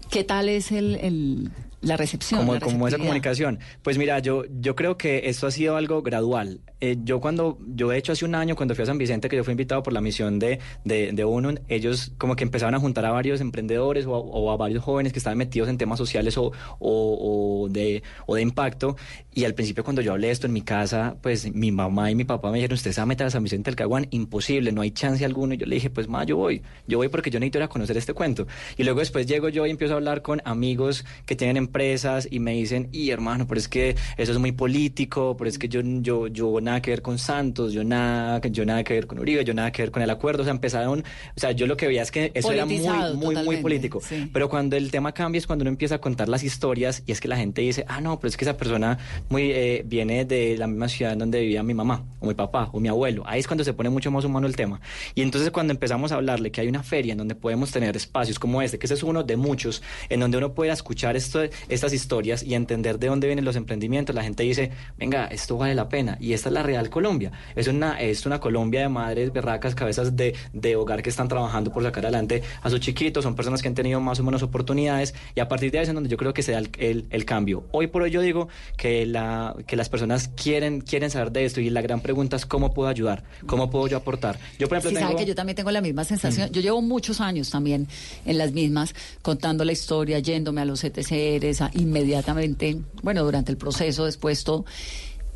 ¿qué 0.10 0.24
tal 0.24 0.48
es 0.48 0.72
el, 0.72 0.96
el- 0.96 1.52
la 1.84 1.98
recepción? 1.98 2.40
como, 2.40 2.54
la 2.56 2.60
como 2.60 2.88
esa 2.88 2.98
comunicación. 2.98 3.60
Pues 3.82 3.98
mira, 3.98 4.20
yo, 4.20 4.44
yo 4.60 4.76
creo 4.76 4.98
que 4.98 5.30
esto 5.30 5.48
ha 5.48 5.52
sido 5.52 5.76
algo 5.76 6.02
gradual. 6.02 6.62
Eh, 6.80 6.98
yo 7.04 7.20
cuando, 7.22 7.58
yo 7.68 7.90
de 7.90 7.98
hecho 7.98 8.12
hace 8.12 8.26
un 8.26 8.36
año 8.36 8.56
cuando 8.56 8.76
fui 8.76 8.84
a 8.84 8.86
San 8.86 8.98
Vicente, 8.98 9.30
que 9.30 9.36
yo 9.36 9.44
fui 9.44 9.52
invitado 9.52 9.84
por 9.84 9.94
la 9.94 10.02
misión 10.02 10.40
de, 10.40 10.60
de, 10.84 11.12
de 11.14 11.26
UNUN, 11.26 11.62
ellos 11.68 12.12
como 12.18 12.36
que 12.36 12.44
empezaron 12.44 12.76
a 12.76 12.80
juntar 12.80 13.06
a 13.06 13.12
varios 13.12 13.42
emprendedores 13.42 14.06
o 14.06 14.16
a, 14.16 14.20
o 14.20 14.52
a 14.52 14.58
varios 14.58 14.84
jóvenes 14.84 15.14
que 15.14 15.20
estaban 15.20 15.38
metidos 15.38 15.70
en 15.70 15.78
temas 15.78 15.98
sociales 15.98 16.38
o, 16.38 16.52
o, 16.80 17.64
o 17.64 17.70
de, 17.70 18.04
o 18.26 18.36
de 18.36 18.42
impacto. 18.42 18.96
Y 19.34 19.46
al 19.46 19.54
principio 19.54 19.84
cuando 19.84 20.02
yo 20.02 20.12
hablé 20.14 20.30
esto 20.32 20.48
en 20.48 20.54
mi 20.54 20.62
casa, 20.62 21.16
pues 21.22 21.54
mi 21.54 21.72
mamá 21.72 22.12
y 22.12 22.16
mi 22.16 22.24
papá 22.24 22.52
me 22.52 22.58
dijeron, 22.58 22.76
usted 22.76 22.92
se 22.92 23.02
va 23.02 23.04
a 23.04 23.08
meter 23.08 23.28
a 23.28 23.30
San 23.30 23.44
Vicente 23.44 23.70
del 23.70 23.76
Caguán, 23.76 24.08
imposible, 24.12 24.72
no 24.72 24.82
hay 24.82 24.92
chance 24.92 25.24
alguno. 25.24 25.54
Y 25.54 25.58
yo 25.58 25.66
le 25.66 25.76
dije, 25.76 25.90
pues 25.90 26.08
ma, 26.08 26.24
yo 26.24 26.38
voy, 26.38 26.62
yo 26.88 26.98
voy 26.98 27.08
porque 27.08 27.30
yo 27.30 27.40
necesito 27.40 27.60
ir 27.60 27.64
a 27.64 27.68
conocer 27.68 27.98
este 27.98 28.14
cuento. 28.14 28.48
Y 28.78 28.84
luego 28.84 29.00
después 29.00 29.26
llego 29.26 29.50
yo 29.50 29.66
y 29.66 29.70
empiezo 29.70 29.94
a 29.94 29.98
hablar 29.98 30.22
con 30.22 30.42
amigos 30.46 31.06
que 31.26 31.36
tienen 31.36 31.68
empresas 31.74 32.28
y 32.30 32.40
me 32.40 32.54
dicen, 32.54 32.88
y 32.92 33.10
hermano, 33.10 33.48
pero 33.48 33.60
es 33.60 33.68
que 33.68 33.96
eso 34.18 34.32
es 34.32 34.38
muy 34.38 34.52
político, 34.52 35.36
pero 35.36 35.50
es 35.50 35.58
que 35.58 35.68
yo, 35.68 35.82
yo, 35.82 36.28
yo 36.28 36.62
nada 36.62 36.82
que 36.82 36.92
ver 36.92 37.02
con 37.02 37.18
Santos, 37.18 37.74
yo 37.74 37.84
nada, 37.84 38.40
yo 38.42 38.64
nada 38.64 38.84
que 38.84 38.94
ver 38.94 39.08
con 39.08 39.18
Uribe, 39.18 39.44
yo 39.44 39.56
nada 39.56 39.72
que 39.72 39.82
ver 39.82 39.92
con 39.92 40.04
el 40.04 40.10
acuerdo. 40.12 40.42
O 40.42 40.46
sea, 40.46 40.52
empezaron, 40.52 41.00
o 41.00 41.40
sea, 41.40 41.52
yo 41.52 41.66
lo 41.66 41.76
que 41.76 41.88
veía 41.88 42.04
es 42.04 42.12
que 42.12 42.32
eso 42.36 42.52
era 42.52 42.66
muy, 42.68 42.80
muy, 43.16 43.36
muy 43.44 43.58
político. 43.58 44.02
sí. 44.02 44.30
Pero 44.32 44.50
cuando 44.50 44.76
el 44.76 44.92
tema 44.92 45.14
cambia 45.14 45.40
es 45.40 45.48
cuando 45.48 45.64
uno 45.64 45.70
empieza 45.70 45.96
a 45.96 46.02
contar 46.02 46.30
las 46.30 46.44
historias 46.44 47.02
y 47.08 47.12
es 47.12 47.20
que 47.20 47.28
la 47.28 47.38
gente 47.38 47.62
dice, 47.62 47.86
ah, 47.88 48.02
no, 48.02 48.20
pero 48.20 48.30
es 48.30 48.38
que 48.38 48.46
esa 48.46 48.56
persona 48.56 49.00
muy 49.30 49.52
eh, 49.52 49.84
viene 49.86 50.26
de 50.26 50.56
la 50.58 50.68
misma 50.68 50.88
ciudad 50.88 51.18
donde 51.18 51.42
vivía 51.42 51.64
mi 51.64 51.74
mamá, 51.74 52.06
o 52.20 52.28
mi 52.28 52.36
papá, 52.36 52.70
o 52.72 52.80
mi 52.80 52.90
abuelo. 52.90 53.24
Ahí 53.26 53.40
es 53.40 53.48
cuando 53.48 53.64
se 53.64 53.74
pone 53.74 53.90
mucho 53.90 54.12
más 54.12 54.26
humano 54.26 54.46
el 54.46 54.56
tema. 54.56 54.80
Y 55.16 55.22
entonces 55.22 55.50
cuando 55.50 55.74
empezamos 55.74 56.12
a 56.12 56.16
hablarle 56.16 56.52
que 56.52 56.62
hay 56.62 56.68
una 56.68 56.84
feria 56.84 57.14
en 57.14 57.18
donde 57.18 57.34
podemos 57.34 57.72
tener 57.72 57.96
espacios 57.96 58.38
como 58.38 58.62
este, 58.62 58.78
que 58.78 58.86
ese 58.86 58.94
es 58.94 59.04
uno 59.04 59.24
de 59.24 59.38
muchos, 59.38 59.82
en 60.10 60.20
donde 60.20 60.38
uno 60.38 60.54
puede 60.54 60.72
escuchar 60.72 61.16
esto, 61.16 61.42
estas 61.70 61.94
historias 61.94 62.44
y 62.44 62.54
entender 62.56 63.00
de 63.00 63.08
dónde 63.08 63.28
vienen 63.28 63.46
los 63.46 63.56
emprendimientos, 63.56 64.16
la 64.16 64.24
gente 64.24 64.44
dice, 64.44 64.72
venga, 64.98 65.28
esto 65.28 65.58
vale 65.58 65.76
la 65.76 65.90
pena. 65.90 66.18
Y 66.20 66.34
esta 66.34 66.50
es 66.50 66.54
la 66.54 66.64
real 66.64 66.90
Colombia. 66.90 67.32
Es 67.56 67.68
una, 67.68 68.00
es 68.02 68.26
una 68.26 68.40
Colombia 68.40 68.82
de 68.82 68.90
madres 68.90 69.32
berracas, 69.34 69.76
cabezas 69.76 70.16
de, 70.16 70.36
de 70.54 70.76
hogar 70.76 71.02
que 71.04 71.10
están 71.10 71.28
trabajando 71.28 71.72
por 71.72 71.84
sacar 71.84 72.06
adelante 72.06 72.44
a 72.62 72.70
sus 72.70 72.80
chiquitos, 72.80 73.24
son 73.24 73.36
personas 73.36 73.62
que 73.62 73.68
han 73.68 73.76
tenido 73.76 74.00
más 74.02 74.20
o 74.20 74.24
menos 74.24 74.44
oportunidades 74.44 75.14
y 75.36 75.40
a 75.40 75.48
partir 75.48 75.72
de 75.72 75.80
ahí 75.80 75.84
es 75.84 75.90
en 75.90 75.96
donde 75.96 76.10
yo 76.10 76.18
creo 76.18 76.34
que 76.34 76.44
se 76.44 76.52
da 76.52 76.60
el, 76.60 76.70
el- 76.80 77.06
el 77.10 77.26
cambio. 77.26 77.66
Hoy 77.72 77.88
por 77.88 78.02
hoy 78.02 78.12
yo 78.12 78.22
digo 78.22 78.48
que, 78.78 79.06
la, 79.06 79.56
que 79.68 79.76
las 79.76 79.90
personas 79.90 80.30
quieren, 80.30 80.82
quieren 80.82 81.10
saber 81.10 81.32
de 81.32 81.46
esto 81.46 81.62
y 81.62 81.70
la 81.70 81.82
gran 81.82 82.02
pregunta 82.02 82.36
es 82.36 82.46
cómo 82.46 82.74
puedo 82.74 82.90
ayudar, 82.90 83.24
cómo 83.46 83.70
puedo 83.70 83.88
yo 83.88 83.98
aportar. 83.98 84.38
Yo 84.60 84.68
por 84.68 84.78
ejemplo 84.78 84.90
Sí, 84.92 84.96
tengo... 84.96 85.12
sabe 85.12 85.24
que 85.24 85.28
yo 85.28 85.36
también 85.36 85.56
tengo 85.56 85.72
la 85.72 85.82
misma 85.82 86.04
sensación. 86.04 86.50
Yo 86.52 86.62
llevo 86.62 86.82
muchos 86.82 87.22
años 87.22 87.50
también 87.50 87.88
en 88.26 88.38
las 88.38 88.52
mismas, 88.52 88.94
contando 89.22 89.64
la 89.66 89.72
historia, 89.72 90.20
yéndome 90.20 90.62
a 90.62 90.66
los 90.66 90.84
ETCRs, 90.84 91.43
inmediatamente, 91.74 92.82
bueno, 93.02 93.24
durante 93.24 93.52
el 93.52 93.58
proceso, 93.58 94.06
después 94.06 94.44
todo. 94.44 94.66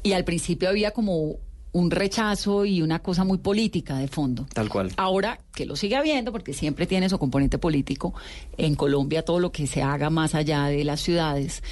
Y 0.03 0.14
al 0.14 0.24
principio 0.24 0.70
había 0.70 0.91
como 0.91 1.38
un 1.74 1.91
rechazo 1.91 2.66
y 2.66 2.82
una 2.82 2.99
cosa 2.99 3.24
muy 3.24 3.38
política 3.38 3.97
de 3.97 4.08
fondo. 4.08 4.47
Tal 4.53 4.70
cual. 4.70 4.91
Ahora 4.97 5.39
que 5.53 5.66
lo 5.66 5.76
sigue 5.76 5.95
habiendo, 5.95 6.32
porque 6.32 6.53
siempre 6.53 6.88
tiene 6.88 7.10
su 7.10 7.20
componente 7.20 7.58
político, 7.58 8.14
en 8.58 8.76
Colombia 8.76 9.24
todo 9.24 9.39
lo 9.39 9.51
que 9.51 9.68
se 9.68 9.84
haga 9.84 10.10
más 10.10 10.34
allá 10.34 10.66
de 10.66 10.84
las 10.84 11.01
ciudades, 11.01 11.64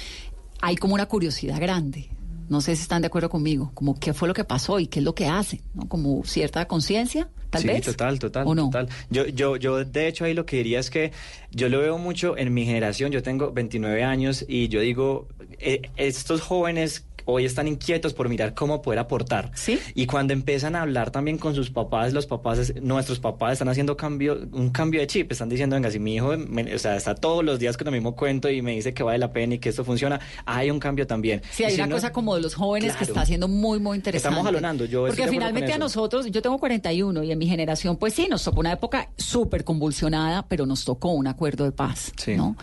hay 0.60 0.76
como 0.76 0.94
una 0.94 1.06
curiosidad 1.06 1.60
grande. 1.60 2.10
No 2.48 2.60
sé 2.60 2.76
si 2.76 2.82
están 2.82 3.02
de 3.02 3.06
acuerdo 3.06 3.28
conmigo, 3.28 3.70
como 3.74 3.98
qué 3.98 4.14
fue 4.14 4.28
lo 4.28 4.34
que 4.34 4.44
pasó 4.44 4.78
y 4.78 4.86
qué 4.86 5.00
es 5.00 5.04
lo 5.04 5.14
que 5.14 5.26
hacen, 5.26 5.60
¿no? 5.74 5.88
Como 5.88 6.24
cierta 6.24 6.66
conciencia, 6.66 7.28
tal 7.50 7.62
sí, 7.62 7.68
vez. 7.68 7.84
total, 7.84 8.18
total, 8.18 8.46
¿O 8.46 8.54
no? 8.54 8.66
total. 8.66 8.88
Yo, 9.10 9.26
yo, 9.26 9.56
yo, 9.56 9.84
de 9.84 10.08
hecho, 10.08 10.24
ahí 10.24 10.34
lo 10.34 10.46
que 10.46 10.58
diría 10.58 10.80
es 10.80 10.90
que 10.90 11.12
yo 11.50 11.68
lo 11.68 11.80
veo 11.80 11.98
mucho 11.98 12.36
en 12.36 12.52
mi 12.54 12.64
generación. 12.64 13.12
Yo 13.12 13.22
tengo 13.22 13.52
29 13.52 14.04
años 14.04 14.44
y 14.46 14.68
yo 14.68 14.80
digo, 14.80 15.28
eh, 15.58 15.82
estos 15.96 16.40
jóvenes 16.40 17.04
hoy 17.26 17.44
están 17.44 17.68
inquietos 17.68 18.14
por 18.14 18.28
mirar 18.28 18.54
cómo 18.54 18.80
poder 18.80 18.98
aportar. 18.98 19.50
¿Sí? 19.54 19.78
Y 19.94 20.06
cuando 20.06 20.32
empiezan 20.32 20.74
a 20.74 20.82
hablar 20.82 21.10
también 21.10 21.36
con 21.38 21.54
sus 21.54 21.70
papás, 21.70 22.12
los 22.14 22.26
papás, 22.26 22.72
nuestros 22.80 23.18
papás 23.18 23.52
están 23.52 23.68
haciendo 23.68 23.96
cambio, 23.96 24.38
un 24.52 24.70
cambio 24.70 25.00
de 25.00 25.06
chip, 25.06 25.30
están 25.30 25.48
diciendo, 25.48 25.76
venga, 25.76 25.90
si 25.90 25.98
mi 25.98 26.14
hijo, 26.14 26.34
me- 26.38 26.74
o 26.74 26.78
sea, 26.78 26.96
está 26.96 27.14
todos 27.14 27.44
los 27.44 27.58
días 27.58 27.76
con 27.76 27.86
el 27.88 27.92
mismo 27.92 28.16
cuento 28.16 28.48
y 28.48 28.62
me 28.62 28.72
dice 28.72 28.94
que 28.94 29.02
vale 29.02 29.18
la 29.18 29.32
pena 29.32 29.54
y 29.54 29.58
que 29.58 29.68
esto 29.68 29.84
funciona, 29.84 30.18
hay 30.46 30.70
un 30.70 30.78
cambio 30.80 31.06
también. 31.06 31.42
Sí, 31.50 31.64
hay 31.64 31.72
si 31.72 31.76
una 31.80 31.88
no- 31.88 31.96
cosa 31.96 32.12
como 32.12 32.34
de 32.34 32.40
los 32.40 32.54
jóvenes 32.54 32.96
que 32.96 33.04
está 33.04 33.20
haciendo 33.20 33.48
muy, 33.48 33.78
muy 33.78 33.96
interesante. 33.96 34.28
Estamos 34.28 34.44
jalonando, 34.46 34.84
yo 34.86 35.06
Porque 35.06 35.28
finalmente 35.28 35.72
a 35.72 35.78
nosotros, 35.78 36.26
yo 36.30 36.40
tengo 36.42 36.58
41 36.58 37.22
y 37.22 37.32
en 37.32 37.38
mi 37.38 37.46
generación, 37.46 37.96
pues 37.96 38.14
sí, 38.14 38.28
nos 38.30 38.44
tocó 38.44 38.60
una 38.60 38.72
época 38.72 39.10
súper 39.16 39.64
convulsionada, 39.64 40.46
pero 40.48 40.64
nos 40.64 40.84
tocó 40.84 41.10
un 41.10 41.26
acuerdo 41.26 41.64
de 41.64 41.72
paz, 41.72 42.12
¿no? 42.36 42.56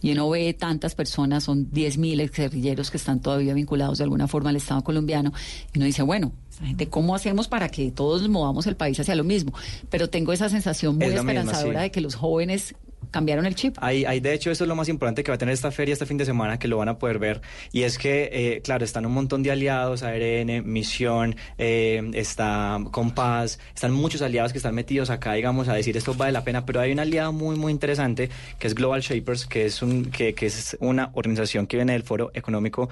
Y 0.00 0.12
uno 0.12 0.28
ve 0.30 0.54
tantas 0.54 0.94
personas, 0.94 1.44
son 1.44 1.70
10.000 1.70 2.20
exguerrilleros 2.20 2.90
que 2.90 2.96
están 2.96 3.20
todavía 3.20 3.54
vinculados 3.54 3.98
de 3.98 4.04
alguna 4.04 4.28
forma 4.28 4.50
al 4.50 4.56
Estado 4.56 4.82
colombiano, 4.82 5.32
y 5.74 5.78
uno 5.78 5.86
dice, 5.86 6.02
bueno, 6.02 6.32
esa 6.50 6.66
gente, 6.66 6.88
¿cómo 6.88 7.14
hacemos 7.14 7.48
para 7.48 7.68
que 7.68 7.90
todos 7.90 8.28
movamos 8.28 8.66
el 8.66 8.76
país 8.76 8.98
hacia 9.00 9.14
lo 9.14 9.24
mismo? 9.24 9.52
Pero 9.90 10.08
tengo 10.08 10.32
esa 10.32 10.48
sensación 10.48 10.96
muy 10.96 11.06
Es 11.06 11.14
la 11.14 11.22
misma, 11.22 11.32
esperanzadora 11.32 11.80
sí. 11.80 11.82
de 11.84 11.90
que 11.90 12.00
los 12.00 12.14
jóvenes 12.14 12.74
cambiaron 13.10 13.46
el 13.46 13.54
chip. 13.54 13.76
Hay, 13.80 14.04
hay, 14.04 14.20
de 14.20 14.32
hecho, 14.34 14.50
eso 14.50 14.64
es 14.64 14.68
lo 14.68 14.76
más 14.76 14.88
importante 14.88 15.22
que 15.22 15.30
va 15.30 15.36
a 15.36 15.38
tener 15.38 15.52
esta 15.52 15.70
feria 15.70 15.92
este 15.92 16.06
fin 16.06 16.18
de 16.18 16.24
semana, 16.24 16.58
que 16.58 16.68
lo 16.68 16.78
van 16.78 16.88
a 16.88 16.98
poder 16.98 17.18
ver. 17.18 17.40
Y 17.72 17.82
es 17.82 17.98
que, 17.98 18.28
eh, 18.32 18.60
claro, 18.62 18.84
están 18.84 19.06
un 19.06 19.12
montón 19.12 19.42
de 19.42 19.50
aliados, 19.50 20.02
ARN, 20.02 20.62
Misión, 20.64 21.36
eh, 21.58 22.10
está 22.14 22.78
Compás, 22.90 23.58
están 23.74 23.92
muchos 23.92 24.22
aliados 24.22 24.52
que 24.52 24.58
están 24.58 24.74
metidos 24.74 25.10
acá, 25.10 25.34
digamos, 25.34 25.68
a 25.68 25.74
decir 25.74 25.96
esto 25.96 26.14
vale 26.14 26.32
la 26.32 26.44
pena, 26.44 26.64
pero 26.64 26.80
hay 26.80 26.92
un 26.92 27.00
aliado 27.00 27.32
muy, 27.32 27.56
muy 27.56 27.72
interesante, 27.72 28.30
que 28.58 28.66
es 28.66 28.74
Global 28.74 29.00
Shapers, 29.00 29.46
que 29.46 29.66
es, 29.66 29.82
un, 29.82 30.06
que, 30.06 30.34
que 30.34 30.46
es 30.46 30.76
una 30.80 31.10
organización 31.14 31.66
que 31.66 31.76
viene 31.76 31.92
del 31.92 32.02
Foro 32.02 32.30
Económico 32.34 32.88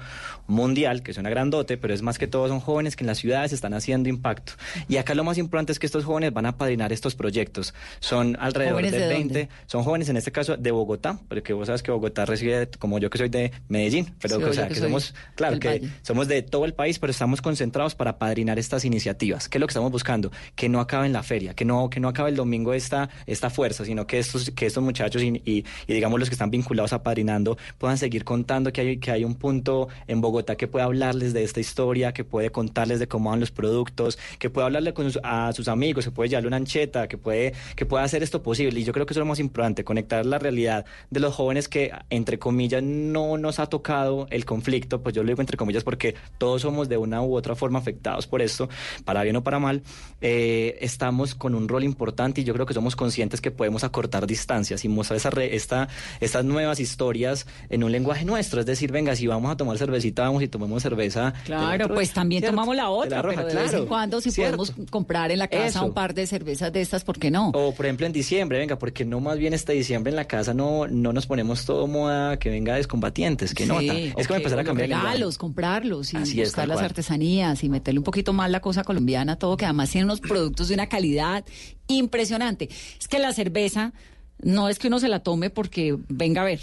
Mundial, 0.47 1.03
que 1.03 1.11
es 1.11 1.17
una 1.17 1.29
grandote, 1.29 1.77
pero 1.77 1.93
es 1.93 2.01
más 2.01 2.17
que 2.17 2.27
todo 2.27 2.47
son 2.47 2.59
jóvenes 2.59 2.95
que 2.95 3.03
en 3.03 3.07
las 3.07 3.17
ciudades 3.17 3.53
están 3.53 3.73
haciendo 3.73 4.09
impacto. 4.09 4.53
Y 4.87 4.97
acá 4.97 5.13
lo 5.15 5.23
más 5.23 5.37
importante 5.37 5.71
es 5.71 5.79
que 5.79 5.85
estos 5.85 6.05
jóvenes 6.05 6.33
van 6.33 6.45
a 6.45 6.57
padrinar 6.57 6.91
estos 6.93 7.15
proyectos. 7.15 7.73
Son 7.99 8.37
alrededor 8.39 8.75
¿Jóvenes 8.75 8.91
de 8.91 8.99
de 8.99 9.07
20, 9.07 9.39
dónde? 9.39 9.49
son 9.65 9.83
jóvenes 9.83 10.06
en 10.09 10.17
este 10.17 10.31
caso 10.31 10.57
de 10.57 10.71
Bogotá, 10.71 11.19
porque 11.27 11.53
vos 11.53 11.67
sabes 11.67 11.83
que 11.83 11.91
Bogotá 11.91 12.25
recibe, 12.25 12.69
como 12.79 12.99
yo 12.99 13.09
que 13.09 13.17
soy 13.17 13.29
de 13.29 13.51
Medellín, 13.69 14.13
pero 14.21 14.37
Sí, 14.37 14.43
o 14.43 14.53
sea, 14.53 14.67
que 14.67 14.73
que 14.75 14.79
somos, 14.79 15.13
claro, 15.35 15.59
que 15.59 15.67
Valle. 15.67 15.89
somos 16.01 16.27
de 16.27 16.41
todo 16.41 16.65
el 16.65 16.73
país, 16.73 16.99
pero 16.99 17.11
estamos 17.11 17.41
concentrados 17.41 17.95
para 17.95 18.17
padrinar 18.17 18.59
estas 18.59 18.85
iniciativas. 18.85 19.49
¿Qué 19.49 19.57
es 19.57 19.59
lo 19.59 19.67
que 19.67 19.71
estamos 19.71 19.91
buscando? 19.91 20.31
Que 20.55 20.69
no 20.69 20.79
acabe 20.79 21.05
en 21.07 21.13
la 21.13 21.23
feria, 21.23 21.53
que 21.53 21.65
no, 21.65 21.89
que 21.89 21.99
no 21.99 22.07
acabe 22.07 22.29
el 22.29 22.35
domingo 22.35 22.73
esta, 22.73 23.09
esta 23.25 23.49
fuerza, 23.49 23.85
sino 23.85 24.05
que 24.07 24.19
estos, 24.19 24.51
que 24.51 24.65
estos 24.65 24.83
muchachos 24.83 25.21
y, 25.23 25.41
y- 25.45 25.65
y 25.87 25.93
digamos 25.93 26.19
los 26.19 26.29
que 26.29 26.35
están 26.35 26.51
vinculados 26.51 26.93
a 26.93 27.03
padrinando 27.03 27.57
puedan 27.77 27.97
seguir 27.97 28.23
contando 28.23 28.71
que 28.71 28.81
hay, 28.81 28.97
que 28.97 29.11
hay 29.11 29.23
un 29.23 29.35
punto 29.35 29.87
en 30.07 30.21
Bogotá 30.21 30.55
que 30.55 30.67
puede 30.67 30.85
hablarles 30.85 31.33
de 31.33 31.43
esta 31.43 31.59
historia, 31.59 32.13
que 32.13 32.23
puede 32.23 32.49
contarles 32.51 32.99
de 32.99 33.07
cómo 33.07 33.29
van 33.29 33.39
los 33.39 33.51
productos, 33.51 34.17
que 34.39 34.49
puede 34.49 34.65
hablarle 34.65 34.93
con 34.93 35.11
sus- 35.11 35.21
a 35.23 35.51
sus 35.53 35.67
amigos, 35.67 36.05
que 36.05 36.11
puede 36.11 36.29
llevarle 36.29 36.47
una 36.47 36.57
ancheta, 36.57 37.07
que 37.07 37.17
puede, 37.17 37.53
que 37.75 37.85
pueda 37.85 38.03
hacer 38.03 38.23
esto 38.23 38.41
posible. 38.43 38.79
Y 38.79 38.83
yo 38.83 38.93
creo 38.93 39.05
que 39.05 39.13
eso 39.13 39.19
es 39.19 39.25
lo 39.25 39.29
más 39.29 39.39
importante, 39.39 39.83
conectar 39.97 40.25
la 40.27 40.37
realidad 40.37 40.85
de 41.09 41.19
los 41.19 41.33
jóvenes 41.33 41.67
que, 41.67 41.91
entre 42.11 42.37
comillas, 42.37 42.83
no 42.83 43.37
nos 43.37 43.57
ha 43.59 43.65
tocado 43.65 44.27
el 44.29 44.45
conflicto, 44.45 45.01
pues 45.01 45.15
yo 45.15 45.23
lo 45.23 45.29
digo 45.29 45.41
entre 45.41 45.57
comillas 45.57 45.83
porque 45.83 46.13
todos 46.37 46.61
somos 46.61 46.87
de 46.87 46.97
una 46.97 47.23
u 47.23 47.35
otra 47.35 47.55
forma 47.55 47.79
afectados 47.79 48.27
por 48.27 48.43
esto, 48.43 48.69
para 49.05 49.23
bien 49.23 49.35
o 49.37 49.43
para 49.43 49.57
mal, 49.57 49.81
eh, 50.21 50.77
estamos 50.81 51.33
con 51.33 51.55
un 51.55 51.67
rol 51.67 51.83
importante 51.83 52.41
y 52.41 52.43
yo 52.43 52.53
creo 52.53 52.67
que 52.67 52.75
somos 52.75 52.95
conscientes 52.95 53.41
que 53.41 53.49
podemos 53.49 53.83
acortar 53.83 54.27
distancias 54.27 54.85
y 54.85 54.87
mostrar 54.87 55.17
esa 55.17 55.31
re- 55.31 55.55
esta, 55.55 55.87
estas 56.21 56.45
nuevas 56.45 56.79
historias 56.79 57.47
en 57.69 57.83
un 57.83 57.91
lenguaje 57.91 58.23
nuestro. 58.23 58.59
Es 58.59 58.65
decir, 58.67 58.91
venga, 58.91 59.15
si 59.15 59.25
vamos 59.25 59.51
a 59.51 59.57
tomar 59.57 59.77
cervecita, 59.79 60.21
vamos 60.23 60.43
y 60.43 60.47
tomemos 60.47 60.83
cerveza. 60.83 61.33
Claro, 61.45 61.85
otro- 61.85 61.95
pues 61.95 62.13
también 62.13 62.41
¿cierto? 62.41 62.53
tomamos 62.55 62.75
la 62.75 62.83
De 62.83 62.89
otra, 62.89 63.21
roja, 63.23 63.35
pero 63.37 63.47
de 63.47 63.55
vez 63.55 63.63
claro. 63.71 63.77
en 63.83 63.87
cuando 63.87 64.21
si 64.21 64.29
Cierto. 64.31 64.57
podemos 64.57 64.89
comprar 64.91 65.31
en 65.31 65.39
la 65.39 65.47
casa 65.47 65.65
Eso. 65.79 65.85
un 65.85 65.93
par 65.95 66.13
de 66.13 66.27
cervezas 66.27 66.71
de 66.71 66.81
estas, 66.81 67.03
¿por 67.03 67.17
qué 67.17 67.31
no? 67.31 67.49
O 67.55 67.73
por 67.73 67.85
ejemplo 67.87 68.05
en 68.05 68.13
diciembre, 68.13 68.59
venga, 68.59 68.77
porque 68.77 69.05
no 69.05 69.19
más 69.19 69.37
bien 69.39 69.53
este 69.53 69.73
diciembre 69.73 69.86
en 69.93 70.15
la 70.15 70.25
casa 70.25 70.53
no, 70.53 70.87
no 70.87 71.13
nos 71.13 71.27
ponemos 71.27 71.65
todo 71.65 71.87
moda 71.87 72.37
que 72.39 72.49
venga 72.49 72.75
descombatientes, 72.75 73.53
que 73.53 73.63
Sí, 73.63 73.69
nota. 73.69 73.93
Es 73.97 74.27
como 74.27 74.37
empezar 74.37 74.59
a 74.59 74.63
cambiar 74.63 74.89
regalos, 74.89 75.37
comprarlos 75.37 76.13
y 76.13 76.17
Así 76.17 76.39
buscar 76.39 76.67
las 76.67 76.75
cual. 76.77 76.85
artesanías 76.85 77.63
y 77.63 77.69
meterle 77.69 77.99
un 77.99 78.03
poquito 78.03 78.33
más 78.33 78.49
la 78.51 78.59
cosa 78.59 78.83
colombiana, 78.83 79.37
todo 79.37 79.57
que 79.57 79.65
además 79.65 79.89
tiene 79.91 80.05
unos 80.05 80.19
productos 80.21 80.67
de 80.69 80.73
una 80.75 80.87
calidad 80.87 81.43
impresionante. 81.87 82.69
Es 82.99 83.07
que 83.07 83.19
la 83.19 83.33
cerveza 83.33 83.93
no 84.39 84.69
es 84.69 84.79
que 84.79 84.87
uno 84.87 84.99
se 84.99 85.07
la 85.07 85.21
tome 85.21 85.49
porque 85.49 85.97
venga 86.09 86.41
a 86.41 86.45
ver, 86.45 86.59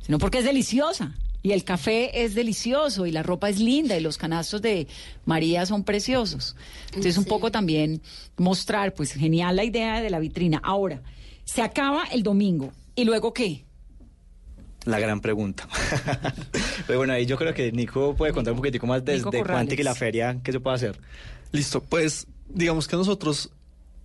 sino 0.00 0.18
porque 0.18 0.38
es 0.38 0.44
deliciosa. 0.44 1.14
Y 1.40 1.52
el 1.52 1.62
café 1.62 2.24
es 2.24 2.34
delicioso 2.34 3.06
y 3.06 3.12
la 3.12 3.22
ropa 3.22 3.48
es 3.48 3.60
linda 3.60 3.96
y 3.96 4.00
los 4.00 4.18
canastos 4.18 4.60
de 4.60 4.88
María 5.24 5.66
son 5.66 5.84
preciosos. 5.84 6.56
Entonces 6.88 7.16
un 7.16 7.24
poco 7.26 7.52
también 7.52 8.02
mostrar, 8.36 8.92
pues 8.92 9.12
genial 9.12 9.54
la 9.54 9.62
idea 9.64 10.00
de 10.00 10.10
la 10.10 10.18
vitrina. 10.18 10.60
Ahora, 10.64 11.00
se 11.48 11.62
acaba 11.62 12.04
el 12.12 12.22
domingo. 12.22 12.72
¿Y 12.94 13.06
luego 13.06 13.32
qué? 13.32 13.64
La 14.84 15.00
gran 15.00 15.22
pregunta. 15.22 15.66
Pero 16.86 16.98
bueno, 16.98 17.14
ahí 17.14 17.24
yo 17.24 17.38
creo 17.38 17.54
que 17.54 17.72
Nico 17.72 18.14
puede 18.14 18.34
contar 18.34 18.52
un 18.52 18.58
poquitico 18.58 18.86
más 18.86 19.02
desde. 19.02 19.42
Quantic 19.42 19.80
y 19.80 19.82
la 19.82 19.94
feria, 19.94 20.38
¿qué 20.44 20.52
se 20.52 20.60
puede 20.60 20.76
hacer? 20.76 21.00
Listo, 21.50 21.82
pues 21.82 22.26
digamos 22.50 22.86
que 22.86 22.96
nosotros 22.96 23.50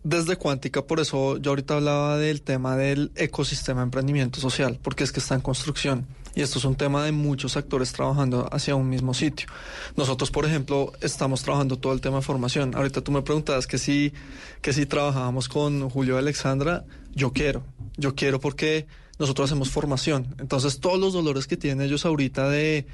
desde 0.05 0.37
Cuántica, 0.37 0.83
por 0.83 1.01
eso 1.01 1.37
yo 1.37 1.51
ahorita 1.51 1.75
hablaba 1.75 2.17
del 2.17 2.41
tema 2.41 2.77
del 2.77 3.11
ecosistema 3.15 3.81
de 3.81 3.85
emprendimiento 3.85 4.39
social, 4.39 4.79
porque 4.81 5.03
es 5.03 5.11
que 5.11 5.19
está 5.19 5.35
en 5.35 5.41
construcción 5.41 6.07
y 6.35 6.41
esto 6.41 6.59
es 6.59 6.65
un 6.65 6.75
tema 6.75 7.03
de 7.03 7.11
muchos 7.11 7.57
actores 7.57 7.91
trabajando 7.93 8.47
hacia 8.51 8.75
un 8.75 8.89
mismo 8.89 9.13
sitio. 9.13 9.47
Nosotros, 9.95 10.31
por 10.31 10.45
ejemplo, 10.45 10.91
estamos 11.01 11.43
trabajando 11.43 11.77
todo 11.77 11.93
el 11.93 12.01
tema 12.01 12.17
de 12.17 12.21
formación. 12.23 12.73
Ahorita 12.75 13.01
tú 13.01 13.11
me 13.11 13.21
preguntabas 13.21 13.67
que 13.67 13.77
si, 13.77 14.13
que 14.61 14.73
si 14.73 14.85
trabajábamos 14.85 15.47
con 15.47 15.89
Julio 15.89 16.15
y 16.15 16.17
Alexandra, 16.17 16.85
yo 17.13 17.31
quiero, 17.31 17.63
yo 17.97 18.15
quiero 18.15 18.39
porque 18.39 18.85
nosotros 19.19 19.49
hacemos 19.49 19.69
formación. 19.69 20.35
Entonces, 20.39 20.79
todos 20.79 20.99
los 20.99 21.13
dolores 21.13 21.47
que 21.47 21.57
tienen 21.57 21.85
ellos 21.85 22.05
ahorita 22.05 22.49
de 22.49 22.85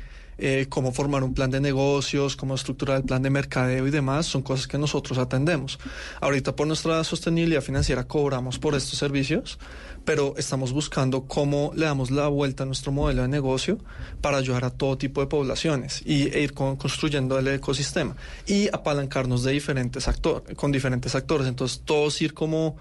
eh, 0.42 0.68
cómo 0.70 0.92
formar 0.94 1.24
un 1.24 1.34
plan 1.34 1.52
de 1.52 1.60
negocios, 1.60 2.36
cómo 2.38 2.56
estructurar 2.56 2.98
el 2.98 3.04
plan 3.04 3.22
de 3.22 3.30
mercadeo 3.30 3.88
y 3.88 3.92
demás, 3.92 4.26
son 4.26 4.42
cosas 4.42 4.68
que 4.68 4.78
nosotros 4.78 5.18
atendemos. 5.18 5.80
Ahorita 6.22 6.56
por 6.56 6.66
nuestra 6.68 7.04
sostenibilidad 7.04 7.62
financiera 7.62 8.06
cobramos 8.06 8.58
por 8.60 8.74
estos 8.76 8.98
servicios, 9.00 9.60
pero 10.06 10.36
estamos 10.38 10.72
buscando 10.72 11.24
cómo 11.26 11.72
le 11.76 11.86
damos 11.86 12.10
la 12.10 12.28
vuelta 12.28 12.64
a 12.64 12.66
nuestro 12.66 12.92
modelo 12.94 13.22
de 13.22 13.28
negocio 13.28 13.80
para 14.22 14.38
ayudar 14.38 14.64
a 14.64 14.70
todo 14.70 14.98
tipo 14.98 15.20
de 15.20 15.28
poblaciones 15.28 16.02
y, 16.06 16.30
e 16.30 16.42
ir 16.42 16.54
con- 16.54 16.78
construyendo 16.78 17.38
el 17.38 17.48
ecosistema 17.50 18.16
y 18.48 18.68
apalancarnos 18.72 19.44
de 19.44 19.52
diferentes 19.52 20.08
actores, 20.08 20.56
con 20.56 20.72
diferentes 20.72 21.16
actores. 21.16 21.48
Entonces, 21.48 21.82
todos 21.84 22.22
ir 22.22 22.34
como 22.34 22.78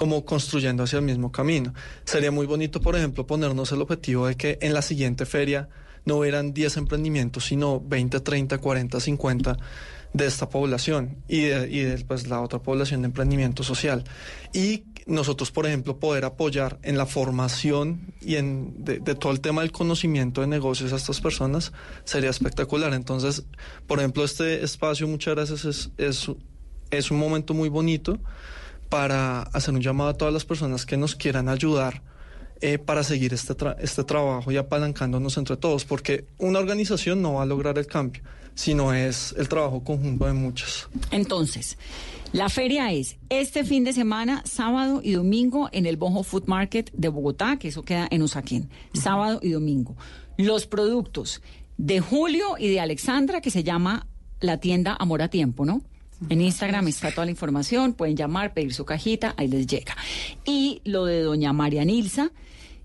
como 0.00 0.24
construyendo 0.24 0.84
hacia 0.84 0.98
el 0.98 1.04
mismo 1.04 1.30
camino. 1.30 1.74
Sería 2.04 2.30
muy 2.30 2.46
bonito, 2.46 2.80
por 2.80 2.96
ejemplo, 2.96 3.26
ponernos 3.26 3.70
el 3.70 3.82
objetivo 3.82 4.28
de 4.28 4.34
que 4.34 4.56
en 4.62 4.72
la 4.72 4.80
siguiente 4.80 5.26
feria 5.26 5.68
no 6.06 6.16
hubieran 6.16 6.54
10 6.54 6.78
emprendimientos, 6.78 7.44
sino 7.44 7.80
20, 7.80 8.20
30, 8.20 8.56
40, 8.56 8.98
50 8.98 9.58
de 10.14 10.26
esta 10.26 10.48
población 10.48 11.18
y 11.28 11.42
de, 11.42 11.70
y 11.70 11.80
de, 11.80 12.02
pues, 12.06 12.28
la 12.28 12.40
otra 12.40 12.60
población 12.60 13.02
de 13.02 13.08
emprendimiento 13.08 13.62
social. 13.62 14.04
Y 14.54 14.84
nosotros, 15.04 15.50
por 15.50 15.66
ejemplo, 15.66 15.98
poder 15.98 16.24
apoyar 16.24 16.78
en 16.82 16.96
la 16.96 17.04
formación 17.04 18.14
y 18.22 18.36
en 18.36 18.82
de, 18.82 19.00
todo 19.00 19.32
el 19.32 19.40
tema 19.42 19.60
del 19.60 19.70
conocimiento 19.70 20.40
de 20.40 20.46
negocios 20.46 20.94
a 20.94 20.96
estas 20.96 21.20
personas 21.20 21.74
sería 22.04 22.30
espectacular. 22.30 22.94
Entonces, 22.94 23.44
por 23.86 23.98
ejemplo, 23.98 24.24
este 24.24 24.64
espacio, 24.64 25.06
muchas 25.06 25.34
gracias, 25.34 25.90
es, 25.98 26.30
es 26.90 27.10
un 27.10 27.18
momento 27.18 27.52
muy 27.52 27.68
bonito 27.68 28.18
para 28.90 29.42
hacer 29.42 29.72
un 29.72 29.80
llamado 29.80 30.10
a 30.10 30.14
todas 30.14 30.34
las 30.34 30.44
personas 30.44 30.84
que 30.84 30.98
nos 30.98 31.14
quieran 31.16 31.48
ayudar 31.48 32.02
eh, 32.60 32.76
para 32.76 33.02
seguir 33.02 33.32
este, 33.32 33.56
tra- 33.56 33.76
este 33.80 34.04
trabajo 34.04 34.52
y 34.52 34.58
apalancándonos 34.58 35.38
entre 35.38 35.56
todos, 35.56 35.86
porque 35.86 36.26
una 36.36 36.58
organización 36.58 37.22
no 37.22 37.34
va 37.34 37.44
a 37.44 37.46
lograr 37.46 37.78
el 37.78 37.86
cambio, 37.86 38.22
sino 38.54 38.92
es 38.92 39.34
el 39.38 39.48
trabajo 39.48 39.82
conjunto 39.82 40.26
de 40.26 40.34
muchas. 40.34 40.88
Entonces, 41.10 41.78
la 42.32 42.48
feria 42.50 42.92
es 42.92 43.16
este 43.30 43.64
fin 43.64 43.84
de 43.84 43.92
semana, 43.92 44.42
sábado 44.44 45.00
y 45.02 45.12
domingo, 45.12 45.70
en 45.72 45.86
el 45.86 45.96
Bojo 45.96 46.22
Food 46.22 46.44
Market 46.46 46.90
de 46.92 47.08
Bogotá, 47.08 47.56
que 47.58 47.68
eso 47.68 47.82
queda 47.82 48.06
en 48.10 48.22
Usaquén, 48.22 48.68
sábado 48.92 49.40
y 49.42 49.50
domingo. 49.50 49.96
Los 50.36 50.66
productos 50.66 51.40
de 51.78 52.00
Julio 52.00 52.56
y 52.58 52.68
de 52.68 52.80
Alexandra, 52.80 53.40
que 53.40 53.50
se 53.50 53.62
llama 53.64 54.06
la 54.40 54.58
tienda 54.58 54.96
Amor 54.98 55.22
a 55.22 55.28
Tiempo, 55.28 55.64
¿no? 55.64 55.80
En 56.28 56.40
Instagram 56.40 56.86
está 56.88 57.10
toda 57.12 57.24
la 57.24 57.30
información, 57.30 57.94
pueden 57.94 58.16
llamar, 58.16 58.52
pedir 58.52 58.74
su 58.74 58.84
cajita, 58.84 59.34
ahí 59.36 59.48
les 59.48 59.66
llega. 59.66 59.96
Y 60.44 60.82
lo 60.84 61.06
de 61.06 61.22
doña 61.22 61.52
María 61.52 61.84
Nilsa, 61.84 62.30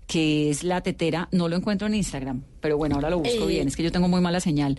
que 0.06 0.50
es 0.50 0.62
la 0.64 0.80
tetera, 0.82 1.28
no 1.32 1.48
lo 1.48 1.56
encuentro 1.56 1.86
en 1.88 1.94
Instagram, 1.94 2.42
pero 2.60 2.76
bueno, 2.78 2.94
ahora 2.94 3.10
lo 3.10 3.18
busco 3.18 3.44
Eh. 3.44 3.46
bien, 3.48 3.68
es 3.68 3.76
que 3.76 3.82
yo 3.82 3.92
tengo 3.92 4.08
muy 4.08 4.20
mala 4.20 4.40
señal, 4.40 4.78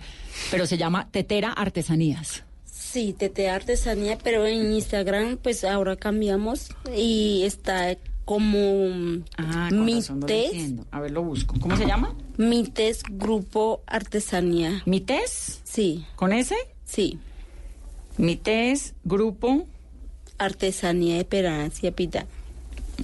pero 0.49 0.65
se 0.65 0.77
llama 0.77 1.09
Tetera 1.11 1.51
Artesanías. 1.51 2.43
Sí, 2.65 3.13
TT 3.13 3.49
Artesanía, 3.49 4.17
pero 4.23 4.45
en 4.47 4.71
Instagram 4.73 5.37
pues 5.37 5.63
ahora 5.63 5.95
cambiamos 5.97 6.69
y 6.95 7.43
está 7.43 7.97
como 8.25 9.21
Ah, 9.37 9.67
con 9.69 9.85
mi 9.85 9.95
razón 9.95 10.21
lo 10.21 10.25
test, 10.25 10.53
entiendo. 10.53 10.85
A 10.91 10.99
ver, 11.01 11.11
lo 11.11 11.23
busco. 11.23 11.55
¿Cómo 11.59 11.77
se 11.77 11.85
llama? 11.85 12.15
mi 12.37 12.63
test 12.63 13.03
grupo 13.09 13.81
artesanía. 13.87 14.81
¿Mi 14.85 15.01
test? 15.01 15.59
Sí. 15.65 16.05
¿Con 16.15 16.31
ese? 16.33 16.55
Sí. 16.85 17.19
Mi 18.17 18.35
test, 18.35 18.95
grupo. 19.03 19.67
Artesanía 20.39 21.17
de 21.17 21.25
Perancia 21.25 21.91
Pita. 21.91 22.25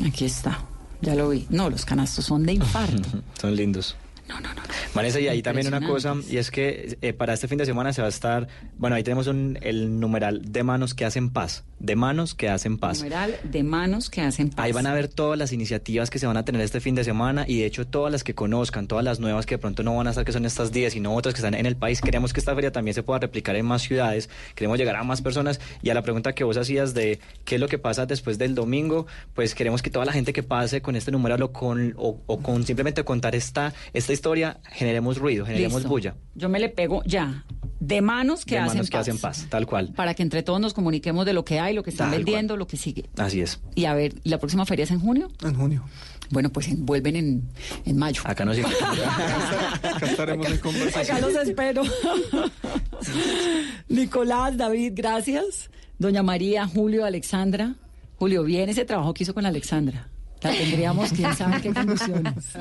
Aquí 0.05 0.25
está. 0.25 0.65
Ya 1.01 1.15
lo 1.15 1.29
vi. 1.29 1.45
No, 1.49 1.69
los 1.69 1.85
canastos 1.85 2.25
son 2.25 2.43
de 2.43 2.53
infarto. 2.53 3.09
Son 3.39 3.55
lindos. 3.55 3.95
No, 4.27 4.39
no, 4.39 4.53
no. 4.53 4.61
Vanessa, 4.93 5.19
y 5.19 5.27
ahí 5.27 5.41
también 5.41 5.67
una 5.67 5.85
cosa, 5.85 6.15
y 6.29 6.37
es 6.37 6.51
que 6.51 6.97
eh, 7.01 7.13
para 7.13 7.33
este 7.33 7.47
fin 7.47 7.57
de 7.57 7.65
semana 7.65 7.91
se 7.93 8.01
va 8.01 8.07
a 8.07 8.09
estar, 8.09 8.47
bueno, 8.77 8.95
ahí 8.95 9.03
tenemos 9.03 9.27
un, 9.27 9.57
el 9.61 9.99
numeral 9.99 10.51
de 10.51 10.63
manos 10.63 10.93
que 10.93 11.03
hacen 11.03 11.29
paz, 11.31 11.63
de 11.79 11.95
manos 11.95 12.35
que 12.35 12.47
hacen 12.47 12.77
paz. 12.77 12.99
Numeral 12.99 13.37
de 13.43 13.63
manos 13.63 14.09
que 14.09 14.21
hacen 14.21 14.49
paz. 14.49 14.63
Ahí 14.63 14.71
van 14.71 14.87
a 14.87 14.93
ver 14.93 15.07
todas 15.07 15.37
las 15.37 15.51
iniciativas 15.51 16.09
que 16.09 16.19
se 16.19 16.27
van 16.27 16.37
a 16.37 16.45
tener 16.45 16.61
este 16.61 16.79
fin 16.79 16.95
de 16.95 17.03
semana 17.03 17.43
y 17.47 17.59
de 17.59 17.65
hecho 17.65 17.85
todas 17.85 18.11
las 18.11 18.23
que 18.23 18.33
conozcan, 18.33 18.87
todas 18.87 19.03
las 19.03 19.19
nuevas 19.19 19.45
que 19.45 19.55
de 19.55 19.59
pronto 19.59 19.83
no 19.83 19.95
van 19.95 20.07
a 20.07 20.11
estar, 20.11 20.23
que 20.23 20.31
son 20.31 20.45
estas 20.45 20.71
10, 20.71 20.93
sino 20.93 21.13
otras 21.13 21.33
que 21.33 21.39
están 21.39 21.55
en 21.55 21.65
el 21.65 21.75
país. 21.75 21.99
Queremos 21.99 22.31
que 22.31 22.39
esta 22.39 22.55
feria 22.55 22.71
también 22.71 22.93
se 22.93 23.03
pueda 23.03 23.19
replicar 23.19 23.55
en 23.55 23.65
más 23.65 23.81
ciudades, 23.81 24.29
queremos 24.55 24.77
llegar 24.77 24.95
a 24.95 25.03
más 25.03 25.21
personas 25.21 25.59
y 25.81 25.89
a 25.89 25.93
la 25.93 26.01
pregunta 26.01 26.33
que 26.33 26.43
vos 26.43 26.55
hacías 26.55 26.93
de 26.93 27.19
qué 27.43 27.55
es 27.55 27.61
lo 27.61 27.67
que 27.67 27.79
pasa 27.79 28.05
después 28.05 28.37
del 28.37 28.55
domingo, 28.55 29.05
pues 29.33 29.55
queremos 29.55 29.81
que 29.81 29.89
toda 29.89 30.05
la 30.05 30.13
gente 30.13 30.31
que 30.31 30.43
pase 30.43 30.81
con 30.81 30.95
este 30.95 31.11
numeral 31.11 31.41
o 31.41 31.51
con, 31.51 31.93
o, 31.97 32.21
o 32.25 32.39
con 32.39 32.63
simplemente 32.65 33.03
contar 33.03 33.35
esta, 33.35 33.73
esta 33.93 34.12
historia, 34.13 34.59
generemos 34.71 35.17
ruido, 35.17 35.45
generemos 35.45 35.81
Listo. 35.81 35.89
bulla. 35.89 36.15
Yo 36.35 36.49
me 36.49 36.59
le 36.59 36.69
pego 36.69 37.03
ya. 37.05 37.45
De 37.79 38.01
manos 38.01 38.45
que 38.45 38.55
de 38.55 38.61
hacen 38.61 38.77
manos 38.77 38.89
que 38.89 38.93
paz. 38.97 39.01
hacen 39.01 39.17
paz, 39.17 39.45
tal 39.49 39.65
cual. 39.67 39.91
Para 39.93 40.13
que 40.13 40.23
entre 40.23 40.41
todos 40.41 40.61
nos 40.61 40.73
comuniquemos 40.73 41.25
de 41.25 41.33
lo 41.33 41.43
que 41.43 41.59
hay, 41.59 41.73
lo 41.73 41.83
que 41.83 41.89
están 41.89 42.11
Tal 42.11 42.19
vendiendo, 42.19 42.55
lo 42.55 42.65
que 42.65 42.77
sigue. 42.77 43.09
Así 43.17 43.41
es. 43.41 43.59
Y 43.75 43.83
a 43.85 43.93
ver, 43.93 44.13
¿la 44.23 44.37
próxima 44.39 44.65
feria 44.65 44.83
es 44.83 44.91
en 44.91 45.01
junio? 45.01 45.29
En 45.43 45.53
junio. 45.55 45.83
Bueno, 46.29 46.49
pues 46.49 46.69
en- 46.69 46.85
vuelven 46.85 47.17
en, 47.17 47.49
en 47.85 47.97
mayo. 47.97 48.21
Acá 48.25 48.45
nos 48.45 48.57
Acá 49.83 50.05
estaremos 50.05 50.47
en 50.47 50.57
conversación. 50.59 51.17
Acá 51.17 51.27
los 51.27 51.35
espero. 51.35 51.83
Nicolás, 53.89 54.57
David, 54.57 54.93
gracias. 54.95 55.69
Doña 55.99 56.23
María, 56.23 56.65
Julio, 56.67 57.05
Alexandra. 57.05 57.75
Julio, 58.17 58.43
bien 58.43 58.69
ese 58.69 58.85
trabajo 58.85 59.13
que 59.13 59.23
hizo 59.23 59.33
con 59.33 59.45
Alexandra. 59.45 60.07
La 60.43 60.51
tendríamos, 60.51 61.11
quién 61.13 61.35
sabe 61.35 61.61
qué 61.61 61.73
condiciones. 61.73 62.33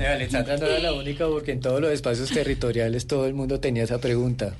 Eh, 0.00 0.06
Alexandra 0.06 0.56
no 0.56 0.66
era 0.66 0.78
la 0.78 0.92
única 0.92 1.26
porque 1.26 1.50
en 1.50 1.58
todos 1.60 1.80
los 1.80 1.90
espacios 1.90 2.30
territoriales 2.30 3.08
todo 3.08 3.26
el 3.26 3.34
mundo 3.34 3.58
tenía 3.58 3.82
esa 3.82 3.98
pregunta. 4.00 4.54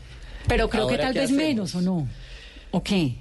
Pero 0.49 0.69
creo 0.69 0.89
que 0.89 0.99
tal 0.99 1.13
¿qué 1.13 1.21
vez 1.21 1.27
hacemos? 1.31 1.45
menos, 1.45 1.75
¿o 1.77 1.81
no? 1.81 2.09
¿O 2.73 2.83
qué? 2.83 3.15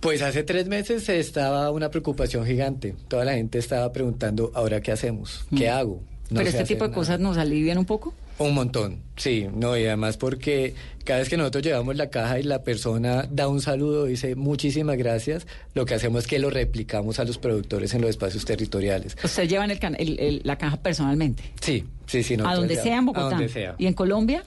Pues 0.00 0.20
hace 0.20 0.42
tres 0.42 0.66
meses 0.66 1.08
estaba 1.08 1.70
una 1.70 1.88
preocupación 1.90 2.44
gigante. 2.44 2.94
Toda 3.08 3.24
la 3.24 3.32
gente 3.32 3.58
estaba 3.58 3.90
preguntando, 3.90 4.52
¿ahora 4.54 4.82
qué 4.82 4.92
hacemos? 4.92 5.46
¿Qué 5.56 5.70
Mm. 5.70 5.72
hago? 5.74 6.02
No 6.28 6.38
Pero 6.38 6.50
este 6.50 6.64
tipo 6.64 6.86
de 6.86 6.92
cosas 6.94 7.20
nos 7.20 7.38
alivian 7.38 7.78
un 7.78 7.86
poco. 7.86 8.12
Un 8.38 8.54
montón, 8.54 8.98
sí, 9.16 9.46
no, 9.54 9.76
y 9.76 9.84
además 9.86 10.16
porque 10.16 10.74
cada 11.04 11.20
vez 11.20 11.28
que 11.28 11.36
nosotros 11.36 11.62
llevamos 11.62 11.94
la 11.96 12.10
caja 12.10 12.40
y 12.40 12.42
la 12.42 12.62
persona 12.64 13.28
da 13.30 13.46
un 13.46 13.60
saludo, 13.60 14.06
dice 14.06 14.34
muchísimas 14.34 14.96
gracias, 14.96 15.46
lo 15.74 15.84
que 15.84 15.94
hacemos 15.94 16.24
es 16.24 16.26
que 16.28 16.38
lo 16.40 16.50
replicamos 16.50 17.18
a 17.20 17.24
los 17.24 17.38
productores 17.38 17.94
en 17.94 18.00
los 18.00 18.10
espacios 18.10 18.44
territoriales. 18.44 19.16
Ustedes 19.22 19.48
llevan 19.48 19.70
el 19.70 19.78
can- 19.78 19.96
el- 19.98 20.18
el- 20.18 20.40
la 20.44 20.56
caja 20.58 20.76
personalmente. 20.78 21.42
Sí, 21.60 21.84
sí, 22.06 22.22
sí. 22.22 22.34
a 22.34 22.38
nosotros 22.38 22.58
donde 22.60 22.76
sea 22.82 22.96
en 22.96 23.06
Bogotá. 23.06 23.26
A 23.26 23.30
donde 23.30 23.48
sea. 23.48 23.74
¿Y 23.78 23.86
en 23.86 23.94
Colombia? 23.94 24.44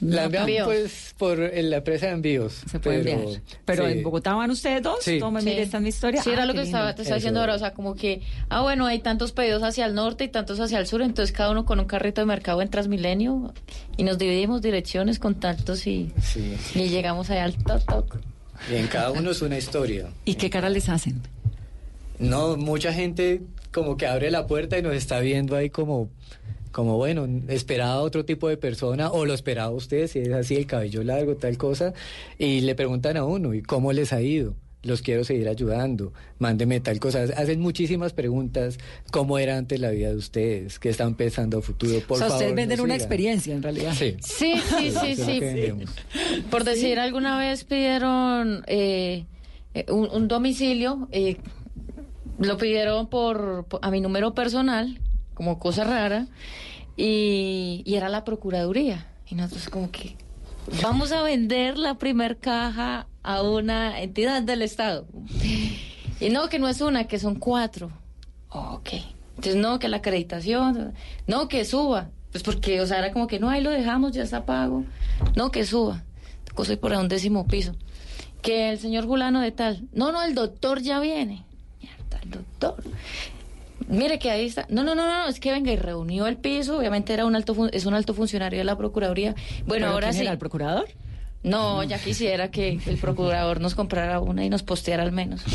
La 0.00 0.22
No 0.22 0.26
enviamos 0.26 0.50
tanto. 0.50 0.64
pues 0.64 1.14
por 1.16 1.40
en 1.40 1.70
la 1.70 1.76
empresa 1.76 2.06
de 2.06 2.12
envíos. 2.12 2.62
Se 2.68 2.80
puede 2.80 3.04
pero- 3.04 3.20
enviar. 3.20 3.40
Pero 3.64 3.86
sí. 3.86 3.92
en 3.92 4.02
Bogotá 4.02 4.34
van 4.34 4.50
ustedes 4.50 4.82
dos. 4.82 4.98
Sí. 5.02 5.18
Tome, 5.20 5.40
Sí. 5.40 5.46
mire, 5.46 5.62
esta 5.62 5.76
es 5.76 5.82
mi 5.84 5.88
historia. 5.88 6.22
Sí, 6.22 6.30
era 6.30 6.42
Ah, 6.42 6.46
lo 6.46 6.52
que 6.52 6.62
estaba, 6.62 6.94
te 6.94 7.02
estaba 7.02 7.16
diciendo 7.16 7.40
ahora, 7.40 7.54
o 7.54 7.58
sea, 7.58 7.72
como 7.74 7.94
que, 7.94 8.20
ah, 8.48 8.62
bueno, 8.62 8.86
hay 8.86 8.98
tantos 8.98 9.30
pedidos 9.32 9.62
hacia 9.62 9.86
el 9.86 9.94
norte 9.94 10.24
y 10.24 10.28
tantos 10.28 10.58
hacia 10.58 10.78
el 10.80 10.86
sur, 10.88 11.00
entonces 11.00 11.34
cada 11.34 11.50
uno 11.52 11.64
con 11.64 11.78
un 11.78 11.86
carrito 11.86 12.20
de 12.20 12.26
mercado 12.26 12.60
en 12.60 12.68
Transmilenio 12.70 13.54
y 13.96 14.02
nos 14.02 14.18
dividimos 14.18 14.60
direcciones, 14.62 15.18
contactos 15.20 15.86
y, 15.86 16.10
Sí. 16.20 16.56
y 16.74 16.88
llegamos 16.88 17.30
allá 17.30 17.44
al 17.44 17.54
toc 17.54 17.84
toc. 17.86 18.18
Y 18.70 18.74
en 18.76 18.88
cada 18.88 19.12
uno 19.12 19.30
es 19.30 19.42
una 19.42 19.56
historia. 19.58 20.08
¿Y 20.24 20.34
qué 20.34 20.50
cara 20.50 20.68
les 20.70 20.88
hacen? 20.88 21.22
No, 22.18 22.56
mucha 22.56 22.92
gente 22.92 23.42
como 23.72 23.96
que 23.96 24.06
abre 24.06 24.30
la 24.30 24.46
puerta 24.46 24.78
y 24.78 24.82
nos 24.82 24.94
está 24.94 25.18
viendo 25.20 25.56
ahí 25.56 25.70
como, 25.70 26.08
como 26.74 26.96
bueno, 26.96 27.28
esperaba 27.48 28.00
otro 28.00 28.24
tipo 28.24 28.48
de 28.48 28.56
persona 28.56 29.10
o 29.12 29.24
lo 29.26 29.32
esperaba 29.32 29.70
usted, 29.70 30.08
si 30.08 30.18
es 30.18 30.32
así, 30.32 30.56
el 30.56 30.66
cabello 30.66 31.04
largo, 31.04 31.36
tal 31.36 31.56
cosa, 31.56 31.94
y 32.36 32.62
le 32.62 32.74
preguntan 32.74 33.16
a 33.16 33.24
uno, 33.24 33.54
¿y 33.54 33.62
cómo 33.62 33.92
les 33.92 34.12
ha 34.12 34.20
ido? 34.20 34.56
Los 34.82 35.00
quiero 35.00 35.22
seguir 35.24 35.48
ayudando, 35.48 36.12
mándeme 36.38 36.80
tal 36.80 36.98
cosa. 37.00 37.22
Hacen 37.22 37.60
muchísimas 37.60 38.12
preguntas, 38.12 38.78
¿cómo 39.12 39.38
era 39.38 39.56
antes 39.56 39.78
la 39.78 39.90
vida 39.90 40.10
de 40.10 40.16
ustedes? 40.16 40.78
¿Qué 40.80 40.88
están 40.90 41.14
pensando 41.14 41.58
a 41.58 41.62
futuro? 41.62 42.00
Por 42.00 42.16
o 42.16 42.18
sea, 42.18 42.26
favor, 42.28 42.42
ustedes 42.42 42.56
venden 42.56 42.78
no 42.78 42.84
una 42.84 42.94
experiencia 42.96 43.54
en 43.54 43.62
realidad. 43.62 43.94
Sí. 43.94 44.16
Sí, 44.20 44.54
sí, 44.90 45.14
sí. 45.16 45.72
Por 46.50 46.64
decir, 46.64 46.98
alguna 46.98 47.38
vez 47.38 47.64
pidieron 47.64 48.62
eh, 48.66 49.24
eh, 49.74 49.86
un, 49.90 50.10
un 50.10 50.28
domicilio, 50.28 51.08
eh, 51.12 51.36
lo 52.38 52.58
pidieron 52.58 53.08
por, 53.08 53.64
por- 53.66 53.80
a 53.82 53.90
mi 53.90 54.00
número 54.02 54.34
personal, 54.34 54.98
como 55.34 55.58
cosa 55.58 55.84
rara, 55.84 56.26
y, 56.96 57.82
y 57.84 57.94
era 57.94 58.08
la 58.08 58.24
Procuraduría. 58.24 59.06
Y 59.26 59.34
nosotros 59.34 59.68
como 59.68 59.90
que 59.90 60.16
vamos 60.82 61.12
a 61.12 61.22
vender 61.22 61.78
la 61.78 61.98
primer 61.98 62.38
caja 62.38 63.06
a 63.22 63.42
una 63.42 64.00
entidad 64.00 64.42
del 64.42 64.62
Estado. 64.62 65.06
Y 66.20 66.28
no, 66.30 66.48
que 66.48 66.58
no 66.58 66.68
es 66.68 66.80
una, 66.80 67.04
que 67.04 67.18
son 67.18 67.36
cuatro. 67.36 67.90
Ok. 68.50 68.90
Entonces, 69.30 69.56
no, 69.56 69.78
que 69.78 69.88
la 69.88 69.96
acreditación, 69.98 70.94
no, 71.26 71.48
que 71.48 71.64
suba. 71.64 72.10
Pues 72.30 72.42
porque, 72.42 72.80
o 72.80 72.86
sea, 72.86 72.98
era 72.98 73.12
como 73.12 73.26
que 73.26 73.38
no, 73.38 73.48
ahí 73.48 73.62
lo 73.62 73.70
dejamos, 73.70 74.12
ya 74.12 74.22
está 74.22 74.44
pago. 74.44 74.84
No, 75.36 75.50
que 75.50 75.64
suba. 75.64 76.04
Cosa 76.54 76.76
por 76.76 76.92
ahí 76.92 76.98
un 76.98 77.08
décimo 77.08 77.46
piso. 77.46 77.74
Que 78.42 78.70
el 78.70 78.78
señor 78.78 79.06
Julano 79.06 79.40
de 79.40 79.50
tal. 79.50 79.88
No, 79.92 80.12
no, 80.12 80.22
el 80.22 80.34
doctor 80.34 80.80
ya 80.80 81.00
viene. 81.00 81.44
Mierda, 81.80 82.20
el 82.22 82.30
doctor. 82.30 82.82
Mire 83.88 84.18
que 84.18 84.30
ahí 84.30 84.46
está. 84.46 84.66
No, 84.68 84.82
no, 84.84 84.94
no, 84.94 85.06
no, 85.06 85.28
es 85.28 85.40
que 85.40 85.52
venga 85.52 85.70
y 85.72 85.76
reunió 85.76 86.26
el 86.26 86.36
piso. 86.36 86.78
Obviamente 86.78 87.12
era 87.12 87.26
un 87.26 87.34
alto, 87.36 87.54
fun- 87.54 87.70
es 87.72 87.86
un 87.86 87.94
alto 87.94 88.14
funcionario 88.14 88.58
de 88.58 88.64
la 88.64 88.76
Procuraduría. 88.76 89.34
Bueno, 89.66 89.84
¿Pero 89.84 89.86
ahora 89.88 90.08
quién 90.08 90.14
sí. 90.18 90.22
era, 90.22 90.32
el 90.32 90.38
procurador? 90.38 90.86
No, 91.42 91.82
ya 91.84 91.98
quisiera 91.98 92.50
que 92.50 92.78
el 92.86 92.96
procurador 92.96 93.60
nos 93.60 93.74
comprara 93.74 94.18
una 94.20 94.46
y 94.46 94.48
nos 94.48 94.62
posteara 94.62 95.02
al 95.02 95.12
menos. 95.12 95.42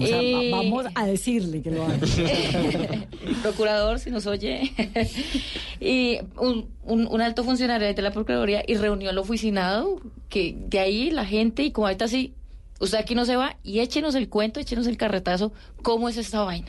O 0.00 0.06
sea, 0.06 0.22
Y- 0.22 0.50
va- 0.52 0.58
vamos 0.58 0.86
a 0.94 1.06
decirle 1.06 1.60
que 1.60 1.72
lo 1.72 1.84
haga. 1.84 1.98
procurador, 3.42 3.98
si 3.98 4.10
nos 4.10 4.26
oye, 4.28 4.72
y 5.80 6.18
un, 6.38 6.68
un- 6.84 7.06
un 7.08 7.20
alto 7.20 7.42
funcionario 7.44 7.92
de 7.92 8.00
la 8.02 8.12
Procuraduría 8.12 8.62
y 8.66 8.74
reunió 8.76 9.10
al 9.10 9.18
oficinado, 9.18 10.00
que 10.28 10.56
de 10.56 10.78
ahí 10.78 11.10
la 11.10 11.24
gente, 11.24 11.64
y 11.64 11.72
como 11.72 11.88
ahorita 11.88 12.06
sí, 12.08 12.34
usted 12.78 12.98
aquí 12.98 13.14
no 13.16 13.24
se 13.24 13.34
va, 13.36 13.56
y 13.64 13.80
échenos 13.80 14.14
el 14.14 14.28
cuento, 14.28 14.60
échenos 14.60 14.86
el 14.86 14.96
carretazo, 14.96 15.52
cómo 15.82 16.08
es 16.08 16.16
esta 16.16 16.42
vaina. 16.42 16.68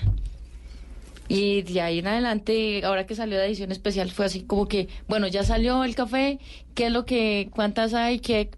Y 1.30 1.62
de 1.64 1.82
ahí 1.82 2.00
en 2.00 2.08
adelante, 2.08 2.86
ahora 2.86 3.06
que 3.06 3.16
salió 3.16 3.38
la 3.38 3.46
edición 3.46 3.72
especial, 3.72 4.10
fue 4.12 4.26
así 4.26 4.44
como 4.44 4.68
que, 4.68 4.88
bueno, 5.08 5.28
ya 5.28 5.44
salió 5.44 5.84
el 5.84 5.96
café, 5.96 6.40
¿qué 6.74 6.86
es 6.86 6.92
lo 6.92 7.06
que, 7.06 7.50
cuántas 7.54 7.94
hay, 7.94 8.20
qué, 8.20 8.50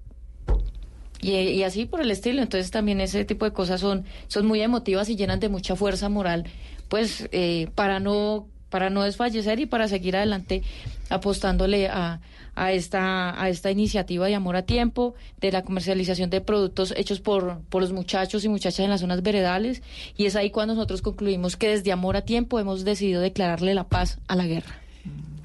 y, 1.22 1.63
así 1.63 1.86
por 1.86 2.01
el 2.01 2.11
estilo. 2.11 2.41
Entonces 2.41 2.72
también 2.72 3.01
ese 3.01 3.26
tipo 3.26 3.45
de 3.45 3.51
cosas 3.51 3.82
son, 3.82 4.05
son 4.28 4.45
muy 4.45 4.61
emotivas 4.61 5.09
y 5.09 5.15
llenan 5.15 5.39
de 5.39 5.49
mucha 5.49 5.76
fuerza 5.76 6.09
moral, 6.09 6.45
pues 6.88 7.28
eh, 7.32 7.70
para 7.76 7.99
no 7.99 8.47
para 8.70 8.89
no 8.89 9.03
desfallecer 9.03 9.59
y 9.59 9.65
para 9.65 9.88
seguir 9.88 10.15
adelante 10.15 10.63
apostándole 11.09 11.88
a, 11.88 12.20
a 12.55 12.72
esta 12.72 13.41
a 13.41 13.49
esta 13.49 13.72
iniciativa 13.72 14.28
de 14.28 14.36
amor 14.36 14.55
a 14.55 14.63
tiempo 14.63 15.15
de 15.41 15.51
la 15.51 15.63
comercialización 15.63 16.30
de 16.30 16.41
productos 16.41 16.93
hechos 16.97 17.20
por, 17.20 17.59
por 17.70 17.82
los 17.82 17.91
muchachos 17.93 18.43
y 18.45 18.49
muchachas 18.49 18.80
en 18.82 18.89
las 18.89 19.01
zonas 19.01 19.24
veredales 19.24 19.82
y 20.17 20.26
es 20.26 20.36
ahí 20.36 20.49
cuando 20.51 20.76
nosotros 20.76 21.01
concluimos 21.01 21.55
que 21.55 21.70
desde 21.70 21.91
amor 21.91 22.15
a 22.17 22.22
tiempo 22.22 22.59
hemos 22.59 22.84
decidido 22.86 23.22
declararle 23.22 23.74
la 23.74 23.86
paz 23.86 24.20
a 24.28 24.36
la 24.36 24.45
guerra. 24.45 24.80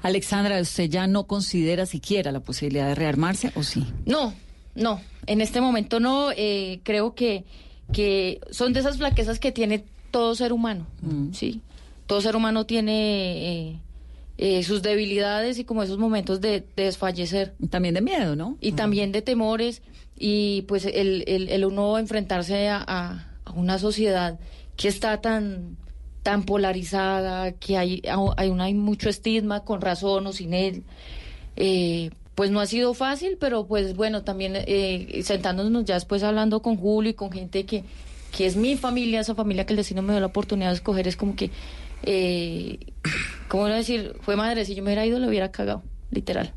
Alexandra, 0.03 0.61
¿usted 0.61 0.87
ya 0.87 1.07
no 1.07 1.23
considera 1.25 1.87
siquiera 1.87 2.31
la 2.31 2.39
posibilidad 2.39 2.87
de 2.87 2.95
rearmarse 2.95 3.51
o 3.55 3.63
sí? 3.63 3.87
No, 4.05 4.35
no, 4.75 5.01
en 5.25 5.41
este 5.41 5.61
momento 5.61 5.99
no. 5.99 6.31
eh, 6.37 6.79
creo 6.83 7.15
que, 7.15 7.43
que 7.91 8.39
son 8.51 8.73
de 8.73 8.81
esas 8.81 8.97
flaquezas 8.97 9.39
que 9.39 9.51
tiene 9.51 9.83
todo 10.11 10.35
ser 10.35 10.53
humano, 10.53 10.85
¿sí? 11.31 11.61
Todo 12.07 12.21
ser 12.21 12.35
humano 12.35 12.65
tiene 12.65 13.69
eh, 13.71 13.79
eh, 14.37 14.63
sus 14.63 14.81
debilidades 14.81 15.57
y 15.59 15.63
como 15.63 15.83
esos 15.83 15.97
momentos 15.97 16.41
de, 16.41 16.61
de 16.75 16.83
desfallecer. 16.83 17.53
También 17.69 17.93
de 17.95 18.01
miedo, 18.01 18.35
¿no? 18.35 18.57
Y 18.61 18.73
también 18.73 19.11
de 19.11 19.21
temores 19.21 19.81
y 20.17 20.61
pues 20.63 20.85
el, 20.85 21.23
el, 21.27 21.49
el 21.49 21.65
uno 21.65 21.97
enfrentarse 21.97 22.67
a, 22.69 22.83
a- 22.87 23.27
a 23.45 23.51
una 23.53 23.77
sociedad 23.79 24.39
que 24.77 24.87
está 24.87 25.21
tan 25.21 25.77
tan 26.23 26.41
polarizada, 26.43 27.51
que 27.51 27.77
hay, 27.77 28.01
hay, 28.37 28.49
un- 28.49 28.59
hay 28.61 28.73
mucho 28.73 29.09
estigma 29.09 29.59
con 29.63 29.79
razón 29.81 30.25
o 30.25 30.33
sin 30.33 30.53
él. 30.55 30.83
Eh, 31.55 32.09
pues 32.33 32.51
no 32.51 32.59
ha 32.59 32.65
sido 32.65 32.93
fácil, 32.93 33.37
pero 33.39 33.65
pues 33.67 33.95
bueno, 33.95 34.23
también 34.23 34.53
eh, 34.55 35.21
sentándonos 35.23 35.85
ya 35.85 35.93
después 35.95 36.23
hablando 36.23 36.61
con 36.61 36.75
Julio 36.77 37.11
y 37.11 37.13
con 37.13 37.31
gente 37.31 37.65
que, 37.65 37.83
que 38.35 38.45
es 38.45 38.55
mi 38.57 38.75
familia, 38.75 39.21
esa 39.21 39.35
familia 39.35 39.65
que 39.65 39.73
el 39.73 39.77
destino 39.77 40.01
me 40.01 40.13
dio 40.13 40.19
la 40.19 40.25
oportunidad 40.25 40.69
de 40.69 40.75
escoger, 40.75 41.07
es 41.07 41.15
como 41.15 41.35
que, 41.35 41.49
eh, 42.05 42.79
¿cómo 43.47 43.65
a 43.65 43.75
decir? 43.75 44.13
Fue 44.21 44.35
madre, 44.35 44.65
si 44.65 44.75
yo 44.75 44.83
me 44.83 44.89
hubiera 44.89 45.05
ido, 45.05 45.19
lo 45.19 45.27
hubiera 45.27 45.51
cagado, 45.51 45.83
literal. 46.11 46.53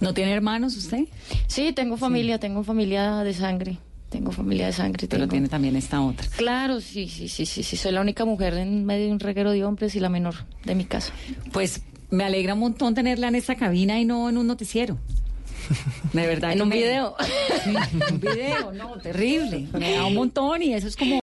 ¿No 0.00 0.14
tiene 0.14 0.32
hermanos 0.32 0.76
usted? 0.76 1.06
Sí, 1.48 1.72
tengo 1.72 1.96
familia, 1.96 2.38
tengo 2.38 2.62
familia 2.62 3.18
de 3.24 3.34
sangre. 3.34 3.78
Tengo 4.10 4.30
familia 4.32 4.66
de 4.66 4.72
sangre. 4.72 5.06
Pero 5.08 5.22
tengo- 5.24 5.32
tiene 5.32 5.48
también 5.48 5.76
esta 5.76 6.00
otra. 6.00 6.26
Claro, 6.36 6.80
sí, 6.80 7.08
sí, 7.08 7.28
sí, 7.28 7.44
sí, 7.44 7.62
sí. 7.62 7.76
Soy 7.76 7.92
la 7.92 8.00
única 8.00 8.24
mujer 8.24 8.54
en 8.54 8.84
medio 8.86 9.06
de 9.06 9.12
un 9.12 9.20
reguero 9.20 9.50
de 9.50 9.64
hombres 9.64 9.94
y 9.96 10.00
la 10.00 10.08
menor 10.08 10.34
de 10.64 10.74
mi 10.74 10.84
casa. 10.84 11.12
Pues 11.52 11.82
me 12.10 12.24
alegra 12.24 12.54
un 12.54 12.60
montón 12.60 12.94
tenerla 12.94 13.28
en 13.28 13.34
esta 13.34 13.56
cabina 13.56 14.00
y 14.00 14.04
no 14.04 14.28
en 14.30 14.38
un 14.38 14.46
noticiero. 14.46 14.96
De 16.14 16.26
verdad. 16.26 16.52
En 16.52 16.62
un 16.62 16.68
me- 16.70 16.76
video. 16.76 17.14
Sí, 17.64 17.74
un 18.10 18.20
video, 18.20 18.72
no, 18.72 18.96
terrible. 18.98 19.66
Me 19.78 19.92
da 19.92 20.06
un 20.06 20.14
montón 20.14 20.62
y 20.62 20.72
eso 20.72 20.86
es 20.88 20.96
como 20.96 21.16